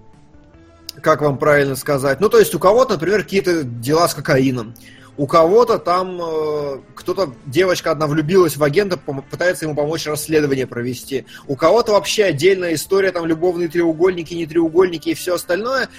[1.02, 4.74] как вам правильно сказать, ну, то есть у кого-то, например, какие-то дела с кокаином,
[5.18, 11.26] у кого-то там э, кто-то, девочка одна влюбилась в агента, пытается ему помочь расследование провести.
[11.48, 15.90] У кого-то вообще отдельная история, там любовные треугольники, не треугольники и все остальное.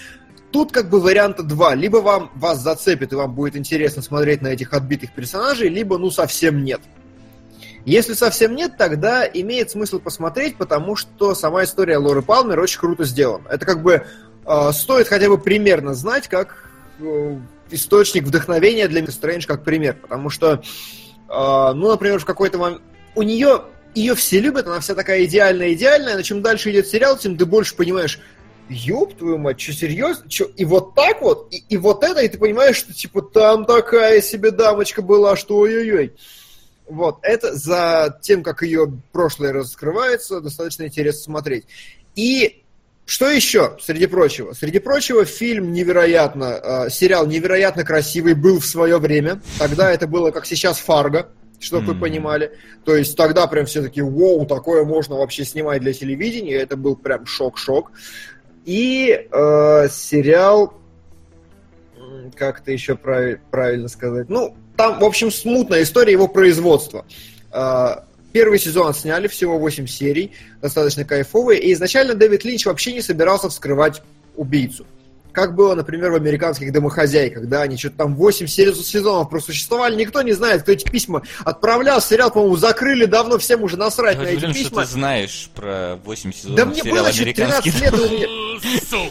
[0.51, 1.75] Тут как бы варианта два.
[1.75, 6.11] Либо вам вас зацепит и вам будет интересно смотреть на этих отбитых персонажей, либо ну
[6.11, 6.81] совсем нет.
[7.85, 13.05] Если совсем нет, тогда имеет смысл посмотреть, потому что сама история Лоры Палмер очень круто
[13.05, 13.49] сделана.
[13.49, 14.07] Это как бы
[14.47, 17.39] э, стоит хотя бы примерно знать, как э,
[17.71, 19.97] источник вдохновения для Мистер Стрэндж как пример.
[20.01, 20.63] Потому что,
[21.29, 22.83] э, ну, например, в какой-то момент...
[23.15, 23.63] У нее
[23.95, 27.77] ее все любят, она вся такая идеальная-идеальная, но чем дальше идет сериал, тем ты больше
[27.77, 28.21] понимаешь,
[28.69, 30.31] ёб твою мать, что серьезно?
[30.31, 30.47] Чё?
[30.57, 34.23] И вот так вот, и, и вот это, и ты понимаешь, что типа там такая
[34.23, 36.15] себе дамочка была, что ой-ой-ой.
[36.93, 41.65] Вот, это за тем, как ее прошлое раскрывается, достаточно интересно смотреть.
[42.15, 42.63] И
[43.07, 44.53] что еще, среди прочего?
[44.53, 49.41] Среди прочего, фильм невероятно, э, сериал невероятно красивый был в свое время.
[49.59, 52.03] Тогда это было, как сейчас, Фарго, чтобы вы Мгм.
[52.03, 52.53] понимали.
[52.85, 56.57] То есть тогда прям все такие, вау, такое можно вообще снимать для телевидения.
[56.57, 57.91] Это был прям шок-шок.
[58.67, 60.75] И э, сериал,
[61.97, 64.29] м, как это еще прави- правильно сказать?
[64.29, 67.05] Ну, там, в общем, смутная история его производства.
[67.53, 67.99] Э,
[68.33, 71.61] Первый сезон сняли, всего 8 серий, достаточно кайфовые.
[71.61, 74.03] И изначально Дэвид Линч вообще не собирался вскрывать
[74.37, 74.87] убийцу.
[75.33, 80.21] Как было, например, в американских домохозяйках, да, они что-то там 8 серий- сезонов просуществовали, никто
[80.23, 84.27] не знает, кто эти письма отправлял, сериал, по-моему, закрыли давно, всем уже насрать Я на
[84.27, 84.83] эти удивлен, что письма.
[84.83, 87.95] ты знаешь про 8 сезонов Да мне было что-то «Американский 13 лет,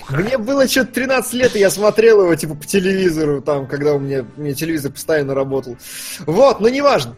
[0.09, 3.93] у мне было что-то 13 лет, и я смотрел его, типа, по телевизору, там, когда
[3.93, 5.77] у меня, у меня телевизор постоянно работал.
[6.25, 7.15] Вот, но неважно.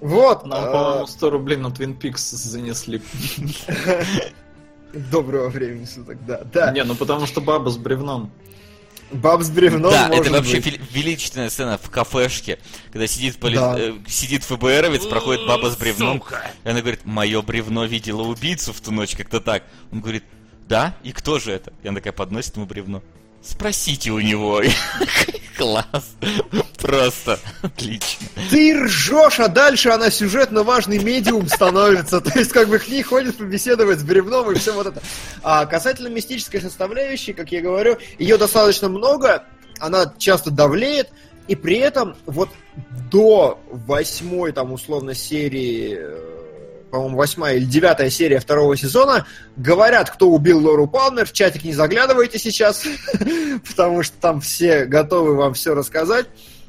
[0.00, 0.46] Вот.
[0.46, 3.02] Нам, а, по-моему, 100 рублей на Twin Peaks занесли.
[4.92, 6.42] Доброго времени суток, да.
[6.52, 8.30] Да, Не, ну потому что баба с бревном.
[9.12, 10.80] баб с бревном, да, может это вообще быть.
[10.92, 12.58] величественная сцена в кафешке,
[12.92, 13.56] когда сидит, поли...
[13.56, 13.76] Да.
[13.78, 16.22] э, сидит ФБРовец, проходит баба с бревном,
[16.64, 19.64] и она говорит, мое бревно видела убийцу в ту ночь, как-то так.
[19.92, 20.24] Он говорит,
[20.68, 20.96] да?
[21.02, 21.72] И кто же это?
[21.82, 23.02] И она такая подносит ему бревно.
[23.42, 24.60] Спросите у него.
[25.60, 26.16] Класс.
[26.78, 28.26] Просто отлично.
[28.48, 32.22] Ты ржешь, а дальше она сюжетно важный медиум становится.
[32.22, 35.02] То есть, как бы к ней ходит побеседовать с бревном и все вот это.
[35.42, 39.44] А касательно мистической составляющей, как я говорю, ее достаточно много,
[39.78, 41.10] она часто давлеет,
[41.46, 42.48] и при этом вот
[43.10, 46.29] до восьмой, там, условно, серии, э,
[46.90, 49.26] по-моему, восьмая или девятая серия второго сезона,
[49.56, 52.84] говорят, кто убил Лору Палмер, в чатик не заглядывайте сейчас,
[53.68, 56.26] потому что там все готовы вам все рассказать.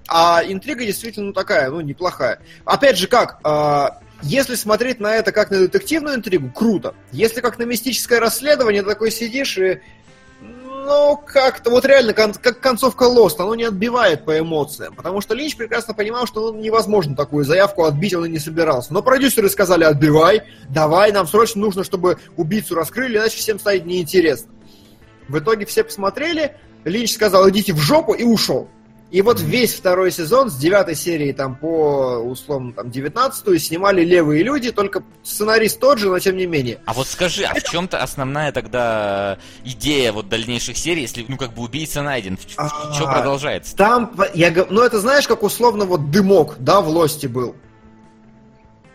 [0.07, 2.39] А интрига действительно ну, такая, ну, неплохая.
[2.65, 6.93] Опять же, как, а, если смотреть на это как на детективную интригу, круто.
[7.11, 9.81] Если как на мистическое расследование, ты такой сидишь и
[10.85, 14.95] ну, как-то вот реально, как концовка Lost, оно не отбивает по эмоциям.
[14.95, 18.93] Потому что Линч прекрасно понимал, что ну, невозможно такую заявку отбить, он и не собирался.
[18.93, 24.51] Но продюсеры сказали, отбивай, давай, нам срочно нужно, чтобы убийцу раскрыли, иначе всем станет неинтересно.
[25.27, 28.67] В итоге все посмотрели, Линч сказал, идите в жопу, и ушел.
[29.11, 34.41] И вот весь второй сезон с девятой серии там по, условно, там, девятнадцатую снимали левые
[34.41, 36.79] люди, только сценарист тот же, но тем не менее.
[36.85, 41.53] А вот скажи, а в чем-то основная тогда идея вот дальнейших серий, если, ну, как
[41.53, 43.75] бы убийца найден, в, А, что продолжается?
[43.75, 47.55] Там, я, ну это знаешь, как условно вот дымок, да, в Лосте был.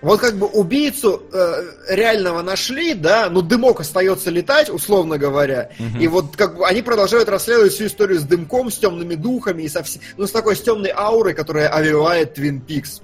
[0.07, 5.71] Вот как бы убийцу э, реального нашли, да, но дымок остается летать, условно говоря.
[5.79, 6.01] Мгм.
[6.01, 9.69] И вот как бы они продолжают расследовать всю историю с дымком, с темными духами и
[9.69, 13.01] со вс- ну, с такой с темной аурой, которая овивает Твин Пикс.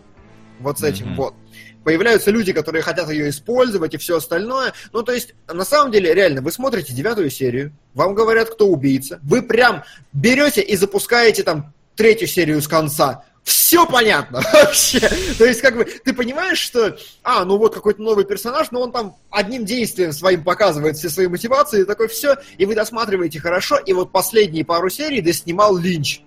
[0.61, 1.17] Вот с этим Мгм.
[1.17, 1.35] вот.
[1.83, 4.73] Появляются люди, которые хотят ее использовать и все остальное.
[4.93, 9.19] Ну, то есть, на самом деле, реально, вы смотрите девятую серию, вам говорят, кто убийца,
[9.25, 13.25] вы прям берете и запускаете там третью серию с конца.
[13.43, 15.01] Все понятно вообще.
[15.37, 18.93] То есть, как бы, ты понимаешь, что, а, ну вот какой-то новый персонаж, но он
[18.93, 23.79] там одним действием своим показывает все свои мотивации, и такой все, и вы досматриваете хорошо,
[23.79, 26.23] и вот последние пару серий доснимал Линч.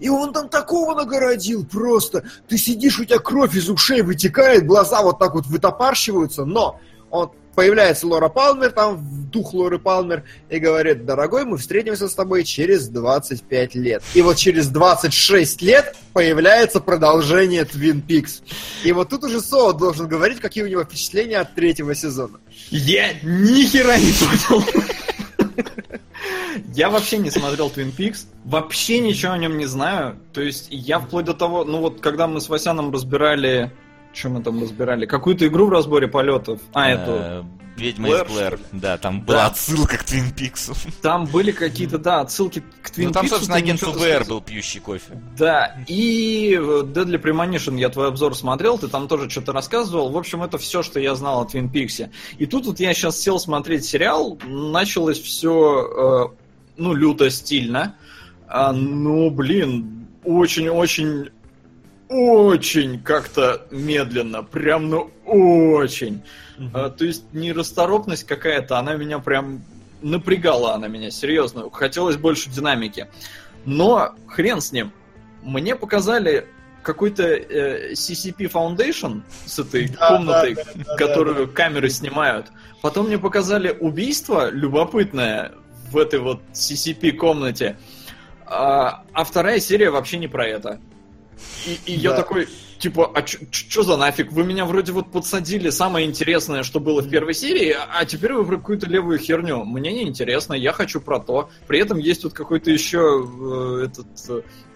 [0.00, 2.24] И он там такого нагородил просто.
[2.48, 6.80] Ты сидишь, у тебя кровь из ушей вытекает, глаза вот так вот вытопарщиваются, но
[7.10, 12.14] он появляется Лора Палмер, там в дух Лоры Палмер, и говорит, дорогой, мы встретимся с
[12.14, 14.02] тобой через 25 лет.
[14.14, 18.42] И вот через 26 лет появляется продолжение Твин Пикс.
[18.84, 22.38] И вот тут уже Соу должен говорить, какие у него впечатления от третьего сезона.
[22.70, 24.64] Я ни хера не понял.
[26.74, 30.18] Я вообще не смотрел Twin Peaks, вообще ничего о нем не знаю.
[30.32, 33.72] То есть я вплоть до того, ну вот когда мы с Васяном разбирали,
[34.16, 37.42] что мы там разбирали, какую-то игру в разборе полетов, а эту, Э,
[37.76, 38.60] Ведьма Блэр, из Блэр.
[38.72, 39.26] Да, там Да.
[39.26, 40.72] была отсылка к Твин Пиксу.
[41.02, 45.20] там были какие-то, да, отсылки к Twin Ну там, собственно, агент ФБР был пьющий кофе.
[45.36, 50.10] Да, и э, Deadly Premonition, я твой обзор смотрел, ты там тоже что-то рассказывал.
[50.10, 52.10] В общем, это все, что я знал о Твин Пиксе.
[52.38, 56.32] И тут вот я сейчас сел смотреть сериал, началось все,
[56.78, 57.94] ну, люто стильно.
[58.48, 61.30] А, ну, блин, очень-очень,
[62.08, 66.22] очень как-то медленно, прям, ну, очень.
[66.72, 69.62] А, то есть нерасторопность какая-то, она меня прям
[70.02, 71.70] напрягала, она меня, серьезно.
[71.70, 73.08] Хотелось больше динамики.
[73.64, 74.92] Но хрен с ним.
[75.42, 76.46] Мне показали
[76.82, 82.46] какой-то э, CCP Foundation с этой Да, комнатой, да, да, да, которую камеры снимают.
[82.80, 85.52] Потом мне показали убийство любопытное
[85.90, 87.76] в этой вот CCP комнате.
[88.46, 90.80] А, а вторая серия вообще не про это.
[91.66, 92.16] И, и я Да.
[92.18, 92.48] такой,
[92.78, 94.32] типа, а что за нафиг?
[94.32, 98.44] Вы меня вроде вот подсадили самое интересное, что было в первой серии, а- теперь вы
[98.44, 99.64] про какую-то левую херню.
[99.64, 101.50] Мне не интересно, я хочу про то.
[101.66, 103.26] При этом есть вот какой-то еще
[103.80, 104.06] э, этот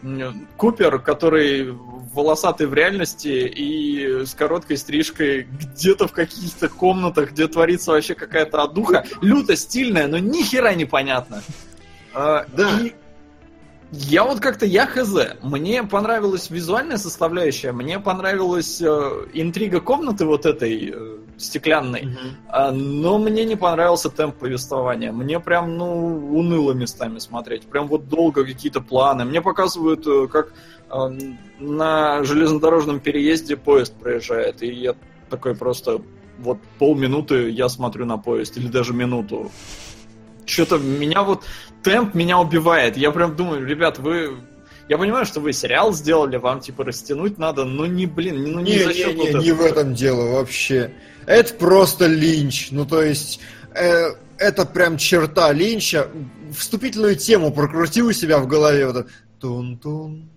[0.03, 1.73] э, Купер, который
[2.15, 8.63] волосатый в реальности и с короткой стрижкой где-то в каких-то комнатах, где творится вообще какая-то
[8.63, 9.05] одуха.
[9.21, 11.43] Люто стильная, но ни хера непонятно.
[12.13, 12.81] А, Да.
[12.81, 12.93] и
[13.93, 15.13] я вот как-то, я хз.
[15.43, 22.17] Мне понравилась визуальная составляющая, мне понравилась э, интрига комнаты вот этой э, стеклянной,
[22.49, 25.11] а, но мне не понравился темп повествования.
[25.11, 27.67] Мне прям, ну, уныло местами смотреть.
[27.67, 29.25] Прям вот долго какие-то планы.
[29.25, 30.53] Мне показывают, э, как
[30.89, 31.19] э,
[31.59, 34.95] на железнодорожном переезде поезд проезжает, и я
[35.31, 36.01] такой просто
[36.39, 39.51] вот полминуты я смотрю на поезд, или даже минуту.
[40.51, 41.45] Что-то меня вот
[41.83, 42.97] темп меня убивает.
[42.97, 44.37] Я прям думаю, ребят, вы...
[44.89, 48.73] Я понимаю, что вы сериал сделали, вам типа растянуть надо, но не, блин, ну не,
[48.73, 50.93] Не, за счет не, вот не, не в этом дело вообще.
[51.27, 52.69] Это просто линч.
[52.73, 53.39] Ну, то есть,
[53.73, 56.09] э, это прям черта линча.
[56.59, 58.89] Вступительную тему прокрутил у себя в голове.
[58.89, 59.07] Вот
[59.41, 60.29] тун-тун.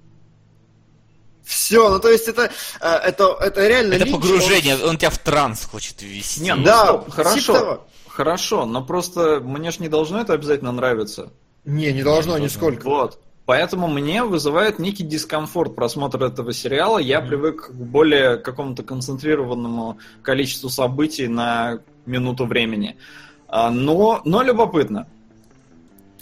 [1.44, 5.18] Все, ну то есть это, э, это, это реально Это линч, погружение, он тебя в
[5.18, 6.42] транс хочет ввести.
[6.42, 7.54] Не, он- ну Да, стоп, типа хорошо.
[7.54, 7.88] того.
[8.16, 11.32] Хорошо, но просто мне ж не должно это обязательно нравиться.
[11.66, 12.86] Не, не должно Не нисколько.
[12.86, 13.20] Вот.
[13.46, 17.00] Поэтому мне вызывает некий дискомфорт просмотр этого сериала.
[17.00, 22.98] Я привык к более какому-то концентрированному количеству событий на минуту времени.
[23.48, 25.08] А, Но, но любопытно.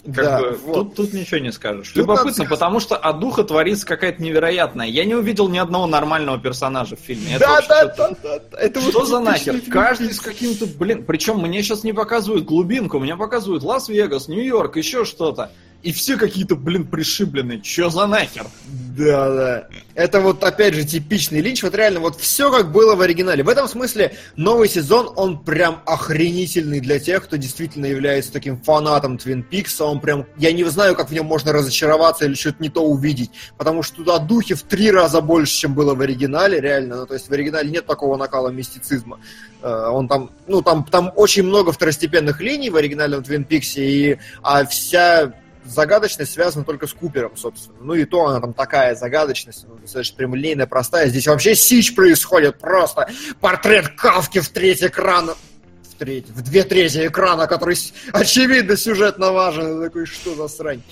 [0.04, 0.74] Как Да, бы, вот.
[0.74, 1.88] тут, тут ничего не скажешь.
[1.90, 4.88] Тут любопытно, потому что от духа творится какая-то невероятная.
[4.88, 7.36] Я не увидел ни одного нормального персонажа в фильме.
[7.36, 8.58] Это Да, вообще да, что-то- да, да.
[8.58, 9.58] Это вот что за нахер?
[9.60, 14.76] фильм Каждый с каким-то, блин, причем мне сейчас не показывают глубинку, мне показывают Лас-Вегас, Нью-Йорк,
[14.76, 15.52] еще что-то.
[15.82, 17.60] И все какие-то, блин, пришибленные.
[17.60, 18.46] Че за нахер?
[18.96, 19.68] Да, да.
[19.94, 21.62] Это вот, опять же, типичный линч.
[21.64, 23.42] Вот реально, вот все как было в оригинале.
[23.42, 29.18] В этом смысле новый сезон, он прям охренительный для тех, кто действительно является таким фанатом
[29.18, 29.84] Твин Пикса.
[29.84, 33.30] Он прям, я не знаю, как в нем можно разочароваться или что-то не то увидеть.
[33.58, 36.98] Потому что туда духи в три раза больше, чем было в оригинале, реально.
[36.98, 39.18] Ну, то есть в оригинале нет такого накала мистицизма.
[39.62, 44.18] Э, Он там, ну, там, там очень много второстепенных линий в оригинальном Твин Пиксе, и,
[44.42, 45.32] а вся
[45.64, 47.76] загадочность связана только с Купером, собственно.
[47.80, 51.08] Ну и то она там такая загадочность, ну, достаточно прямолинейная, простая.
[51.08, 53.08] Здесь вообще сич происходит просто.
[53.40, 55.34] Портрет Кавки в треть экрана.
[55.90, 57.76] В треть, в две трети экрана, который
[58.12, 59.78] очевидно сюжетно важен.
[59.80, 60.82] Я такой, что за срань?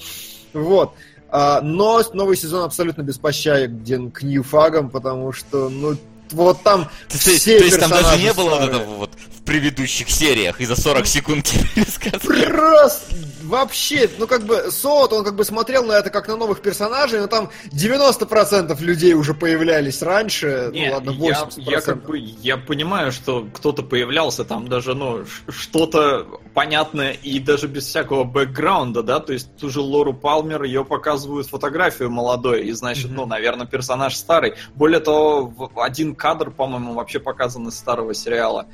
[0.53, 0.95] Вот.
[1.33, 5.97] А, но новый сезон абсолютно беспощаден к ньюфагам, потому что, ну,
[6.33, 9.11] вот там есть- все то есть там даже не было вот этого вот
[9.51, 12.45] предыдущих сериях и за 40 секунд тебе пересказывали.
[12.45, 16.63] Просто вообще, ну как бы Соот, он как бы смотрел на это как на новых
[16.63, 20.71] персонажей, но там 90% людей уже появлялись раньше.
[20.73, 21.55] Не, ну ладно, 80%.
[21.57, 27.41] я, я как бы я понимаю, что кто-то появлялся там даже, ну, что-то понятное и
[27.41, 32.67] даже без всякого бэкграунда, да, то есть ту же Лору Палмер, ее показывают фотографию молодой,
[32.69, 34.55] и значит, ну, наверное, персонаж старый.
[34.77, 38.69] Более того, один кадр, по-моему, вообще показан из старого сериала.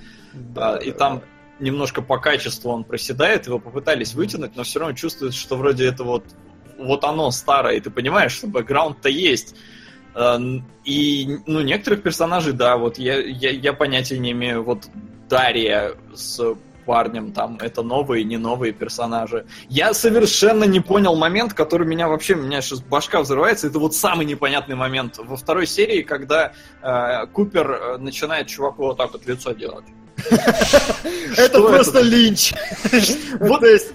[0.56, 1.22] А, и там
[1.58, 6.04] немножко по качеству он проседает, его попытались вытянуть, но все равно чувствуется, что вроде это
[6.04, 6.24] вот,
[6.78, 9.54] вот оно старое, и ты понимаешь, что бэкграунд-то есть.
[10.14, 10.40] А,
[10.84, 14.88] И, ну, некоторых персонажей, да, вот я, я, я понятия не имею, вот
[15.28, 16.56] Дарья с
[16.86, 19.46] парнем, там, это новые, не новые персонажи.
[19.68, 23.94] Я совершенно не понял момент, который меня вообще, у меня сейчас башка взрывается, это вот
[23.94, 25.18] самый непонятный момент.
[25.18, 26.52] Во второй серии, когда
[26.82, 29.84] э, Купер э, начинает чуваку вот так вот лицо делать.
[31.36, 32.54] Это просто линч.
[33.40, 33.60] Вот.
[33.60, 33.92] То есть,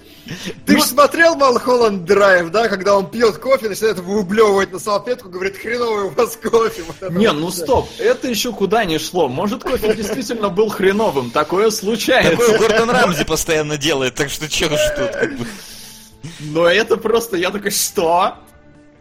[0.66, 0.88] ты же Вот.
[0.88, 6.10] смотрел Малхолланд Драйв, да, когда он пьет кофе, начинает выблевывать на салфетку, говорит, хреновый у
[6.10, 6.82] вас кофе.
[7.10, 9.28] Не, ну стоп, это еще куда не шло.
[9.28, 12.36] Может, кофе действительно был хреновым, такое случается.
[12.36, 15.40] Такое Гордон Рамзи постоянно делает, так что чё ж тут.
[16.40, 18.36] Но это просто, я такой, что?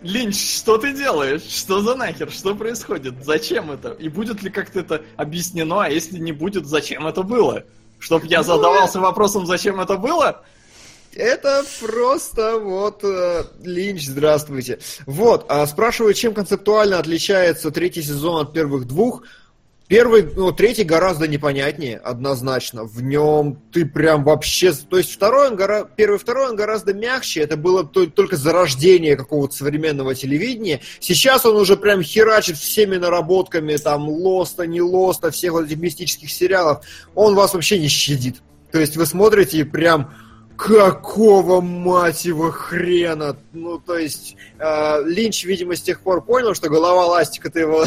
[0.01, 1.43] Линч, что ты делаешь?
[1.43, 2.31] Что за нахер?
[2.31, 3.23] Что происходит?
[3.23, 3.91] Зачем это?
[3.91, 5.83] И будет ли как-то это объяснено?
[5.83, 7.63] А если не будет, зачем это было?
[7.99, 10.41] Чтоб я задавался вопросом, зачем это было?
[11.15, 14.79] Это просто вот э, Линч, здравствуйте.
[15.05, 19.23] Вот, а спрашиваю, чем концептуально отличается третий сезон от первых двух.
[19.89, 22.85] Первый, ну, третий гораздо непонятнее, однозначно.
[22.85, 24.71] В нем ты прям вообще...
[24.71, 25.83] То есть второй он гора...
[25.83, 27.41] первый второй он гораздо мягче.
[27.41, 30.79] Это было то- только зарождение какого-то современного телевидения.
[31.01, 36.31] Сейчас он уже прям херачит всеми наработками, там, Лоста, не Лоста, всех вот этих мистических
[36.31, 36.85] сериалов.
[37.13, 38.37] Он вас вообще не щадит.
[38.71, 40.13] То есть вы смотрите и прям...
[40.57, 43.35] Какого мать его хрена?
[43.51, 47.85] Ну, то есть, э, Линч, видимо, с тех пор понял, что голова ластик это его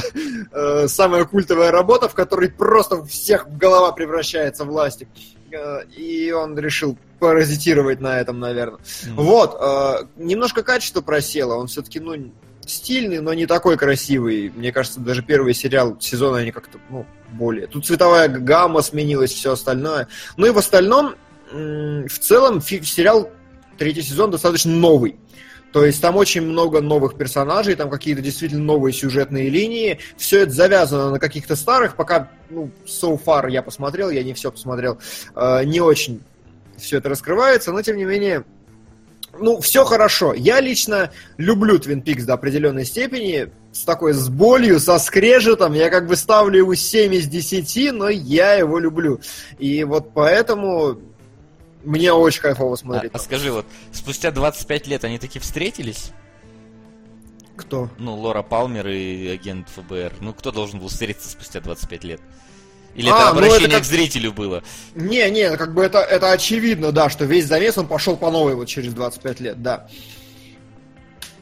[0.53, 5.09] э, самая культовая работа, в которой просто всех голова превращается в ластик.
[5.53, 8.81] Э, и он решил паразитировать на этом, наверное.
[9.15, 12.15] Вот, э, немножко качество просело, он все-таки, ну,
[12.67, 14.51] стильный, но не такой красивый.
[14.55, 17.67] Мне кажется, даже первый сериал сезона они как-то, ну, более.
[17.67, 20.09] Тут цветовая гамма сменилась, все остальное.
[20.37, 21.15] Ну и в остальном,
[21.53, 23.31] в целом, сериал
[23.79, 25.17] третий сезон достаточно новый.
[25.73, 29.99] То есть там очень много новых персонажей, там какие-то действительно новые сюжетные линии.
[30.17, 34.53] Все это завязано на каких-то старых, пока, ну, so far я посмотрел, я не все
[34.53, 34.99] посмотрел,
[35.35, 36.23] э, не очень
[36.77, 38.45] все это раскрывается, но тем не менее,
[39.39, 40.33] ну, все хорошо.
[40.33, 45.73] Я лично люблю Twin Peaks до определенной степени, с такой, с болью, со скрежетом.
[45.73, 49.21] Я как бы ставлю его 7 из 10, но я его люблю.
[49.59, 51.01] И вот поэтому
[51.85, 53.13] мне очень кайфово А, смотреть.
[53.15, 56.11] а скажи, вот, спустя 25 лет они таки встретились?
[57.57, 57.89] Кто?
[57.99, 60.15] Ну, Лора Палмер и агент ФБР.
[60.21, 62.21] Ну, кто должен был встретиться спустя 25 лет?
[62.97, 64.63] Или А, это ну, обращение это как- к зрителю было?
[64.95, 68.55] Не, не, как бы это, это очевидно, да, что весь замес он пошел по новой
[68.55, 69.89] вот через 25 лет, да.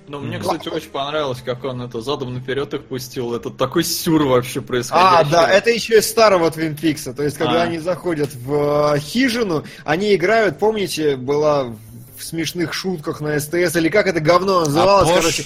[0.09, 3.35] Ну, мне, кстати, очень понравилось, как он это задом наперед их пустил.
[3.35, 5.19] Это такой сюр вообще происходящий.
[5.21, 7.15] А, да, это еще из старого Твин Пикса.
[7.15, 7.65] То есть, когда А.
[7.65, 13.89] они заходят в э, хижину, они играют, помните, была в смешных шутках на СТС, или
[13.89, 15.21] как это говно называлось, Апош?
[15.21, 15.45] короче.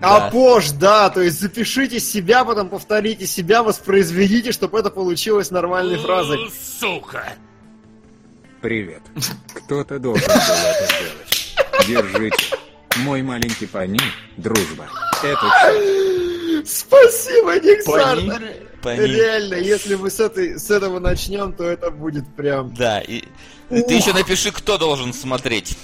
[0.00, 0.26] Да.
[0.26, 6.50] Апош, да, то есть запишите себя, потом повторите себя, воспроизведите, чтобы это получилось нормальной фразой.
[8.60, 9.02] Привет.
[9.54, 11.56] Кто-то должен был это сделать.
[11.86, 12.55] Держите.
[12.98, 14.00] Мой маленький пани,
[14.36, 14.88] дружба.
[15.22, 18.16] Это Спасибо, Никсар!
[18.16, 18.56] Пани.
[18.82, 19.00] Пани.
[19.00, 22.74] Реально, если мы с, этой, с этого начнем, то это будет прям...
[22.74, 23.24] Да, и
[23.70, 25.76] и ты еще напиши, кто должен смотреть.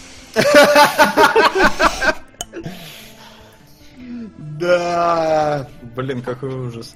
[4.36, 6.94] Да, Блин, какой ужас.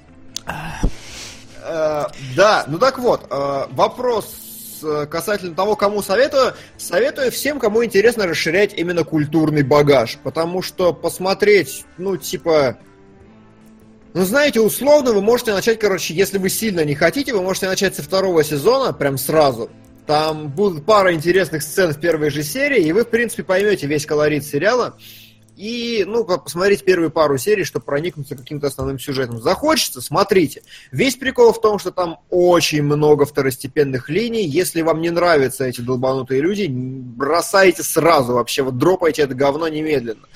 [1.63, 4.46] Э, да, ну так вот, э, вопрос
[5.09, 6.53] касательно того, кому советую.
[6.77, 10.17] Советую всем, кому интересно расширять именно культурный багаж.
[10.23, 12.77] Потому что посмотреть, ну, типа...
[14.13, 17.95] Ну, знаете, условно вы можете начать, короче, если вы сильно не хотите, вы можете начать
[17.95, 19.69] со второго сезона, прям сразу.
[20.07, 24.05] Там будут пара интересных сцен в первой же серии, и вы, в принципе, поймете весь
[24.05, 24.97] колорит сериала.
[25.57, 29.41] И, ну, по- посмотреть первые пару серий, чтобы проникнуться каким-то основным сюжетом.
[29.41, 30.61] Захочется, смотрите.
[30.91, 34.45] Весь прикол в том, что там очень много второстепенных линий.
[34.45, 40.27] Если вам не нравятся эти долбанутые люди, бросайте сразу вообще, вот дропайте это говно немедленно.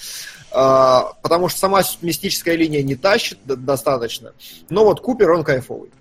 [0.49, 4.33] А, потому что сама мистическая линия не тащит достаточно.
[4.71, 5.91] Но вот Купер, он кайфовый.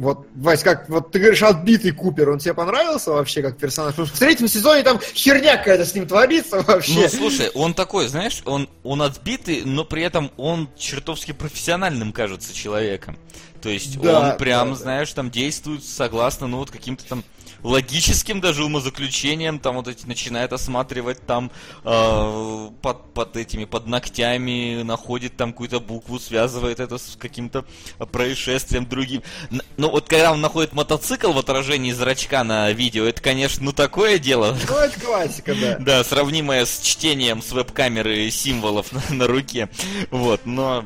[0.00, 3.92] Вот, Вась, как, вот ты говоришь, отбитый Купер, он тебе понравился вообще как персонаж?
[3.92, 7.02] Потому что в третьем сезоне там херня какая-то с ним творится вообще.
[7.02, 12.54] Ну, слушай, он такой, знаешь, он, он отбитый, но при этом он чертовски профессиональным кажется
[12.54, 13.18] человеком.
[13.60, 17.22] То есть Да, он прям, да, знаешь, там действует согласно, ну, вот каким-то там
[17.62, 21.50] логическим даже умозаключением, там вот эти начинает осматривать там
[21.84, 27.64] э, под, под этими, под ногтями, находит там какую-то букву, связывает это с каким-то
[28.12, 29.22] происшествием другим.
[29.50, 33.72] Н- Ну вот когда он находит мотоцикл в отражении зрачка на видео, это, конечно, ну
[33.72, 34.56] такое дело.
[34.68, 35.76] Ну, это классика, да.
[35.90, 39.68] Да, сравнимое с чтением с веб-камеры символов на, на руке.
[40.10, 40.84] Вот, но...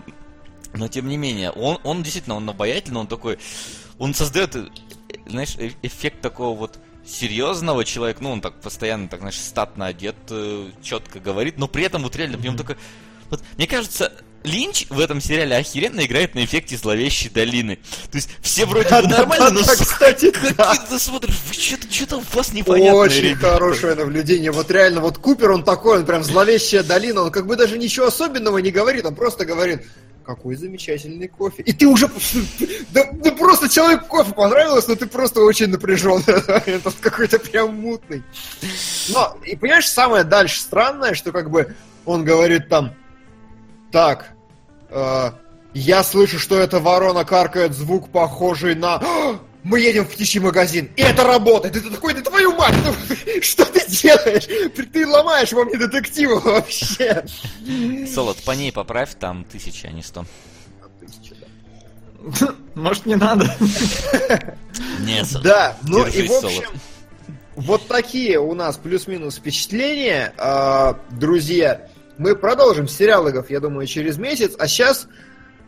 [0.76, 3.38] Но тем не менее, он, он действительно, он обаятельный, он такой...
[3.96, 4.56] Он создает,
[5.26, 10.16] знаешь, э- эффект такого вот серьезного человека, ну, он так постоянно, так, знаешь, статно одет,
[10.82, 12.76] четко говорит, но при этом вот реально нем такой...
[13.30, 14.12] Вот, мне кажется,
[14.44, 17.76] Линч в этом сериале охеренно играет на эффекте зловещей долины.
[18.10, 20.70] То есть все вроде бы нормально, но, Да, кстати, да.
[20.74, 23.52] какие ты смотришь, вы что-то, что-то у вас непонятное, Очень ребята.
[23.54, 24.50] хорошее наблюдение.
[24.52, 28.06] Вот реально, вот Купер, он такой, он прям зловещая долина, он как бы даже ничего
[28.06, 29.80] особенного не говорит, он просто говорит,
[30.24, 31.62] какой замечательный кофе.
[31.62, 32.08] И ты уже...
[32.90, 36.22] Да, да просто человек кофе понравилось, но ты просто очень напряжен.
[36.26, 38.22] Этот какой-то прям мутный.
[39.10, 41.74] Но, и понимаешь, самое дальше странное, что как бы
[42.04, 42.94] он говорит там,
[43.92, 44.32] так,
[44.90, 45.30] э,
[45.74, 49.02] я слышу, что эта ворона каркает звук, похожий на...
[49.64, 51.76] «А, Мы едем в птичий магазин, и это работает.
[51.76, 52.92] И ты такой, да твою мать, ну,
[53.42, 54.44] что ты делаешь?
[54.74, 57.24] Ты, ты ломаешь во мне детектива вообще.
[58.12, 60.24] Солод, по ней поправь, там тысяча, а не сто.
[62.74, 63.54] Может, не надо?
[65.00, 66.70] Нет, Да, ну и в общем,
[67.56, 70.32] вот такие у нас плюс-минус впечатления.
[70.38, 71.88] А, Друзья,
[72.18, 74.54] мы продолжим сериалогов, я думаю, через месяц.
[74.58, 75.06] А сейчас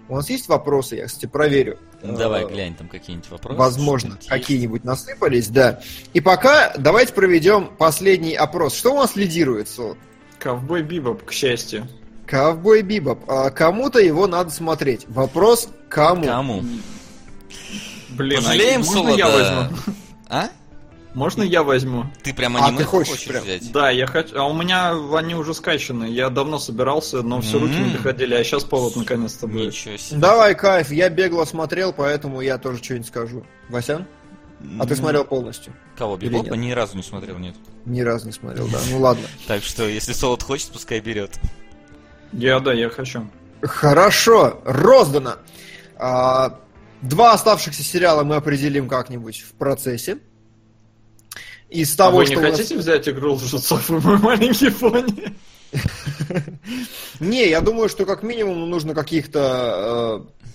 [0.08, 1.78] у нас есть вопросы, я, кстати, проверю.
[2.02, 3.58] Давай, А, глянь, там какие-нибудь вопросы.
[3.58, 5.80] Возможно, какие-нибудь насыпались, да.
[6.14, 8.74] И пока давайте проведем последний опрос.
[8.76, 9.98] Что у нас лидирует, Солод?
[10.38, 11.88] Ковбой Бибоп, к счастью.
[12.26, 13.20] Ковбой Бибоп.
[13.28, 15.06] А, Кому-то его надо смотреть.
[15.08, 16.24] Вопрос кому?
[16.24, 16.62] Кому?
[18.10, 19.70] Блин, а Пожалеем можно я Солода?
[19.70, 19.94] возьму?
[20.28, 20.48] А?
[21.16, 22.04] Можно я возьму?
[22.22, 23.42] Ты прям А, аниме ты хочешь прям?
[23.42, 23.72] взять?
[23.72, 24.38] Да, я хочу.
[24.38, 26.04] А у меня они уже скачаны.
[26.04, 29.68] Я давно собирался, но все руки не доходили, а сейчас повод наконец-то будет.
[29.68, 30.20] Ничего себе.
[30.20, 33.46] Давай, кайф, я бегло смотрел, поэтому я тоже что-нибудь скажу.
[33.70, 34.04] Васян?
[34.78, 35.72] А ты смотрел полностью?
[35.96, 36.52] Кого, Бибопа?
[36.52, 37.54] Ни разу не смотрел, нет.
[37.86, 38.78] Ни разу не смотрел, да.
[38.90, 39.24] Ну ладно.
[39.46, 41.40] Так что, если Солод хочет, пускай берет.
[42.34, 43.26] Я, да, я хочу.
[43.62, 45.36] Хорошо, роздано.
[45.96, 46.60] А,
[47.00, 50.18] два оставшихся сериала мы определим как-нибудь в процессе.
[51.70, 55.34] Из А того, вы что не нас- хотите взять игру лжецов и мой маленький пони?
[57.20, 60.46] Не, я думаю, что как минимум ну, нужно каких-то э,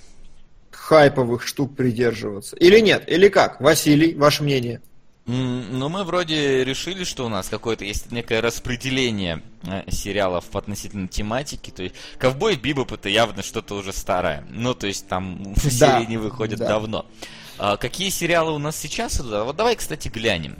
[0.71, 2.55] хайповых штук придерживаться.
[2.55, 3.03] Или нет?
[3.07, 3.59] Или как?
[3.61, 4.81] Василий, ваше мнение?
[5.27, 11.69] Ну, мы вроде решили, что у нас какое-то есть некое распределение э, сериалов относительно тематики.
[11.69, 14.43] То есть, Ковбой Бибоп это явно что-то уже старое.
[14.49, 16.67] Ну, то есть, там серии не выходят да.
[16.67, 17.05] давно.
[17.59, 19.33] А какие сериалы у нас сейчас идут?
[19.33, 20.57] А Вот давай, кстати, глянем.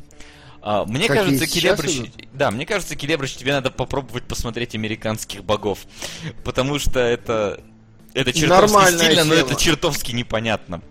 [0.61, 2.01] А, Мне Какие кажется, Келебрыч...
[2.33, 5.79] Да, мне кажется, Келебрыч, тебе надо попробовать посмотреть американских богов.
[6.43, 7.61] Потому что это.
[8.13, 9.47] Это чертовски Нормальная стильно, но тема.
[9.49, 10.81] это чертовски непонятно.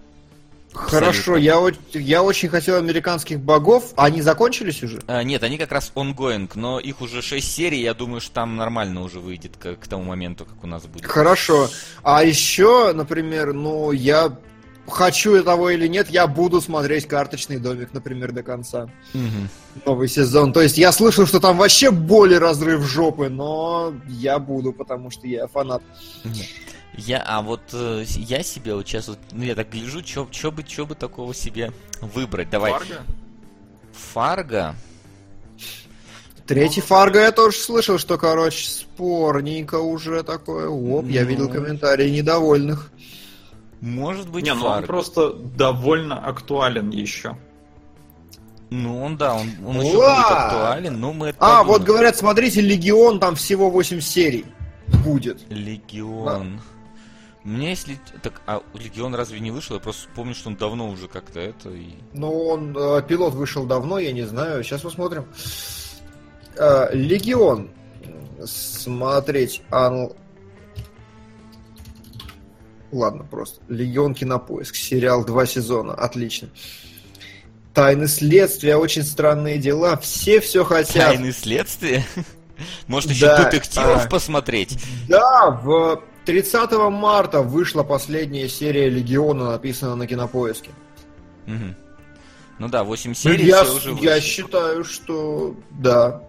[0.73, 3.93] Хорошо, я, о- я очень хотел американских богов.
[3.97, 5.03] А Они закончились уже?
[5.07, 8.57] А, нет, они как раз ongoing, но их уже 6 серий, я думаю, что там
[8.57, 11.07] нормально уже выйдет к, к тому моменту, как у нас будет.
[11.07, 11.69] Хорошо.
[12.03, 14.33] А еще, например, ну, я
[14.87, 18.89] хочу я того или нет, я буду смотреть карточный домик, например, до конца.
[19.15, 19.49] Мгм.
[19.87, 20.53] Новый сезон.
[20.53, 25.27] То есть я слышал, что там вообще более разрыв жопы, но я буду, потому что
[25.27, 25.83] я фанат.
[26.97, 30.63] Я, а вот э, я себе вот сейчас, вот, ну я так гляжу, что бы,
[30.65, 32.51] чё бы такого себе выбрать.
[32.51, 32.73] Давай.
[32.73, 32.95] Фарго?
[33.93, 34.75] Фарго?
[36.47, 40.69] Третий Фарго я тоже слышал, что, короче, спорненько уже такое.
[40.69, 41.29] Оп, я Ну.
[41.29, 42.91] видел комментарии недовольных.
[43.81, 47.37] Может быть, Не, ну он просто довольно актуален еще.
[48.71, 51.87] Ну он, да, он, он еще будет актуален, но мы это А, вот подумаем.
[51.87, 54.45] говорят, смотрите, Легион, там всего 8 серий
[55.05, 55.41] будет.
[55.51, 56.61] Легион.
[57.43, 57.99] Мне если...
[58.23, 59.75] Так, а Легион разве не вышел?
[59.77, 61.71] Я просто помню, что он давно уже как-то это...
[61.71, 61.95] И...
[62.13, 64.63] Ну, он, э, пилот вышел давно, я не знаю.
[64.63, 65.25] Сейчас посмотрим.
[66.57, 67.71] Э, Легион.
[68.45, 69.63] Смотреть.
[69.71, 70.11] Ан...
[72.93, 73.61] Ладно, просто.
[73.69, 74.75] Легион кинопоиск.
[74.75, 75.95] Сериал два сезона.
[75.95, 76.49] Отлично.
[77.75, 79.97] Тайны следствия, очень странные дела.
[79.97, 81.07] Все все хотят.
[81.13, 82.05] Тайны следствия?
[82.89, 84.09] Может, еще Да, детективов а.
[84.09, 84.77] посмотреть?
[85.09, 90.71] Да, в 30 марта вышла последняя серия Легиона, написана на кинопоиске.
[91.47, 91.77] Мгм.
[92.59, 96.23] Ну да, 8 серий я, все уже я считаю, что да.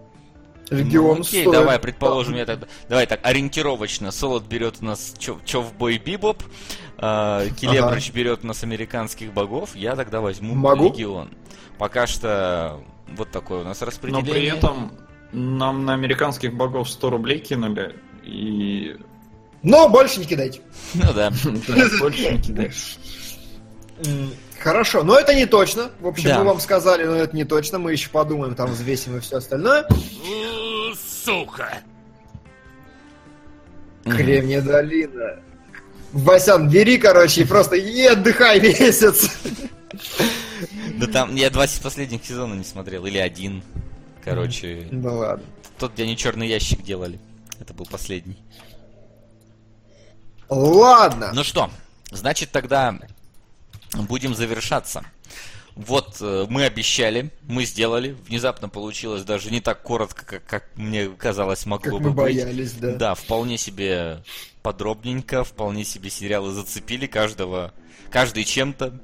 [0.72, 2.66] Легион Ну, окей, стоит- давай, предположим, я тогда...
[2.88, 4.10] Давай так, ориентировочно.
[4.10, 6.42] Солод берет у нас Човбой Бибоп,
[6.98, 10.88] а, Келебрыч берет у нас американских богов, я тогда возьму Могу?
[10.88, 11.30] Легион.
[11.78, 12.80] Пока что
[13.16, 14.32] вот такое у нас Но распределение.
[14.32, 14.92] при этом
[15.32, 18.96] нам на американских богов 100 рублей кинули, и...
[19.62, 20.60] Но больше не кидайте.
[20.94, 21.30] Ну да.
[22.00, 22.98] Больше не кидаешь.
[24.62, 25.90] Хорошо, но это не точно.
[26.00, 26.38] В общем, Да.
[26.38, 27.78] мы вам сказали, но это не точно.
[27.80, 29.86] Мы еще подумаем, там взвесим и все остальное.
[31.24, 31.78] Сука!
[34.04, 35.40] Кремния долина.
[36.12, 39.30] Васян, бери, короче, и просто и отдыхай месяц.
[40.96, 43.62] Да там, я два с- последних сезона не смотрел, или один.
[44.24, 45.44] Короче, Ну ладно.
[45.78, 47.18] тот, где они черный ящик делали.
[47.58, 48.38] Это был последний.
[50.48, 51.32] Ладно.
[51.34, 51.70] Ну что,
[52.10, 52.98] значит тогда
[53.94, 55.04] будем завершаться.
[55.74, 58.14] Вот э, мы обещали, мы сделали.
[58.28, 62.36] Внезапно получилось даже не так коротко, как, как мне казалось могло Как бы мы быть.
[62.36, 62.94] боялись, да.
[62.94, 64.22] Да, вполне себе
[64.62, 67.72] подробненько, вполне себе сериалы зацепили каждого,
[68.10, 69.00] каждый чем-то.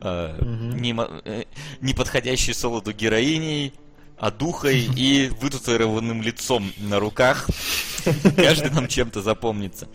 [0.00, 1.44] Э, немо- э,
[1.80, 3.72] неподходящей солоду героиней,
[4.16, 7.48] одухой и вытатуированным лицом на руках.
[8.36, 9.88] Каждый нам чем-то запомнится.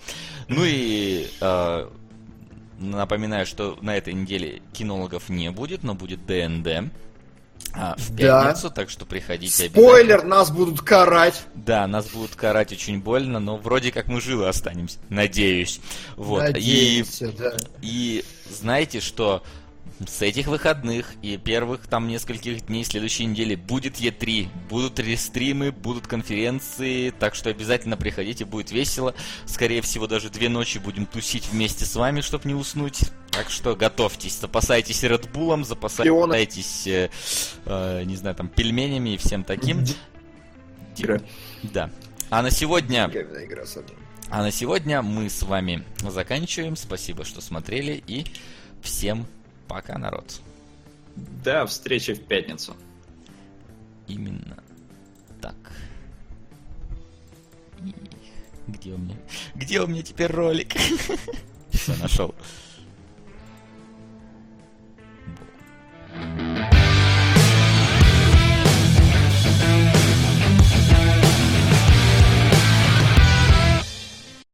[0.49, 1.89] Ну и э,
[2.81, 6.91] напоминаю, что на этой неделе кинологов не будет, но будет ДНД.
[7.73, 8.43] а, в Да.
[8.45, 9.69] пятницу, так что приходите.
[9.69, 11.43] Спойлер, нас будут карать.
[11.53, 15.79] Да, нас будут карать очень больно, но вроде как мы живы останемся, надеюсь.
[16.17, 16.41] Вот.
[16.41, 17.53] И Надеемся, да.
[17.81, 19.43] И знаете, что
[20.07, 26.07] с этих выходных и первых там нескольких дней следующей недели будет Е3, будут рестримы, будут
[26.07, 29.13] конференции, так что обязательно приходите, будет весело.
[29.45, 33.01] Скорее всего, даже две ночи будем тусить вместе с вами, чтобы не уснуть.
[33.31, 37.09] Так что готовьтесь, запасайтесь Редбулом, запасайтесь, э,
[37.65, 39.85] э, не знаю, там, пельменями и всем таким.
[40.97, 41.21] Игра.
[41.63, 41.89] Да.
[42.29, 43.63] А на сегодня игра,
[44.29, 46.75] а на сегодня мы с вами заканчиваем.
[46.75, 48.03] Спасибо, что смотрели.
[48.07, 48.25] И
[48.81, 49.40] всем пока,
[49.71, 50.41] пока, народ.
[51.15, 52.75] Да, встреча в пятницу.
[54.07, 54.57] Именно
[55.41, 55.55] так.
[57.85, 57.95] И...
[58.67, 59.15] Где у меня?
[59.55, 60.73] Где у меня теперь ролик?
[61.71, 62.35] Все, нашел.
[66.13, 66.80] Thank you.